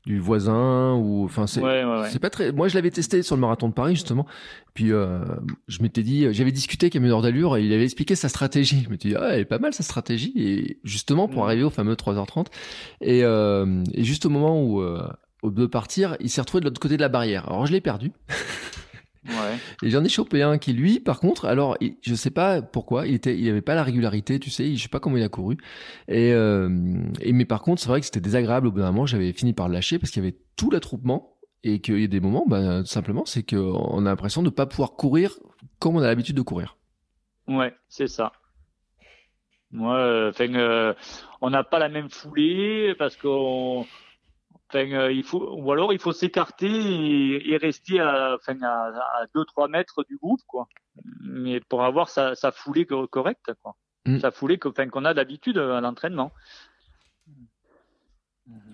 [0.05, 2.09] du voisin ou enfin c'est Ouais, ouais, ouais.
[2.09, 4.25] c'est pas très moi je l'avais testé sur le marathon de Paris justement
[4.73, 5.19] puis euh,
[5.67, 8.81] je m'étais dit j'avais discuté avec un meneur d'allure et il avait expliqué sa stratégie
[8.85, 11.45] je m'étais dit ah elle est pas mal sa stratégie et justement pour Mm.
[11.47, 12.45] arriver au fameux 3h30
[13.01, 15.05] et, euh, et juste au moment où euh,
[15.43, 17.81] au de partir il s'est retrouvé de l'autre côté de la barrière alors je l'ai
[17.81, 18.13] perdu
[19.25, 19.57] Ouais.
[19.83, 23.05] et j'en ai chopé un qui lui, par contre, alors il- je sais pas pourquoi,
[23.05, 25.29] il était, il avait pas la régularité, tu sais, je sais pas comment il a
[25.29, 25.57] couru.
[26.07, 26.69] Et, euh,
[27.19, 29.05] et mais par contre, c'est vrai que c'était désagréable au bout d'un moment.
[29.05, 32.07] J'avais fini par le lâcher parce qu'il y avait tout l'attroupement et qu'il y a
[32.07, 35.37] des moments, bah, tout simplement, c'est qu'on a l'impression de ne pas pouvoir courir
[35.79, 36.77] comme on a l'habitude de courir.
[37.49, 38.31] Ouais, c'est ça.
[39.71, 40.93] Moi, euh, enfin, euh,
[41.41, 43.85] on n'a pas la même foulée parce qu'on
[44.69, 50.03] Enfin, il faut, ou alors il faut s'écarter et, rester à, enfin, à, 2-3 mètres
[50.03, 50.67] du groupe, quoi.
[51.21, 53.75] Mais pour avoir sa, sa foulée correcte, quoi.
[54.05, 54.19] Mm.
[54.19, 56.31] Sa foulée qu'on a d'habitude à l'entraînement.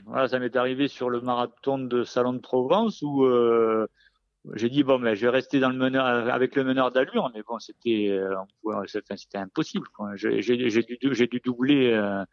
[0.05, 3.87] Voilà, ça m'est arrivé sur le marathon de Salon de Provence où euh,
[4.53, 7.41] j'ai dit bon, mais je vais rester dans le meneur avec le meneur d'allure, mais
[7.41, 8.35] bon, c'était euh,
[8.85, 9.87] c'était impossible.
[10.15, 12.23] J'ai dû j'ai dû doubler euh,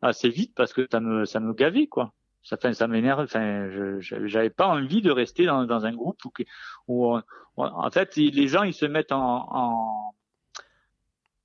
[0.00, 2.12] assez vite parce que ça me ça me gavait quoi.
[2.42, 3.20] Ça, fait ça m'énerve.
[3.20, 3.68] Enfin,
[4.00, 6.34] j'avais pas envie de rester dans, dans un groupe où,
[6.88, 7.18] où,
[7.56, 10.14] en fait les gens ils se mettent en, en,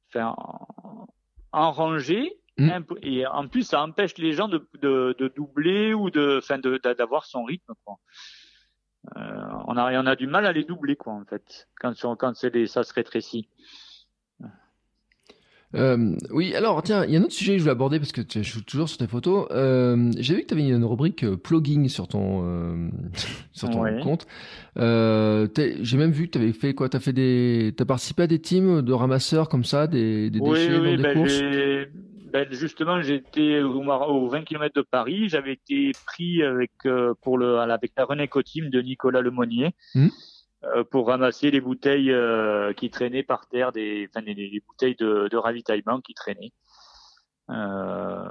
[0.10, 1.08] enfin, en,
[1.52, 2.84] en rangée Mm.
[3.02, 7.26] Et en plus, ça empêche les gens de, de, de doubler ou de, enfin, d'avoir
[7.26, 7.74] son rythme.
[7.84, 8.00] Quoi.
[9.18, 9.22] Euh,
[9.68, 12.66] on a, on a du mal à les doubler, quoi, en fait, quand, quand c'est
[12.68, 13.50] ça se rétrécit.
[15.76, 18.12] Euh, oui, alors tiens, il y a un autre sujet que je voulais aborder parce
[18.12, 19.48] que je suis toujours sur tes photos.
[19.52, 22.90] Euh, J'ai vu que tu avais une rubrique euh, plugging sur ton euh,
[23.52, 24.26] sur ton compte.
[24.78, 25.48] Euh,
[25.82, 26.90] J'ai même vu que tu avais fait quoi?
[26.90, 30.40] Tu as fait des, t'as participé à des teams de ramasseurs comme ça, des, des
[30.40, 31.42] déchets oui, dans des ben courses?
[32.36, 35.30] Ben, justement, j'étais au, 20 km de Paris.
[35.30, 40.10] J'avais été pris avec euh, pour le avec la René Cotim de Nicolas Lemonnier mmh.
[40.64, 45.28] Euh, pour ramasser les bouteilles euh, qui traînaient par terre, des, enfin, des, bouteilles de,
[45.30, 46.54] de, ravitaillement qui traînaient,
[47.50, 48.30] euh,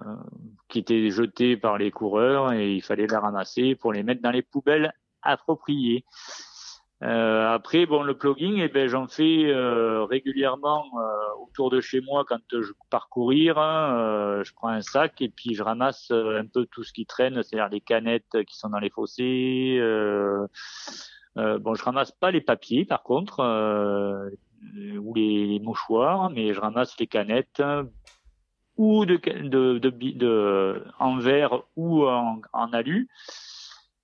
[0.69, 4.31] qui étaient jetées par les coureurs et il fallait les ramasser pour les mettre dans
[4.31, 6.05] les poubelles appropriées.
[7.03, 12.01] Euh, après, bon, le plugging, eh ben, j'en fais euh, régulièrement euh, autour de chez
[12.01, 13.59] moi quand je pars courir.
[13.59, 17.43] Hein, je prends un sac et puis je ramasse un peu tout ce qui traîne,
[17.43, 19.79] c'est-à-dire les canettes qui sont dans les fossés.
[21.37, 23.41] Bon, je ramasse pas les papiers, par contre,
[24.99, 27.63] ou les, mouchoirs, mais je ramasse les canettes
[28.77, 33.09] ou de, de, de, de en verre ou en, en alu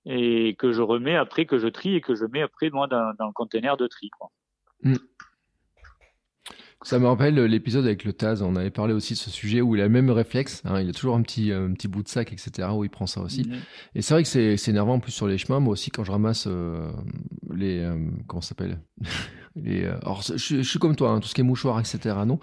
[0.05, 3.13] et que je remets après, que je trie et que je mets après moi dans,
[3.17, 4.09] dans le conteneur de tri.
[4.17, 4.29] Quoi.
[4.83, 4.95] Hmm.
[6.83, 8.41] Ça me rappelle l'épisode avec le Taz.
[8.41, 10.63] On avait parlé aussi de ce sujet où il a le même réflexe.
[10.65, 12.69] Hein, il a toujours un petit, un petit bout de sac, etc.
[12.73, 13.43] où il prend ça aussi.
[13.47, 13.57] Mhm.
[13.93, 15.59] Et c'est vrai que c'est, c'est énervant en plus sur les chemins.
[15.59, 16.91] Moi aussi, quand je ramasse euh,
[17.53, 17.95] les, euh,
[18.27, 18.79] comment ça s'appelle?
[19.57, 22.15] Les, euh, alors, je, je, suis comme toi, hein, tout ce qui est mouchoir, etc.
[22.25, 22.39] Non.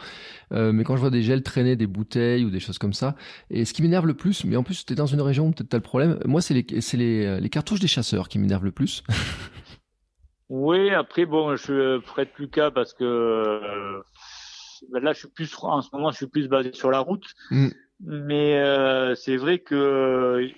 [0.53, 3.17] Euh, mais quand je vois des gels traîner, des bouteilles ou des choses comme ça.
[3.49, 5.71] Et ce qui m'énerve le plus, mais en plus, t'es dans une région où peut-être
[5.71, 6.19] t'as le problème.
[6.27, 9.05] Moi, c'est les, c'est les, les cartouches des chasseurs qui m'énervent le plus.
[10.51, 14.03] Oui, après bon, je prête plus qu'à parce que ben
[14.91, 17.27] là, je suis plus en ce moment, je suis plus basé sur la route.
[17.51, 17.69] Mm.
[18.01, 20.49] Mais euh, c'est vrai que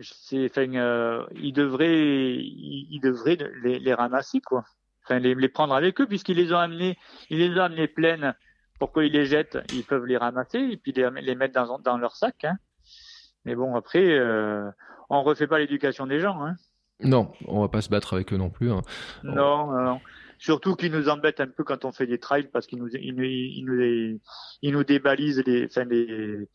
[0.00, 4.64] c'est, enfin, euh, ils devraient, ils, devraient les, les, ramasser quoi.
[5.04, 6.98] Enfin, les, les prendre avec eux puisqu'ils les ont amenés,
[7.30, 8.34] ils les ont amenés pleines
[8.78, 9.58] pour qu'ils les jettent.
[9.72, 12.44] Ils peuvent les ramasser et puis les, les mettre dans, dans leur sac.
[12.44, 12.56] Hein.
[13.44, 14.68] Mais bon, après, euh,
[15.08, 16.44] on refait pas l'éducation des gens.
[16.44, 16.56] Hein.
[17.00, 18.70] Non, on va pas se battre avec eux non plus.
[18.72, 18.82] Hein.
[19.22, 20.00] Non, non.
[20.38, 23.14] Surtout qu'ils nous embêtent un peu quand on fait des trails parce qu'ils nous, ils
[23.14, 24.20] nous, ils nous,
[24.62, 26.48] ils nous débalisent les, enfin les,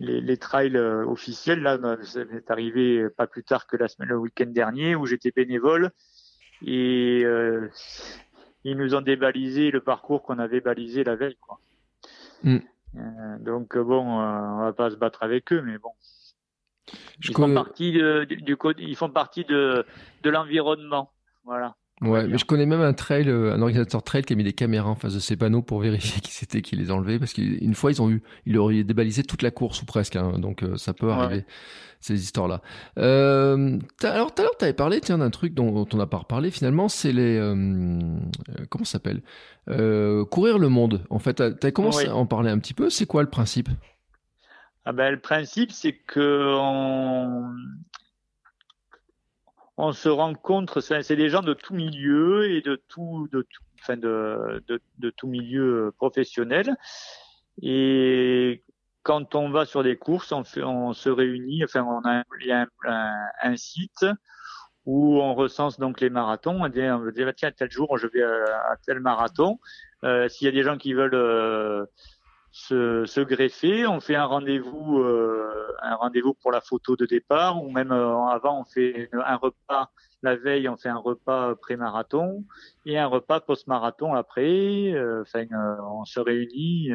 [0.00, 1.62] les, les trails euh, officiels.
[1.62, 5.30] Là, ça m'est arrivé pas plus tard que la semaine, le week-end dernier où j'étais
[5.30, 5.90] bénévole
[6.66, 7.68] et euh,
[8.64, 11.36] ils nous ont débalisé le parcours qu'on avait balisé la veille.
[11.40, 11.60] Quoi.
[12.42, 12.58] Mm.
[12.96, 15.92] Euh, donc bon, euh, on va pas se battre avec eux, mais bon.
[17.22, 19.86] Ils font partie de, du, du, ils font partie de,
[20.22, 21.12] de l'environnement.
[21.44, 21.76] Voilà.
[22.02, 24.54] Ouais, mais je connais même un trail, euh, un organisateur trail qui a mis des
[24.54, 27.74] caméras en face de ses panneaux pour vérifier qui c'était qui les enlevait parce qu'une
[27.74, 30.62] fois ils ont eu, ils leur ont débalisé toute la course ou presque, hein, donc
[30.62, 31.44] euh, ça peut arriver
[32.00, 32.62] ces histoires-là.
[32.96, 36.18] Euh, alors tout à l'heure tu avais parlé tiens d'un truc dont, on n'a pas
[36.18, 38.18] reparlé finalement, c'est les euh,
[38.70, 39.20] comment ça s'appelle
[40.30, 41.04] courir le monde.
[41.10, 42.90] En fait, tu as commencé à en parler un petit peu.
[42.90, 43.68] C'est quoi le principe?
[44.84, 47.52] Ah ben, le principe, c'est que on,
[49.80, 54.62] on se rencontre, c'est des gens de tout milieu et de tout, de tout, de,
[54.98, 56.76] de, tout milieu professionnel.
[57.62, 58.62] Et
[59.02, 60.44] quand on va sur des courses, on,
[60.92, 62.66] se réunit, enfin on a, il y a
[63.42, 64.04] un, site
[64.84, 66.62] où on recense donc les marathons.
[66.62, 66.82] On dit,
[67.14, 69.58] dit tiens tel jour je vais à, tel marathon.
[70.04, 71.86] Euh, S'il y a des gens qui veulent euh,
[72.52, 73.86] se, se, greffer.
[73.86, 78.26] On fait un rendez-vous, euh, un rendez-vous pour la photo de départ, ou même euh,
[78.26, 79.90] avant on fait un repas
[80.22, 82.44] la veille, on fait un repas pré-marathon
[82.84, 84.92] et un repas post-marathon après.
[84.92, 85.46] Euh, enfin,
[85.82, 86.90] on se réunit,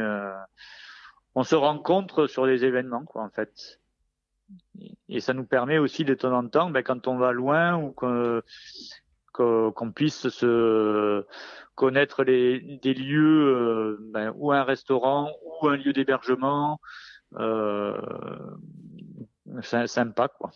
[1.34, 3.80] on se rencontre sur les événements, quoi, en fait.
[5.10, 7.92] Et ça nous permet aussi de temps en temps, ben, quand on va loin ou
[7.92, 8.42] qu'on
[9.36, 11.26] qu'on puisse se
[11.76, 16.80] connaître les, des lieux euh, ben, ou un restaurant ou un lieu d'hébergement
[17.38, 17.98] euh,
[19.86, 20.52] sympa quoi.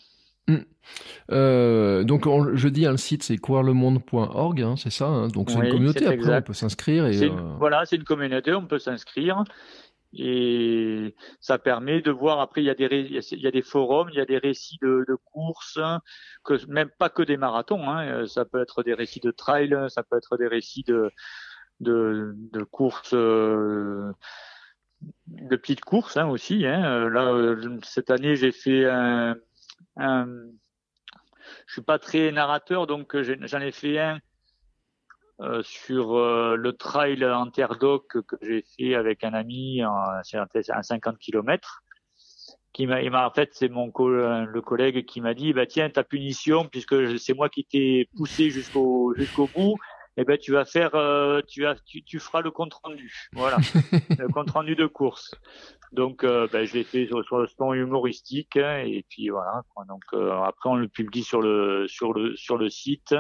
[1.32, 2.26] Euh, donc
[2.56, 5.06] je dis hein, le site c'est courirlemonde.org, hein, c'est ça.
[5.06, 5.28] Hein.
[5.28, 6.08] donc c'est une communauté.
[6.08, 9.44] Après on peut s'inscrire et euh, voilà, c'est une communauté, on peut s'inscrire
[10.14, 12.40] et ça permet de voir.
[12.40, 12.88] Après il y a des
[13.32, 15.80] il y a des forums, il y a des récits de, courses,
[16.44, 17.90] que même pas que des marathons.
[17.90, 21.12] Hein, ça peut être des récits de trail, ça peut être des récits de
[21.80, 23.14] de, de courses.
[23.14, 24.12] Euh,
[25.28, 26.66] de petites courses hein, aussi.
[26.66, 27.10] Hein.
[27.10, 29.38] Là, cette année, j'ai fait un,
[29.96, 30.28] un,
[31.68, 34.20] je suis pas très narrateur, donc euh, j'en ai fait un
[35.42, 41.84] euh, sur euh, le trail Interdoc que j'ai fait avec un ami à 50 km.
[42.72, 46.66] Qui m'a, en fait, c'est mon le collègue qui m'a dit, bah tiens, ta punition,
[46.66, 49.76] puisque c'est moi qui t'ai poussé jusqu'au jusqu'au bout,
[50.22, 53.56] eh ben tu vas faire, euh, tu, as, tu, tu feras le compte rendu, voilà,
[54.20, 55.34] le compte rendu de course.
[55.94, 59.64] Donc, euh, ben, je l'ai fait sur, le ton humoristique hein, et puis voilà.
[59.88, 63.16] Donc euh, après, on le publie sur le sur le sur le site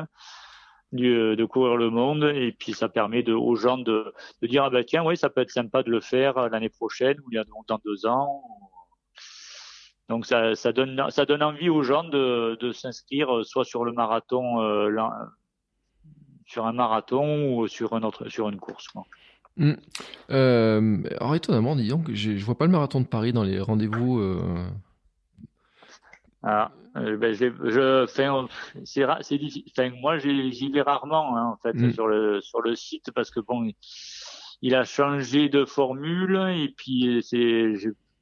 [0.92, 4.64] du, de courir le monde et puis ça permet de, aux gens de, de dire
[4.64, 7.36] ah ben tiens oui ça peut être sympa de le faire l'année prochaine ou il
[7.36, 8.44] y a dans deux ans.
[10.08, 13.92] Donc ça, ça donne ça donne envie aux gens de, de s'inscrire soit sur le
[13.92, 14.90] marathon euh,
[16.48, 18.88] sur un marathon ou sur un autre sur une course.
[18.88, 19.04] Quoi.
[19.58, 19.74] Mmh.
[20.32, 24.20] Euh, alors étonnamment, disons que je vois pas le marathon de Paris dans les rendez-vous.
[24.20, 24.66] Euh...
[26.42, 28.06] Ah, euh, ben je, je
[28.84, 29.94] c'est c'est difficile.
[30.02, 31.94] Moi, j'y vais rarement hein, en fait mmh.
[31.94, 33.72] sur le sur le site parce que bon,
[34.62, 37.74] il a changé de formule et puis c'est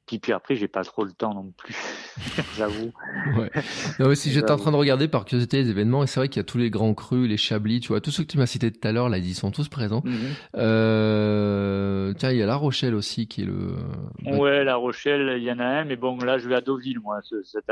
[0.08, 1.76] puis, puis après, j'ai pas trop le temps non plus,
[2.56, 2.92] j'avoue.
[3.36, 3.50] Ouais.
[3.98, 6.40] Non, si j'étais en train de regarder par curiosité les événements, et c'est vrai qu'il
[6.40, 8.46] y a tous les grands crus, les Chablis, tu vois, tous ceux que tu m'as
[8.46, 10.00] cités tout à l'heure, là, ils sont tous présents.
[10.04, 10.16] Mhm.
[10.56, 13.76] euh, tiens, il y a La Rochelle aussi qui est le.
[14.24, 17.00] Ouais, La Rochelle, il y en a un, mais bon, là, je vais à Deauville,
[17.00, 17.70] moi, cette,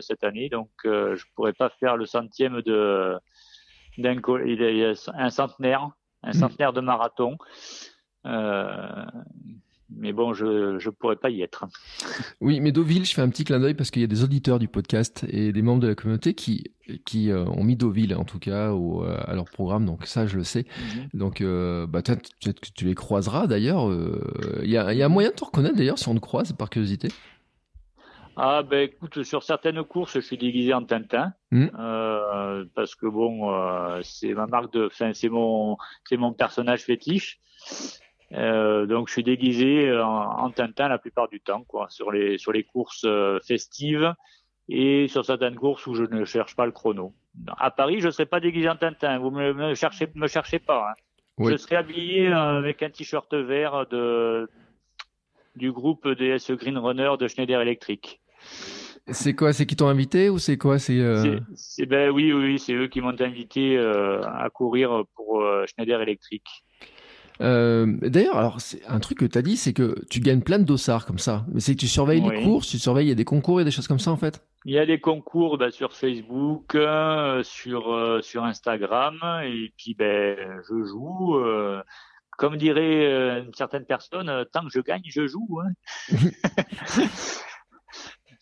[0.00, 3.16] cette année, donc euh, je pourrais pas faire le centième de
[3.98, 5.90] d'un il y a un centenaire,
[6.22, 6.34] un mhm.
[6.34, 7.36] centenaire de marathon.
[8.26, 9.04] Euh,
[9.96, 11.66] mais bon, je je pourrais pas y être.
[12.40, 14.58] Oui, mais Deauville, je fais un petit clin d'œil parce qu'il y a des auditeurs
[14.58, 16.64] du podcast et des membres de la communauté qui
[17.04, 20.26] qui euh, ont mis Deauville en tout cas au, euh, à leur programme, donc ça
[20.26, 20.64] je le sais.
[20.64, 21.08] Mhm.
[21.14, 23.90] Donc euh, bah peut-être que tu les croiseras d'ailleurs.
[24.62, 26.70] Il y a y a moyen de te reconnaître d'ailleurs si on te croise par
[26.70, 27.08] curiosité.
[28.36, 31.66] Ah ben écoute, sur certaines courses, je suis déguisé en Tintin mmh.
[32.74, 33.52] parce que bon,
[34.02, 37.40] c'est ma marque de, enfin c'est mon c'est mon personnage fétiche.
[38.32, 42.12] Euh, donc je suis déguisé euh, en, en, Tintin la plupart du temps, quoi, sur
[42.12, 44.14] les sur les courses euh, festives
[44.68, 47.12] et sur certaines courses où je ne cherche pas le chrono.
[47.58, 49.18] À Paris, je ne serai pas déguisé en Tintin.
[49.18, 50.90] Vous me, me cherchez me cherchez pas.
[50.90, 50.94] Hein.
[51.48, 54.48] Je serai habillé avec un t-shirt vert de
[55.56, 58.20] du groupe DS Green Runner de Schneider Electric.
[59.08, 60.96] C'est quoi C'est qui t'ont invité ou c'est quoi C'est
[61.86, 66.44] ben oui oui c'est eux qui m'ont invité à courir pour Schneider Electric.
[67.40, 70.58] Euh, D'ailleurs, alors c'est un truc que tu as dit, c'est que tu gagnes plein
[70.58, 71.44] de dossards comme ça.
[71.52, 73.64] Mais c'est que tu surveilles les courses, tu surveilles, il y a des concours et
[73.64, 74.44] des choses comme ça en fait.
[74.66, 79.94] Il y a des concours bah, sur Facebook, euh, sur euh, sur Instagram, et puis
[79.94, 80.36] ben
[80.68, 81.40] je joue.
[82.36, 85.60] Comme dirait une certaine personne, tant que je gagne, je joue.
[85.60, 85.72] Hein.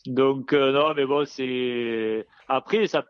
[0.07, 3.05] Donc non, mais bon, c'est après ça,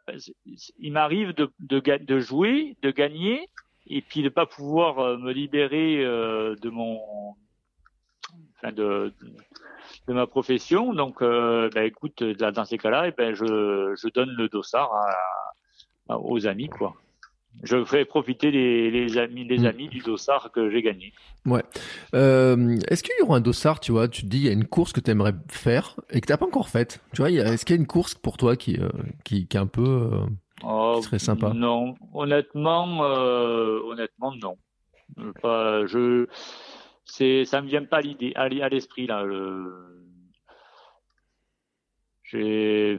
[0.78, 3.49] il m'arrive de, de de jouer, de gagner,
[3.89, 7.01] et puis de pas pouvoir euh, me libérer euh, de mon
[8.57, 9.12] enfin de,
[10.07, 10.93] de ma profession.
[10.93, 14.91] Donc euh, ben écoute dans ces cas-là et eh ben je, je donne le dossard
[16.09, 16.95] à, aux amis quoi.
[17.64, 19.66] Je fais profiter les, les amis les mm.
[19.66, 21.12] amis du dossard que j'ai gagné.
[21.47, 21.64] Ouais.
[22.14, 24.53] Euh, est-ce qu'il y aura un dossard tu vois tu te dis il y a
[24.53, 27.01] une course que tu aimerais faire et que t'as pas encore faite?
[27.14, 28.78] Tu vois est-ce qu'il y a une course pour toi qui
[29.24, 30.11] qui, qui est un peu
[30.64, 31.52] Oh, serait sympa.
[31.54, 34.56] Non, honnêtement, euh, honnêtement, non.
[35.42, 36.26] Pas, je,
[37.04, 39.24] c'est, ça me vient pas à l'idée, à l'esprit là.
[42.24, 42.98] J'ai,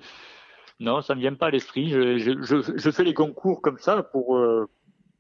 [0.80, 1.90] non, ça me vient pas à l'esprit.
[1.90, 4.70] Je, je, je, fais les concours comme ça pour, euh,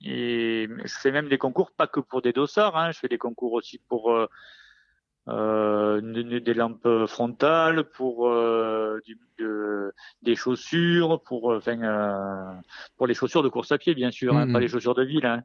[0.04, 2.78] et je fais même des concours pas que pour des dossards.
[2.78, 4.28] Hein, je fais des concours aussi pour euh,
[5.30, 9.18] euh, des lampes frontales, pour euh, du,
[10.22, 12.54] des chaussures, pour enfin euh,
[12.98, 14.62] pour les chaussures de course à pied bien sûr, hein, pas mm-hmm.
[14.62, 15.26] les chaussures de ville.
[15.26, 15.44] Hein.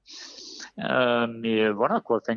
[0.81, 2.21] Euh, mais voilà quoi.
[2.27, 2.37] Enfin,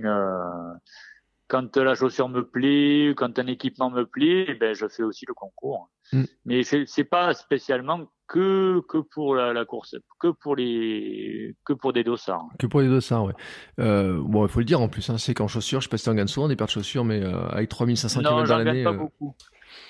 [1.48, 5.26] quand la chaussure me plaît, quand un équipement me plaît, eh ben je fais aussi
[5.28, 5.89] le concours.
[6.12, 6.24] Mm.
[6.45, 11.93] Mais c'est pas spécialement que que pour la, la, course, que pour les que pour
[11.93, 12.48] des dossards.
[12.60, 13.34] Que pour les dossards, ouais.
[13.80, 15.98] Euh, bon, il faut le dire en plus, hein, c'est qu'en chaussures, je sais pas
[15.98, 18.43] si gagnes souvent des paires de chaussures, mais euh, avec 3500 km dans l'année.
[18.43, 19.36] Non, j'en gagne pas euh, beaucoup.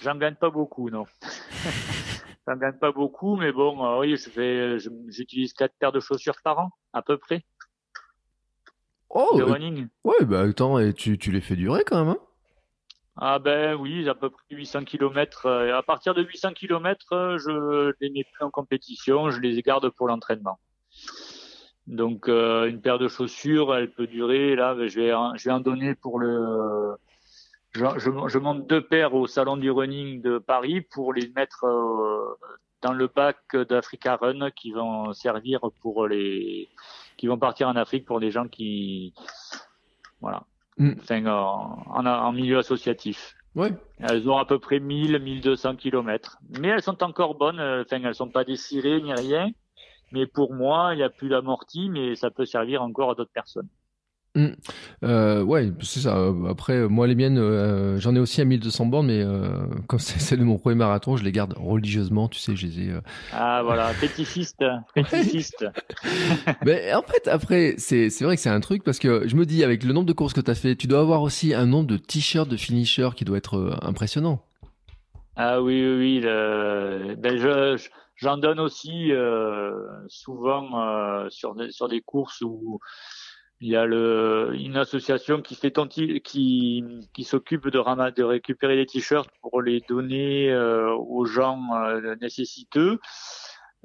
[0.03, 1.05] J'en gagne pas beaucoup, non.
[2.47, 4.77] me gagne pas beaucoup, mais bon, euh, oui, je fais,
[5.09, 7.43] j'utilise quatre paires de chaussures par an, à peu près.
[9.09, 9.87] Oh, de euh, running.
[10.03, 12.19] ouais, bah attends, et tu, tu les fais durer quand même, hein?
[13.19, 15.47] Ah ben oui, à peu près 800 km.
[15.47, 20.07] à partir de 800 km, je les mets plus en compétition, je les garde pour
[20.07, 20.59] l'entraînement.
[21.87, 24.55] Donc euh, une paire de chaussures, elle peut durer.
[24.55, 26.95] Là, ben, je vais, en, je vais en donner pour le.
[27.71, 31.65] Je, je, je, monte deux paires au salon du running de Paris pour les mettre
[31.65, 32.37] euh,
[32.81, 36.67] dans le bac d'Africa Run qui vont servir pour les
[37.17, 39.13] qui vont partir en Afrique pour des gens qui
[40.21, 40.43] voilà
[40.79, 40.91] Mm.
[40.99, 43.33] enfin en, en, en milieu associatif.
[43.55, 43.71] Ouais.
[43.97, 47.59] Elles ont à peu près 1000 1200 kilomètres, mais elles sont encore bonnes.
[47.59, 49.49] euh, Enfin, elles sont pas dessirées ni rien.
[50.11, 53.31] Mais pour moi, il n'y a plus d'amorti, mais ça peut servir encore à d'autres
[53.33, 53.67] personnes.
[55.03, 56.31] Euh, ouais, c'est ça.
[56.49, 60.19] Après, moi, les miennes, euh, j'en ai aussi à 1200 bornes, mais euh, comme c'est
[60.19, 62.91] celle de mon premier marathon, je les garde religieusement, tu sais, je les ai...
[62.91, 64.63] euh, Ah voilà, fétichiste,
[64.93, 65.65] fétichiste.
[66.65, 69.63] Mais en fait, après, c'est vrai que c'est un truc parce que je me dis,
[69.63, 71.87] avec le nombre de courses que tu as fait, tu dois avoir aussi un nombre
[71.87, 74.41] de t-shirts de finisher qui doit être euh, impressionnant.
[75.35, 76.19] Ah oui, oui, oui.
[76.23, 77.15] Le...
[77.17, 79.71] Ben je, je- j'en donne aussi euh,
[80.07, 82.79] souvent euh, sur des, sur des courses où
[83.59, 85.73] il y a le, une association qui fait
[86.23, 86.83] qui
[87.13, 92.99] qui s'occupe de de récupérer les t-shirts pour les donner euh, aux gens euh, nécessiteux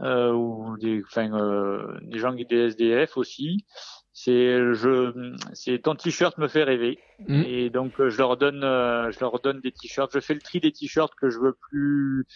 [0.00, 3.64] euh, ou des, enfin euh, des gens qui des SDF aussi.
[4.12, 6.98] C'est je, c'est ton t-shirt me fait rêver.
[7.26, 7.42] Mm.
[7.46, 10.10] Et donc euh, je leur donne, euh, je leur donne des t-shirts.
[10.12, 12.26] Je fais le tri des t-shirts que je veux plus,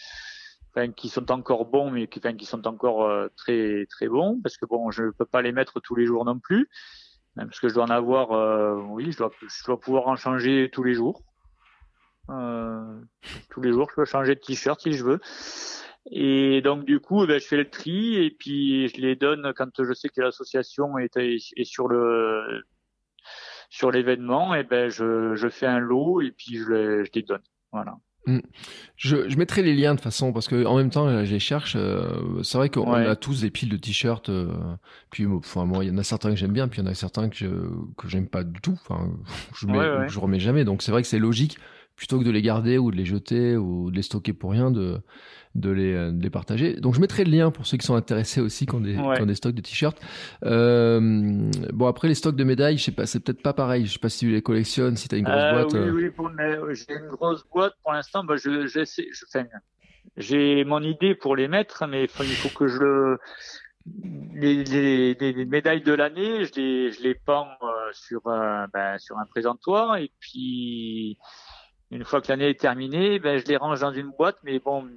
[0.73, 4.39] enfin qui sont encore bons, mais qui, enfin, qui sont encore euh, très très bons,
[4.41, 6.67] parce que bon, je peux pas les mettre tous les jours non plus,
[7.45, 10.69] parce que je dois en avoir, euh, oui, je dois, je dois pouvoir en changer
[10.71, 11.21] tous les jours.
[12.29, 12.99] Euh,
[13.49, 15.19] tous les jours, je peux changer de t-shirt si je veux.
[16.11, 19.53] Et donc du coup, eh ben, je fais le tri et puis je les donne
[19.55, 22.63] quand je sais que l'association est, est sur le
[23.69, 24.55] sur l'événement.
[24.55, 27.43] Et ben je, je fais un lot et puis je les, je les donne.
[27.71, 27.97] Voilà.
[28.97, 31.39] Je, je mettrai les liens de façon parce que en même temps, là, je les
[31.39, 31.75] cherche.
[31.77, 33.05] euh, c'est vrai qu'on Ouais.
[33.05, 34.27] a tous des piles de t-shirts.
[34.29, 34.51] euh,
[35.11, 36.91] puis, enfin, moi, il y en a certains que j'aime bien, puis il y en
[36.91, 37.47] a certains que je,
[37.97, 38.77] que j'aime pas du tout.
[38.87, 39.09] Enfin,
[39.57, 40.09] je mets, Ouais, ouais.
[40.09, 40.65] je remets jamais.
[40.65, 41.57] Donc c'est vrai que c'est logique
[41.97, 44.71] plutôt que de les garder ou de les jeter ou de les stocker pour rien,
[44.71, 44.99] de
[45.55, 46.75] de les, euh, de les partager.
[46.75, 49.15] Donc je mettrai le lien pour ceux qui sont intéressés aussi qui ont des, Ouais.
[49.15, 49.99] qui ont des stocks de t-shirts.
[50.45, 53.87] Euh, bon après les stocks de médailles, je sais pas, c'est peut-être pas pareil.
[53.87, 55.73] Je sais pas si tu les collectionnes, si t'as une grosse Euh, boîte.
[55.73, 55.91] oui, euh.
[55.93, 56.29] oui, pour
[56.73, 58.23] j'ai une grosse boîte pour l'instant.
[58.23, 59.25] Bah, je, j'essaie, je,
[60.17, 63.19] j'ai mon idée pour les mettre, mais il faut, que je le,
[64.35, 68.67] les, les, les- les médailles de l'année, je les, je les pends euh, sur, un-
[68.73, 71.17] ben, sur un présentoir et puis
[71.91, 74.87] une fois que l'année est terminée, ben, je les range dans une boîte, mais bon,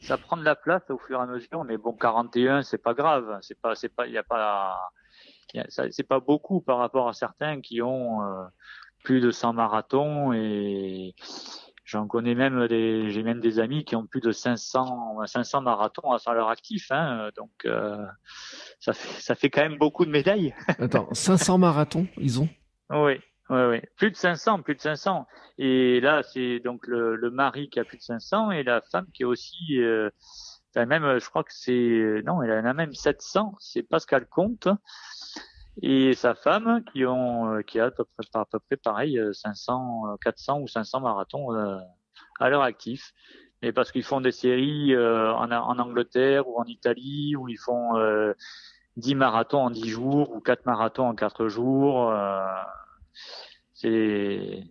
[0.00, 1.64] ça prend de la place au fur et à mesure.
[1.64, 4.90] Mais bon, 41, c'est pas grave, c'est pas, c'est pas, il y a pas,
[5.90, 8.44] c'est pas beaucoup par rapport à certains qui ont euh,
[9.02, 11.14] plus de 100 marathons et
[11.84, 16.12] j'en connais même des, j'ai même des amis qui ont plus de 500, 500 marathons
[16.12, 18.04] à leur actif, hein, donc euh,
[18.80, 20.54] ça fait, ça fait quand même beaucoup de médailles.
[20.78, 22.48] Attends, 500 marathons, ils ont?
[22.90, 23.20] Oui,
[23.50, 23.80] oui, oui.
[23.96, 25.26] Plus de 500, plus de 500.
[25.58, 29.06] Et là, c'est donc le, le mari qui a plus de 500 et la femme
[29.12, 30.10] qui est aussi, euh,
[30.76, 33.54] même, euh, je crois que c'est, non, elle en a même 700.
[33.60, 34.68] C'est Pascal Comte
[35.82, 39.18] et sa femme qui ont, euh, qui a à peu près, à peu près pareil,
[39.18, 41.78] euh, 500, euh, 400 ou 500 marathons euh,
[42.40, 43.12] à leur actif.
[43.62, 47.58] Et parce qu'ils font des séries euh, en, en Angleterre ou en Italie où ils
[47.58, 48.34] font euh,
[48.96, 52.10] 10 marathons en 10 jours ou 4 marathons en 4 jours.
[52.10, 52.46] euh,
[53.72, 54.62] c'est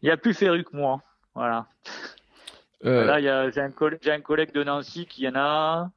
[0.00, 1.02] il y a plus féru que moi
[1.34, 1.66] voilà.
[2.84, 5.34] Euh, là il y a j'ai un collègue j'ai un collègue de Nancy qui en
[5.34, 5.90] a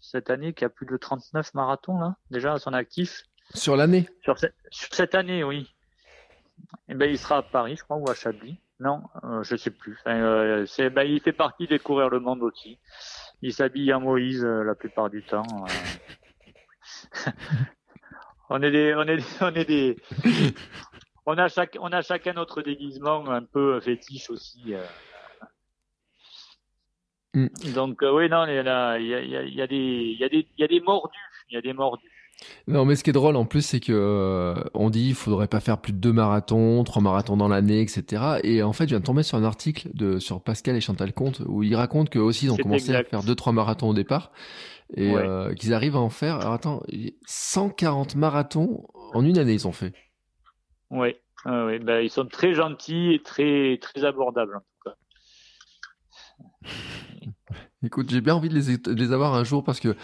[0.00, 3.22] cette année qui a plus de 39 marathons là déjà à son actif.
[3.54, 4.08] Sur l'année.
[4.22, 5.72] sur, ce- sur cette année oui.
[6.88, 8.58] Et ben il sera à Paris je crois ou à Chablis.
[8.80, 9.96] Non euh, je sais plus.
[10.00, 12.78] Enfin, euh, c'est ben il fait partie des coureurs le monde aussi.
[13.42, 15.44] Il s'habille en Moïse euh, la plupart du temps
[18.50, 19.96] on est des on est des- on est des
[21.26, 24.84] on a chaque on a chacun notre déguisement un peu fétiche aussi euh.
[27.34, 27.48] Mm.
[27.74, 30.18] donc euh, oui non il y a il y a, il y a, il
[30.58, 31.16] y a des mordus
[31.50, 32.10] il y a des mordus
[32.66, 35.46] Non, mais ce qui est drôle en plus, c'est que euh, on dit il faudrait
[35.46, 38.40] pas faire plus de deux marathons, trois marathons dans l'année, etc.
[38.42, 41.12] Et en fait, je viens de tomber sur un article de sur Pascal et Chantal
[41.12, 43.06] Comte où ils racontent qu'eux aussi ils ont commencé exact.
[43.06, 44.32] à faire deux trois marathons au départ
[44.96, 45.22] et Ouais.
[45.22, 46.36] euh, qu'ils arrivent à en faire.
[46.40, 46.82] Alors attends,
[47.26, 49.92] 140 marathons en une année ils ont fait.
[50.90, 51.16] Oui,
[51.46, 51.78] oui.
[51.78, 54.94] Ben, ils sont très gentils et très, très abordables, en tout cas.
[57.84, 59.94] Écoute, j'ai bien envie de les, avoir un jour parce que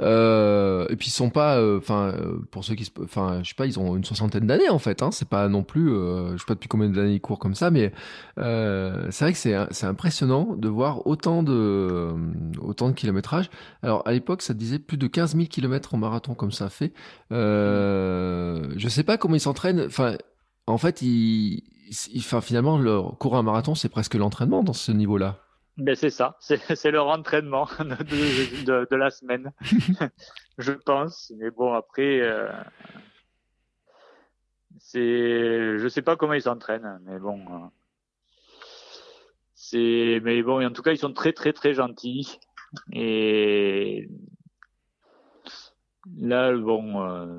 [0.00, 3.54] euh, et puis ils sont pas, euh, enfin euh, pour ceux qui, enfin je sais
[3.54, 5.02] pas, ils ont une soixantaine d'années en fait.
[5.02, 7.54] Hein, c'est pas non plus, euh, je sais pas depuis combien d'années ils courent comme
[7.54, 7.92] ça, mais
[8.38, 9.38] euh, c'est vrai que
[9.72, 12.12] c'est impressionnant de voir autant de
[12.60, 13.50] autant de kilométrage.
[13.82, 16.92] Alors à l'époque, ça disait plus de 15 000 kilomètres en marathon comme ça fait.
[18.78, 19.84] Je sais pas comment ils s'entraînent.
[19.86, 20.16] Enfin,
[20.66, 21.62] en fait, ils,
[22.42, 25.38] finalement, leur courir un marathon, c'est presque l'entraînement dans ce niveau-là.
[25.78, 29.52] Ben c'est ça, c'est leur entraînement de, la semaine,
[30.58, 31.32] je pense.
[31.38, 32.50] Mais bon, après, euh,
[34.80, 37.66] c'est, je sais pas comment ils s'entraînent, mais bon, euh,
[39.54, 42.40] c'est, mais bon, en tout cas, ils sont très très très gentils.
[42.92, 44.08] Et
[46.20, 47.38] là, bon, euh,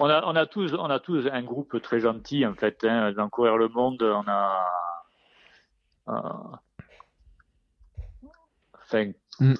[0.00, 2.84] on a on a tous on a tous un groupe très gentil en fait.
[2.84, 4.66] Hein, dans courir le monde, on a
[6.08, 6.56] euh,
[8.86, 9.54] Enfin, mm.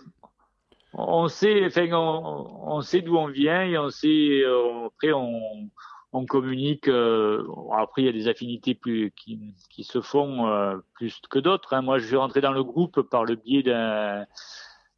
[0.94, 5.68] on sait, enfin, on, on sait d'où on vient et on sait, euh, après, on,
[6.12, 6.88] on communique.
[6.88, 11.38] Euh, après, il y a des affinités plus qui, qui se font euh, plus que
[11.40, 11.74] d'autres.
[11.74, 11.82] Hein.
[11.82, 14.26] Moi, je suis rentré dans le groupe par le biais d'un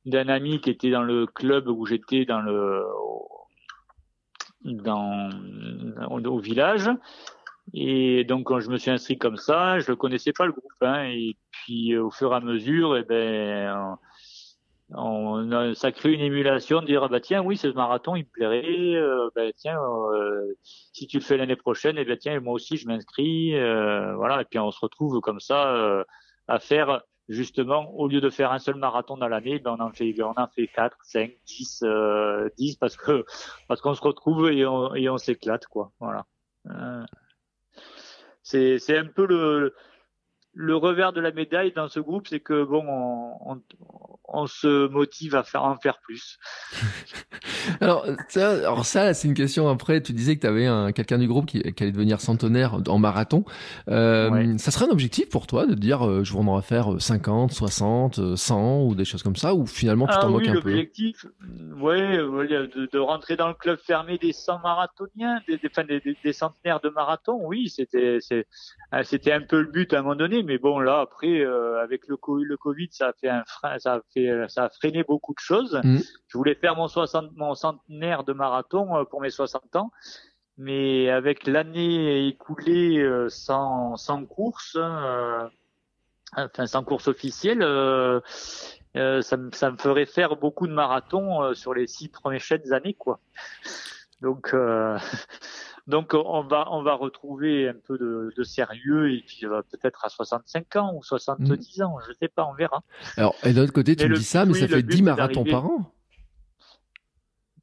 [0.06, 2.82] d'un ami qui était dans le club où j'étais dans le
[4.64, 5.30] dans
[6.10, 6.90] au village.
[7.74, 10.72] Et donc quand je me suis inscrit comme ça, je ne connaissais pas le groupe
[10.80, 13.98] hein, et puis au fur et à mesure, eh ben
[14.90, 18.24] on a, ça crée une émulation de dire ah bah tiens oui ce marathon il
[18.24, 19.78] me plairait euh, bah, tiens
[20.14, 23.54] euh, si tu le fais l'année prochaine et eh ben tiens moi aussi je m'inscris
[23.54, 24.40] euh, voilà.
[24.40, 26.04] Et puis on se retrouve comme ça euh,
[26.46, 29.92] à faire justement au lieu de faire un seul marathon dans l'année ben on en
[29.92, 31.84] fait on en fait 4 5 10
[32.56, 33.24] 10 parce que
[33.68, 35.92] parce qu'on se retrouve et on et on s'éclate quoi.
[36.00, 36.26] Voilà.
[38.42, 39.74] C'est c'est un peu le
[40.60, 43.60] le revers de la médaille dans ce groupe, c'est que bon, on,
[44.26, 46.36] on, se motive à faire en faire plus.
[47.80, 49.68] alors, ça, alors ça, c'est une question.
[49.68, 52.80] Après, tu disais que tu avais un, quelqu'un du groupe qui, qui, allait devenir centenaire
[52.88, 53.44] en marathon.
[53.88, 58.36] Euh, Ça serait un objectif pour toi de dire, euh, je voudrais faire 50, 60,
[58.36, 60.70] 100 ou des choses comme ça, ou finalement tu ah t'en oui, moques un peu?
[60.70, 61.24] L'objectif,
[61.80, 66.32] ouais, de, de, rentrer dans le club fermé des 100 marathoniens, des, des, des, des
[66.32, 67.38] centenaires de marathon.
[67.44, 68.18] Oui, c'était,
[69.04, 72.08] c'était un peu le but à un moment donné mais bon là après euh, avec
[72.08, 75.04] le COVID, le Covid ça a fait un frein, ça a fait ça a freiné
[75.04, 75.78] beaucoup de choses.
[75.84, 75.98] Mm.
[76.26, 79.92] Je voulais faire mon 60 mon centenaire de marathon euh, pour mes 60 ans,
[80.56, 84.78] mais avec l'année écoulée euh, sans sans course,
[86.34, 87.60] enfin sans course officielle.
[88.94, 93.20] ça, ça, me ferait faire beaucoup de marathons sur les six premières années quoi.
[94.22, 94.54] Donc
[95.88, 100.04] Donc on va on va retrouver un peu de, de sérieux et puis euh, peut-être
[100.04, 101.82] à 65 ans ou 70 mm.
[101.82, 102.82] ans, je sais pas, on verra.
[103.16, 105.64] Alors et d'un autre côté, tu me dis ça, mais ça fait 10 marathons par
[105.64, 105.90] an.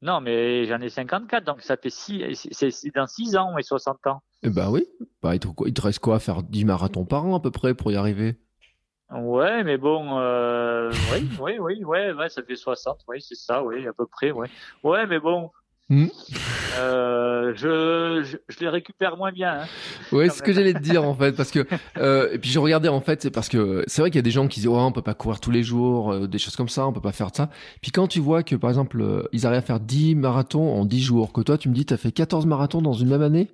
[0.02, 4.06] Non, mais j'en ai 54, donc ça fait 6, c'est dans 6 ans et 60
[4.08, 4.22] ans.
[4.42, 4.86] Eh ben oui,
[5.22, 7.50] bah, il, te, il te reste quoi à faire 10 marathons par an à peu
[7.50, 8.38] près pour y arriver?
[9.10, 13.62] Ouais, mais bon, euh, oui, oui, oui, ouais, ouais, ça fait 60, oui, c'est ça,
[13.62, 14.50] oui, à peu près, ouais.
[14.82, 15.50] Ouais, mais bon,
[15.88, 16.06] Hmm.
[16.80, 19.60] Euh, je, je, je, les récupère moins bien.
[19.60, 19.66] Hein,
[20.10, 21.64] ouais, c'est ce que j'allais te dire en fait, parce que
[21.98, 24.22] euh, et puis je regardais en fait, c'est parce que c'est vrai qu'il y a
[24.22, 26.56] des gens qui disent oh on peut pas courir tous les jours, euh, des choses
[26.56, 27.50] comme ça, on peut pas faire ça.
[27.82, 30.84] Puis quand tu vois que par exemple euh, ils arrivent à faire 10 marathons en
[30.84, 33.48] 10 jours, que toi tu me dis t'as fait 14 marathons dans une même année.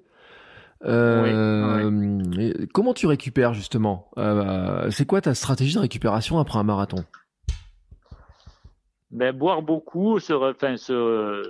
[0.85, 1.91] Euh,
[2.35, 4.11] oui, Comment tu récupères justement?
[4.89, 7.05] C'est quoi ta stratégie de récupération après un marathon?
[9.11, 11.43] Ben boire beaucoup, se, enfin se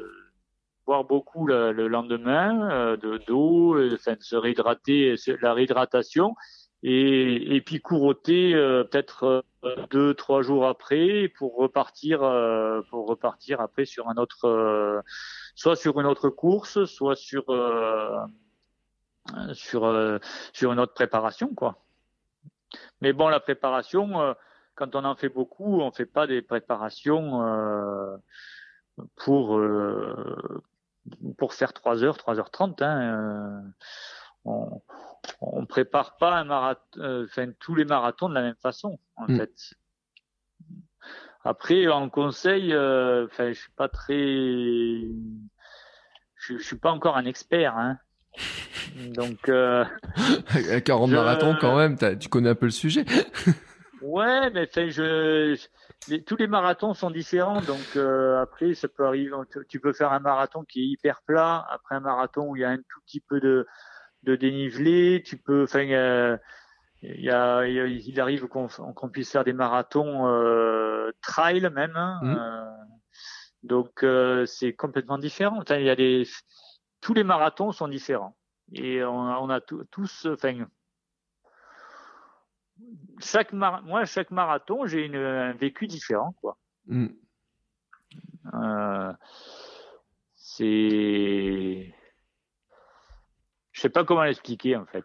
[0.87, 6.35] boire beaucoup le, le lendemain euh, de d'eau, euh, enfin, se réhydrater, la réhydratation,
[6.83, 9.45] et, et puis couroter euh, peut-être
[9.91, 12.19] deux trois jours après pour repartir
[12.91, 15.03] pour repartir après sur un autre
[15.55, 17.45] soit sur une autre course, soit sur
[19.53, 20.21] sur
[20.53, 21.77] sur une autre préparation quoi.
[23.01, 24.35] Mais bon, la préparation,
[24.75, 27.41] quand on en fait beaucoup, on fait pas des préparations
[29.17, 29.61] pour
[31.39, 32.83] pour faire 3 heures, 3h30.
[32.83, 33.61] Hein, euh,
[34.45, 34.83] on,
[35.41, 39.27] on prépare pas un marathon, euh, enfin, tous les marathons de la même façon, en
[39.29, 39.37] mm.
[39.37, 39.75] fait.
[41.45, 44.15] Après, en conseil, euh, enfin, je suis pas très,
[46.37, 47.99] je, suis pas encore un expert, hein.
[49.15, 49.85] Donc, euh,
[50.71, 53.05] à 40 marathons quand même, tu connais un peu le sujet.
[54.03, 55.57] ouais, mais enfin, je,
[56.27, 59.33] tous les marathons sont différents, donc euh, après ça peut arriver.
[59.69, 62.65] Tu peux faire un marathon qui est hyper plat, après un marathon où il y
[62.65, 63.67] a un tout petit peu de,
[64.25, 65.23] de dénivelé.
[65.25, 66.37] Tu peux, enfin, euh,
[67.03, 71.97] il, y a, il arrive qu'on puisse faire des marathons euh, trail même.
[71.97, 72.37] Hein, mmh.
[72.39, 72.65] euh,
[73.63, 75.59] donc euh, c'est complètement différent.
[75.61, 76.27] Enfin, il y a des,
[77.01, 78.37] tous les marathons sont différents
[78.73, 80.67] et on a, on a tous, enfin,
[83.19, 86.57] chaque moi chaque marathon j'ai une, un vécu différent quoi.
[86.87, 87.09] Mmh.
[88.55, 89.13] Euh,
[90.35, 91.95] c'est,
[93.73, 95.05] je sais pas comment l'expliquer en fait.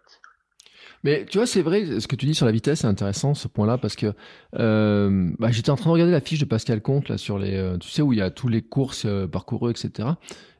[1.03, 3.47] Mais tu vois, c'est vrai, ce que tu dis sur la vitesse, c'est intéressant ce
[3.47, 4.13] point-là parce que
[4.55, 7.55] euh, bah, j'étais en train de regarder la fiche de Pascal Comte là sur les,
[7.55, 10.09] euh, tu sais où il y a tous les courses euh, parcourues, etc.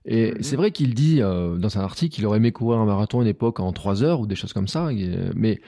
[0.06, 0.38] Et mhm.
[0.42, 3.28] c'est vrai qu'il dit dans un article qu'il aurait aimé courir un marathon à une
[3.28, 4.90] époque en 3 heures ou des choses comme ça.
[5.36, 5.60] mais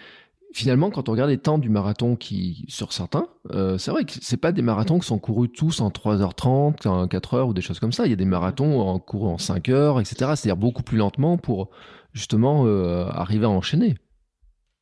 [0.53, 4.13] finalement, quand on regarde les temps du marathon qui sur certains, euh, c'est vrai que
[4.21, 7.79] c'est pas des marathons qui sont courus tous en 3h30, en 4h ou des choses
[7.79, 8.05] comme ça.
[8.05, 10.15] Il y a des marathons en courus en 5 heures, etc.
[10.35, 11.69] C'est-à-dire beaucoup plus lentement pour
[12.13, 12.65] justement
[13.11, 13.95] arriver à enchaîner.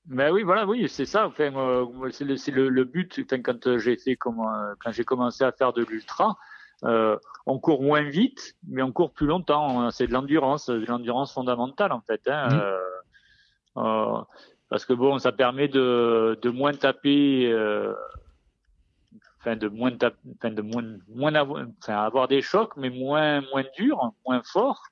[0.08, 1.28] Ben oui, voilà, oui, c'est ça.
[1.28, 3.20] Enfin, euh, c'est le, le, le, but.
[3.26, 6.38] Enfin, quand euh, j'ai euh, quand j'ai commencé à faire de l'ultra,
[6.86, 9.92] euh, on court moins vite, mais on court plus longtemps.
[9.92, 12.22] C'est de l'endurance, de l'endurance fondamentale en fait.
[12.28, 12.48] Hein,
[13.76, 13.80] mmh.
[13.80, 14.22] euh,
[14.70, 17.54] parce que bon, ça permet de, de moins taper,
[19.40, 23.42] enfin de moins taper, enfin de moins, moins avoir, enfin, avoir des chocs, mais moins
[23.42, 24.84] moins durs, moins forts,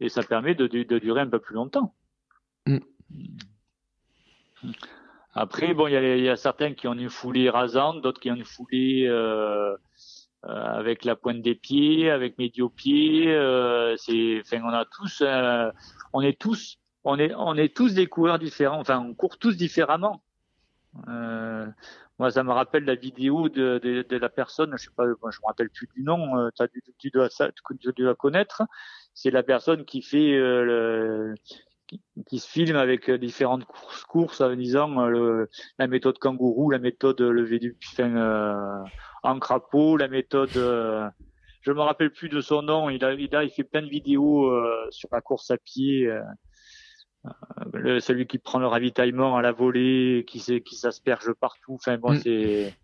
[0.00, 1.94] et ça permet de, de, de durer un peu plus longtemps.
[2.66, 2.78] Mmh.
[5.34, 8.34] Après, bon, il y, y a, certains qui ont une foulée rasante, d'autres qui ont
[8.34, 9.76] une foulée euh,
[10.44, 13.28] euh, avec la pointe des pieds, avec médio-pied.
[13.28, 15.70] Euh, c'est, enfin, on a tous, euh,
[16.12, 16.78] on est tous,
[17.16, 18.80] on est, tous des coureurs différents.
[18.80, 20.22] Enfin, on court tous différemment.
[21.08, 21.66] Euh,
[22.18, 25.46] moi, ça me rappelle la vidéo de, la personne, je sais pas, moi, je me
[25.46, 26.38] rappelle plus du nom.
[26.38, 26.50] Euh,
[26.98, 28.62] tu, dois, connaître.
[29.14, 31.34] C'est la personne qui fait le,
[32.26, 35.46] qui, se filme avec euh, différentes courses, courses en disant euh,
[35.78, 38.84] la méthode kangourou, la méthode lever du enfin, euh,
[39.22, 40.56] en crapaud, la méthode.
[40.56, 41.08] Euh,
[41.62, 42.90] je me rappelle plus de son nom.
[42.90, 44.50] Il a, il a, il fait plein de vidéos
[44.90, 46.08] sur la course à pied.
[47.72, 51.74] Le, celui qui prend le ravitaillement à la volée, qui, qui s'asperge partout.
[51.74, 52.18] Enfin bon, mm.
[52.18, 52.74] c'est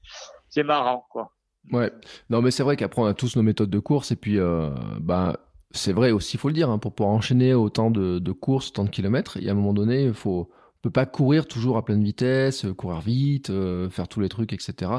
[0.49, 1.33] c'est marrant quoi.
[1.73, 1.91] Ouais,
[2.29, 4.71] non mais c'est vrai qu'après on a tous nos méthodes de course et puis euh,
[5.01, 5.37] bah
[5.71, 8.69] c'est vrai aussi, il faut le dire, hein, pour pouvoir enchaîner autant de, de courses,
[8.69, 10.49] autant de kilomètres, il y a un moment donné, il faut
[10.85, 14.53] peut pas courir toujours à pleine vitesse, euh, courir vite, euh, faire tous les trucs,
[14.53, 14.91] etc.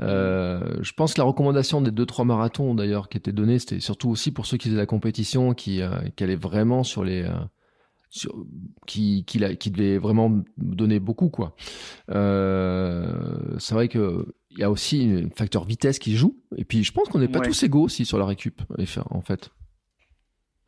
[0.00, 3.80] Euh, je pense que la recommandation des deux trois marathons d'ailleurs qui était donnée, c'était
[3.80, 7.28] surtout aussi pour ceux qui faisaient la compétition, qui, euh, qui allaient vraiment sur les
[8.10, 8.34] sur,
[8.86, 11.54] qui, qui, qui devait vraiment donner beaucoup quoi.
[12.08, 16.92] c'est vrai que il y a aussi un facteur vitesse qui joue et puis je
[16.92, 18.62] pense qu'on n'est pas tous égaux aussi sur la récup
[19.10, 19.50] en fait.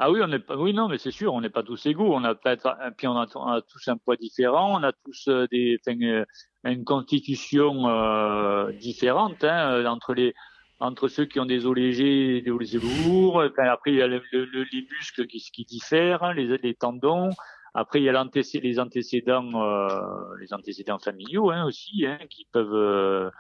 [0.03, 2.15] Ah oui, on pas, oui, non, mais c'est sûr, on n'est pas tous égaux.
[2.15, 5.29] On a peut-être, puis on a, on a, tous un poids différent, on a tous
[5.29, 6.25] euh, des, euh,
[6.65, 10.33] une constitution euh, différente hein, euh, entre les,
[10.81, 13.43] entre ceux qui ont des os légers et des os lourds.
[13.59, 17.31] après, il y a le, le, les muscles qui, qui diffèrent, hein, les, les tendons.
[17.75, 18.25] Après, il y a
[18.63, 23.31] les antécédents, euh, les antécédents familiaux hein, aussi, hein, qui peuvent, euh,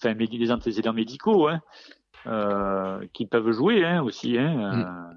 [0.00, 1.60] enfin, les antécédents médicaux, hein,
[2.26, 4.38] euh, qui peuvent jouer hein, aussi.
[4.38, 5.12] Hein,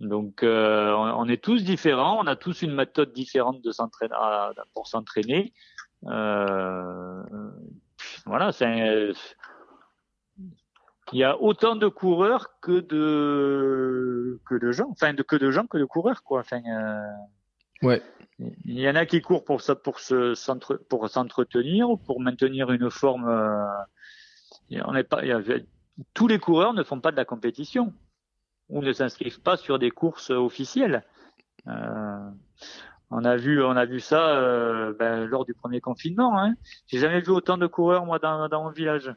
[0.00, 0.08] mm.
[0.08, 4.14] Donc, on, est tous différents, on a tous une méthode différente de s'entraîner
[4.74, 5.52] pour s'entraîner.
[6.08, 7.22] Euh,
[8.26, 9.12] voilà, c'est
[11.12, 15.50] il y a autant de coureurs que de que de gens, enfin de que de
[15.50, 16.40] gens que de coureurs quoi.
[16.40, 18.02] Enfin, euh, ouais.
[18.64, 20.34] Il y en a qui courent pour ça, pour se
[20.88, 23.28] pour s'entretenir, pour maintenir une forme.
[23.28, 23.66] Euh,
[24.84, 25.22] on n'est pas,
[26.14, 27.92] tous les coureurs ne font pas de la compétition
[28.68, 31.04] ou ne s'inscrivent pas sur des courses officielles.
[31.68, 32.30] Euh,
[33.10, 36.38] on a vu, on a vu ça euh, ben, lors du premier confinement.
[36.38, 36.54] Hein.
[36.86, 39.14] J'ai jamais vu autant de coureurs moi dans, dans mon village.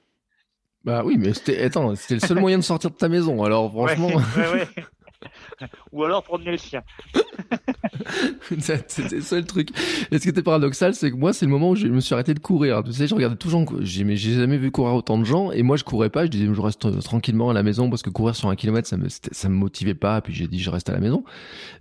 [0.85, 3.43] Bah oui, mais c'était, attends, c'était le seul moyen de sortir de ta maison.
[3.43, 4.07] Alors franchement.
[4.37, 6.83] Ouais, ouais, Ou alors promener le chien.
[8.87, 9.69] C'était ça le truc.
[10.11, 12.13] Et ce qui était paradoxal, c'est que moi, c'est le moment où je me suis
[12.13, 12.83] arrêté de courir.
[12.83, 15.51] Tu sais, je regardais toujours, j'ai, mais j'ai jamais vu courir autant de gens.
[15.51, 16.25] Et moi, je courais pas.
[16.25, 18.97] Je disais, je reste tranquillement à la maison parce que courir sur un kilomètre, ça
[18.97, 20.21] me, ça me motivait pas.
[20.21, 21.23] Puis j'ai dit, je reste à la maison.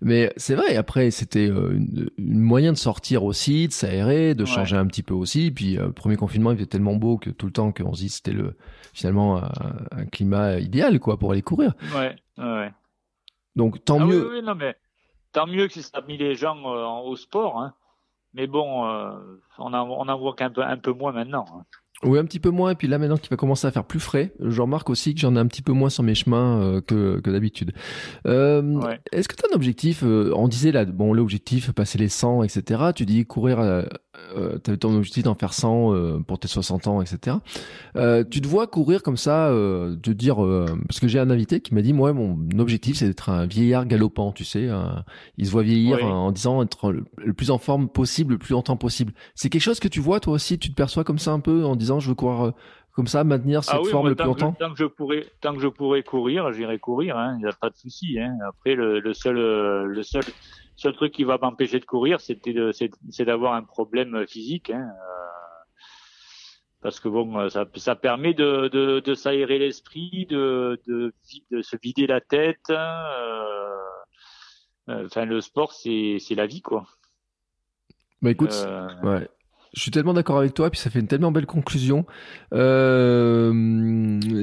[0.01, 0.77] Mais c'est vrai.
[0.77, 1.79] Après, c'était euh,
[2.19, 5.51] une, moyen de sortir aussi, de s'aérer, de changer un petit peu aussi.
[5.51, 8.09] Puis, euh, premier confinement, il était tellement beau que tout le temps qu'on se dit,
[8.09, 8.57] c'était le,
[8.93, 11.75] finalement, un, climat idéal, quoi, pour aller courir.
[11.95, 12.71] Ouais, ouais.
[13.57, 14.29] Donc, tant ah mieux.
[14.29, 14.77] Oui, oui, non, mais
[15.35, 17.61] tant mieux que ça a mis les gens euh, au sport.
[17.61, 17.75] Hein.
[18.33, 19.11] Mais bon, euh,
[19.59, 21.45] on, en, on en voit qu'un peu, un peu moins maintenant.
[21.55, 21.65] Hein.
[22.03, 22.71] Oui, un petit peu moins.
[22.71, 25.21] Et puis là, maintenant qu'il va commencer à faire plus frais, je remarque aussi que
[25.21, 27.73] j'en ai un petit peu moins sur mes chemins euh, que, que d'habitude.
[28.27, 28.81] Euh,
[29.13, 32.91] Est-ce que tu as un objectif On disait là, bon, l'objectif, passer les 100, etc.
[32.95, 33.87] Tu dis courir
[34.37, 37.37] euh, tu ton objectif d'en faire 100 euh, pour tes 60 ans, etc.
[37.97, 41.31] Euh, tu te vois courir comme ça, euh, de dire, euh, parce que j'ai un
[41.31, 44.69] invité qui m'a dit, moi, mon objectif, c'est d'être un vieillard galopant, tu sais.
[45.39, 46.03] il se voit vieillir Oui.
[46.05, 49.13] en, disant être le, le plus en forme possible, le plus longtemps possible.
[49.35, 51.65] C'est quelque chose que tu vois, toi aussi, tu te perçois comme ça un peu,
[51.65, 52.51] en disant, je veux courir euh,
[52.93, 54.53] comme ça, maintenir cette Ah oui, forme moi, le plus que, longtemps?
[54.59, 57.17] tant que je pourrais, tant que je pourrais courir, j'irai courir.
[57.35, 58.19] Il n'y a pas de souci.
[58.21, 58.37] Hein.
[58.49, 60.23] Après, le, le seul, euh, le seul,
[60.77, 62.55] seul truc qui va m'empêcher de courir, c'était
[63.11, 64.71] c'est d'avoir un problème physique.
[64.71, 64.89] Hein.
[64.91, 65.25] Euh,
[66.83, 71.13] Parce que bon, euh, ça, ça permet de, de, de s'aérer l'esprit, de, de,
[71.63, 72.69] se vider la tête.
[72.69, 73.77] hein, euh,
[74.91, 76.87] euh, Enfin, le sport, c'est la vie, quoi.
[78.21, 79.29] Bah écoute, Euh, Ouais.
[79.77, 82.07] Je suis tellement d'accord avec toi, puis ça fait une tellement belle conclusion.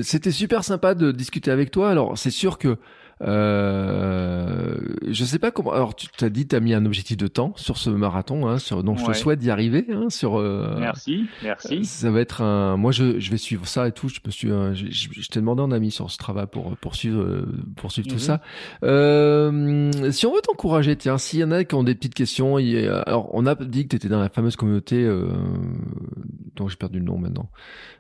[0.04, 1.90] C'était super sympa de discuter avec toi.
[1.90, 2.78] Alors c'est sûr que
[3.22, 4.76] euh,
[5.10, 5.72] je sais pas comment.
[5.72, 8.84] Alors tu t'as dit t'as mis un objectif de temps sur ce marathon, hein, sur
[8.84, 9.86] donc je te souhaite d'y arriver.
[9.92, 11.86] Hein, sur euh, merci, merci.
[11.86, 12.78] ça va être un.
[12.78, 14.10] Moi, je, je vais suivre ça et tout.
[14.10, 14.50] Je me suis.
[14.52, 17.46] euh, je, je- je t'ai demandé un ami sur ce travail pour poursuivre euh,
[17.76, 18.20] poursuivre tout Mhm.
[18.20, 18.42] ça.
[18.84, 22.60] Euh, si on veut t'encourager, tiens, s'il y en a qui ont des petites questions,
[22.60, 25.28] il y a- alors on a dit que tu étais dans la fameuse communauté euh,
[26.56, 27.50] dont j'ai perdu le nom maintenant.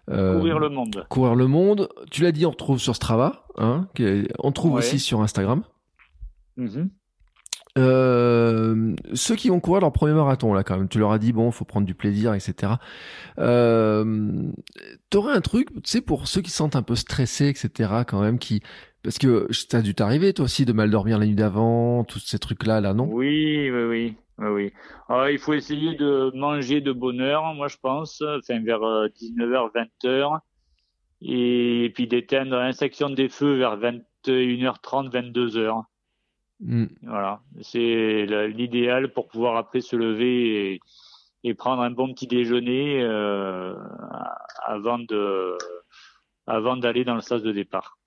[0.09, 1.05] Euh, Courir le monde.
[1.09, 1.87] Courir le monde.
[2.09, 3.45] Tu l'as dit, on retrouve sur Strava.
[3.57, 4.77] Hein, qui est- on trouve Ouais.
[4.79, 5.63] aussi sur Instagram.
[6.57, 6.89] Mhm.
[7.77, 11.31] Euh, ceux qui vont courir leur premier marathon là quand même, tu leur as dit
[11.31, 12.73] bon, faut prendre du plaisir, etc.
[13.39, 14.51] Euh,
[15.09, 18.03] T'aurais un truc, tu sais, pour ceux qui se sentent un peu stressés, etc.
[18.07, 18.61] Quand même, qui
[19.03, 22.39] parce que t'as dû t'arriver toi aussi de mal dormir la nuit d'avant, tous ces
[22.39, 23.07] trucs là, là non?
[23.11, 24.73] Oui, oui, oui, oui, oui.
[25.09, 28.81] Alors, il faut essayer de manger de bonne heure, moi je pense, enfin vers
[29.15, 30.39] 19h, 20h,
[31.21, 35.83] et puis d'éteindre l'insection des feux vers 21h30, 22h.
[36.59, 36.85] Hmm.
[37.03, 40.79] Voilà, c'est l'idéal pour pouvoir après se lever et,
[41.43, 43.73] et prendre un bon petit déjeuner euh,
[44.65, 45.57] avant de
[46.47, 47.97] avant d'aller dans le sas de départ.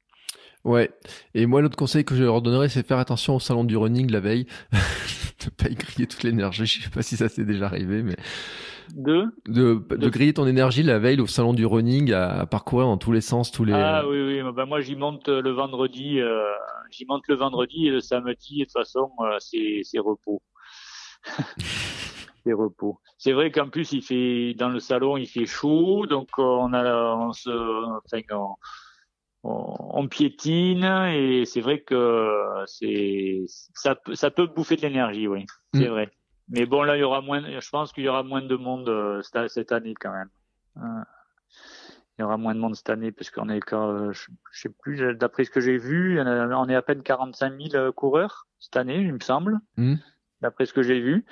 [0.65, 0.91] Ouais.
[1.35, 4.11] Et moi, l'autre conseil que je leur donnerais, c'est faire attention au salon du running
[4.11, 6.67] la veille, de pas y griller toute l'énergie.
[6.67, 8.17] Je sais pas si ça s'est déjà arrivé, mais
[8.95, 12.87] de, de De- griller ton énergie la veille au salon du running à, à parcourir
[12.87, 13.73] dans tous les sens, tous les.
[13.73, 16.43] Ah oui, oui, ben moi j'y monte le vendredi, euh,
[16.91, 20.43] j'y monte le vendredi et le samedi, et de toute façon, euh, c'est, c'est repos.
[22.45, 23.01] c'est repos.
[23.19, 26.73] C'est vrai qu'en plus, il fait, dans le salon, il fait chaud, donc euh, on
[26.73, 28.55] a, on se, enfin, on,
[29.45, 30.85] on, on piétine,
[31.15, 32.31] et c'est vrai que
[32.67, 33.45] c'est,
[33.75, 35.93] ça, peut- ça peut bouffer de l'énergie, oui, c'est Mm.
[35.93, 36.11] vrai.
[36.49, 38.89] Mais bon, là, il y aura moins, je pense qu'il y aura moins de monde
[38.89, 40.29] euh, cette, cette année quand même.
[40.79, 41.03] Euh,
[42.19, 44.61] il y aura moins de monde cette année parce qu'on est quand, euh, je, je
[44.61, 48.47] sais plus, d'après ce que j'ai vu, on est à peine 45 000 euh, coureurs
[48.61, 49.99] cette année, il me semble, Mhm.
[50.41, 51.25] d'après ce que j'ai vu.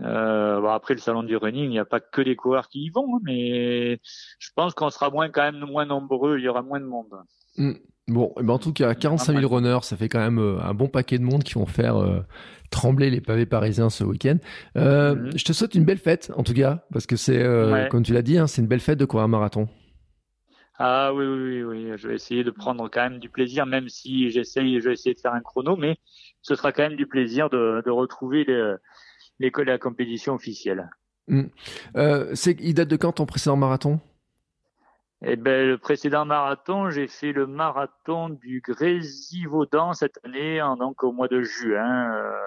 [0.00, 2.84] Euh, bon, après le salon du running, il n'y a pas que des coureurs qui
[2.86, 4.00] y vont, hein, mais
[4.38, 7.12] je pense qu'on sera moins quand même moins nombreux, il y aura moins de monde.
[7.58, 7.72] Hmm.
[8.10, 10.74] Bon, eh ben en tout cas, 45 000 runners, ça fait quand même euh, un
[10.74, 12.20] bon paquet de monde qui vont faire euh,
[12.70, 14.36] trembler les pavés parisiens ce week-end.
[14.76, 15.38] Euh, Mhm.
[15.38, 17.88] Je te souhaite une belle fête, en tout cas, parce que c'est, euh, Ouais.
[17.88, 19.68] comme tu l'as dit, hein, c'est une belle fête de courir un marathon.
[20.82, 23.88] Ah oui, oui, oui, oui, je vais essayer de prendre quand même du plaisir, même
[23.88, 25.98] si j'essaye, je vais essayer de faire un chrono, mais
[26.42, 28.74] ce sera quand même du plaisir de, de retrouver les,
[29.40, 30.88] les, la compétition officielle.
[31.96, 34.00] Euh, c'est, il date de quand ton précédent marathon?
[35.22, 41.12] Eh ben, le précédent marathon, j'ai fait le marathon du Grésivaudan cette année, donc au
[41.12, 42.14] mois de juin.
[42.16, 42.38] euh,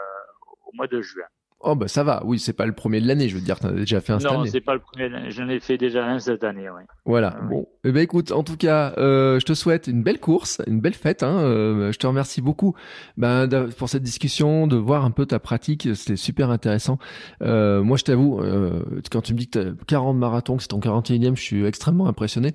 [0.66, 1.26] au mois de juin.
[1.66, 3.70] Oh bah ça va, oui, c'est pas le premier de l'année, je veux dire, t'en
[3.70, 4.50] as déjà fait un cette Non, année.
[4.50, 5.10] c'est pas le premier.
[5.30, 6.82] J'en ai fait déjà un cette année, oui.
[7.06, 7.36] Voilà.
[7.38, 7.50] Ah oui.
[7.56, 10.82] Bon, eh ben écoute, en tout cas, euh, je te souhaite une belle course, une
[10.82, 11.24] belle fête.
[11.24, 12.76] Hein, euh, je te remercie beaucoup
[13.16, 15.88] ben, pour cette discussion, de voir un peu ta pratique.
[15.96, 17.00] C'était super intéressant.
[17.42, 18.42] Euh, moi, je t'avoue,
[19.10, 21.66] quand tu me dis que tu as 40 marathons, que c'est ton 41e, je suis
[21.66, 22.52] extrêmement impressionné.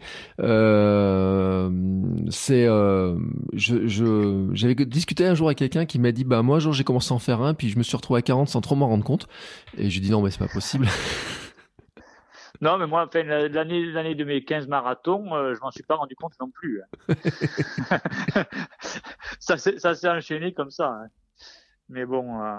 [2.31, 6.73] C'est, je, je, j'avais discuté un jour avec quelqu'un qui m'a dit, bah moi, jour,
[6.75, 8.75] j'ai commencé à en faire un, puis je me suis retrouvé à 40 sans trop
[8.77, 9.27] m'en rendre compte.
[9.77, 10.87] Et j'ai dit non, mais c'est pas possible.
[12.61, 16.17] Non, mais moi, enfin, la- l'année, de mes 15 marathons, je m'en suis pas rendu
[16.17, 16.83] compte non plus.
[16.83, 17.15] hein.
[19.39, 20.89] ça, s'est- enchaîné comme ça.
[20.89, 21.07] hein.
[21.89, 22.57] Mais bon, euh,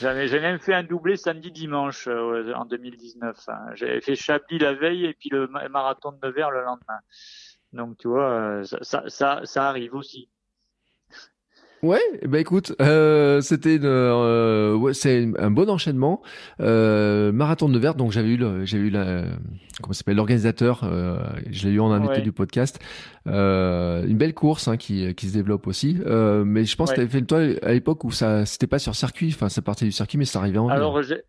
[0.00, 3.36] j'ai même fait un doublé samedi-dimanche euh, en 2019.
[3.48, 3.58] hein.
[3.74, 6.98] J'avais fait Chablis la veille et puis le ma- marathon de Nevers le lendemain.
[7.72, 10.30] Donc, tu vois, euh, ça, ça arrive aussi.
[11.82, 16.22] Ouais, ben écoute, euh, c'était euh, ouais, c'est un bon enchaînement.
[16.60, 19.24] Euh, marathon de Nevers, donc j'avais eu le, j'ai eu la,
[19.82, 21.18] comment s'appelle l'organisateur, euh,
[21.50, 22.20] je l'ai eu en invité Ouais.
[22.22, 22.78] du podcast.
[23.26, 25.96] Euh, une belle course hein, qui qui se développe aussi.
[26.06, 28.68] Euh, mais je pense que tu avais fait le toi à l'époque où ça c'était
[28.68, 30.76] pas sur circuit, enfin ça partait du circuit mais ça arrivait en ville.
[30.76, 31.22] Alors, j'ai-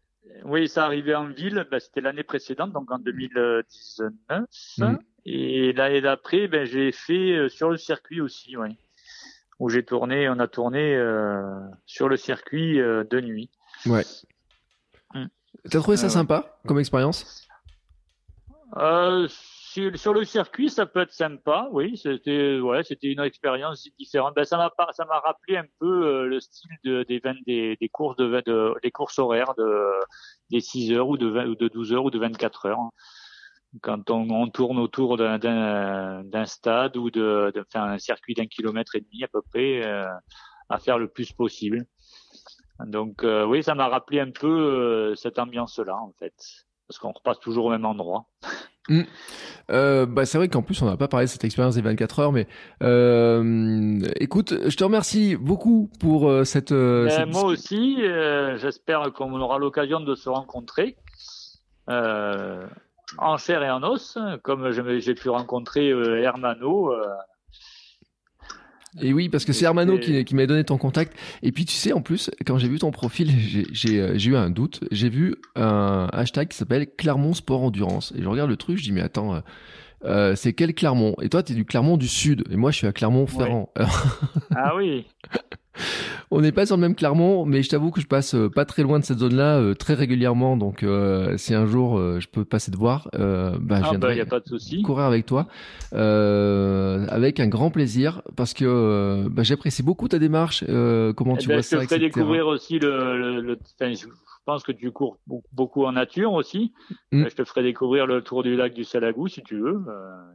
[0.45, 1.65] oui, ça arrivait en ville.
[1.71, 4.11] Ben, C'était l'année précédente, donc en 2019.
[4.77, 4.97] Mm.
[5.25, 8.67] Et l'année d'après, ben, j'ai fait sur le circuit aussi, oui.
[9.63, 13.49] Où j'ai tourné, on a tourné euh, sur le circuit euh, de nuit.
[13.85, 14.03] Ouais.
[15.13, 15.27] Mm.
[15.71, 16.09] T'as trouvé ça ouais.
[16.09, 17.47] sympa comme expérience?
[18.75, 21.95] Euh, sur, le circuit, ça peut être sympa, oui.
[21.95, 24.35] C'était, ouais, c'était une expérience différente.
[24.35, 27.77] Ben, ça m'a, ça m'a rappelé un peu euh, le style de, des, 20 des,
[27.79, 29.91] des courses de, des courses horaires de
[30.51, 32.89] des 6 heures ou de 20, ou de 12 heures ou de 24 heures.
[33.81, 38.95] Quand on, on tourne autour d'un, stade ou de, de faire un circuit d'un kilomètre
[38.95, 40.05] et demi à peu près, euh,
[40.69, 41.85] à faire le plus possible.
[42.85, 46.33] Donc euh, oui, ça m'a rappelé un peu euh, cette ambiance-là en fait,
[46.87, 48.25] parce qu'on repasse toujours au même endroit.
[49.71, 52.19] Euh, bah, c'est vrai qu'en plus on n'a pas parlé de cette expérience des 24
[52.19, 52.49] heures, mais
[52.81, 56.73] euh, écoute, je te remercie beaucoup pour euh, cette.
[56.73, 57.99] Ben, cette moi aussi,
[58.57, 60.97] j'espère qu'on aura l'occasion de se rencontrer
[63.17, 66.93] en chair et en os, comme j'ai pu rencontrer euh, Hermano.
[66.93, 67.03] euh,
[69.01, 71.17] Et oui, parce que c'est Hermano qui, m'a donné ton contact.
[71.41, 73.63] Et puis tu sais, en plus, quand j'ai vu ton profil, euh,
[74.15, 74.81] j'ai eu un doute.
[74.91, 78.13] J'ai vu un hashtag qui s'appelle Clermont Sport Endurance.
[78.17, 79.41] Et je regarde le truc, je dis mais attends,
[80.05, 81.15] euh, c'est quel Clermont?
[81.21, 82.43] Et toi, t'es du Clermont du Sud.
[82.51, 83.71] Et moi, je suis à Clermont-Ferrand.
[84.55, 85.05] Ah oui,
[86.29, 88.63] on n'est pas sur le même Clermont, mais je t'avoue que je passe euh, pas
[88.65, 90.55] très loin de cette zone-là euh, très régulièrement.
[90.57, 93.97] Donc, euh, si un jour euh, je peux passer te voir, euh, bah, je ah,
[93.97, 94.83] ben, y a pas de souci.
[94.83, 95.47] courir avec toi
[95.93, 101.39] euh, avec un grand plaisir parce que bah, j'apprécie beaucoup ta démarche euh, comment Eh
[101.41, 102.07] tu ben, vois je ça te ferai etc.
[102.19, 103.17] découvrir aussi le.
[103.17, 104.05] le, le- je
[104.45, 105.17] pense que tu cours
[105.51, 106.73] beaucoup- en nature aussi.
[107.11, 107.23] Mm.
[107.23, 109.83] Euh, Je te ferai découvrir le tour du lac du Salagou si tu veux.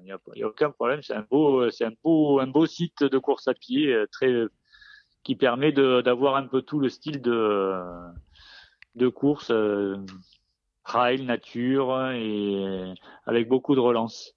[0.00, 1.02] Il n'y a, y a aucun problème.
[1.02, 4.06] C'est un beau, euh, c'est un beau, un beau site de course à pied euh,
[4.10, 4.32] très
[5.24, 7.74] qui permet de d'avoir un peu tout le style de
[8.94, 9.96] de course euh,
[10.84, 12.94] trail nature et
[13.26, 14.34] avec beaucoup de relance.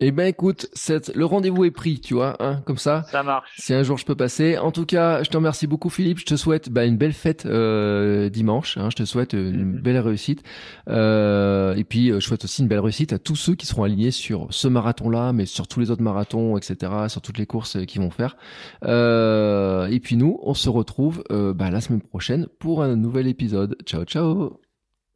[0.00, 3.50] Eh ben écoute cette- le rendez-vous est pris tu vois hein, comme ça Ça marche.
[3.58, 6.24] si un jour je peux passer en tout cas je te remercie beaucoup Philippe je
[6.26, 9.80] te souhaite bah, une belle fête euh, dimanche hein, je te souhaite euh, une Mhm.
[9.80, 10.42] belle réussite
[10.88, 13.82] euh, et puis euh, je souhaite aussi une belle réussite à tous ceux qui seront
[13.84, 17.46] alignés sur ce marathon là mais sur tous les autres marathons etc sur toutes les
[17.46, 18.36] courses qu'ils vont faire
[18.84, 23.76] Euh, et puis nous on se retrouve bah, la semaine prochaine pour un nouvel épisode
[23.84, 24.60] ciao ciao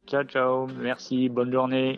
[0.05, 0.67] Ciao ciao.
[0.81, 1.29] Merci.
[1.29, 1.97] Bonne journée.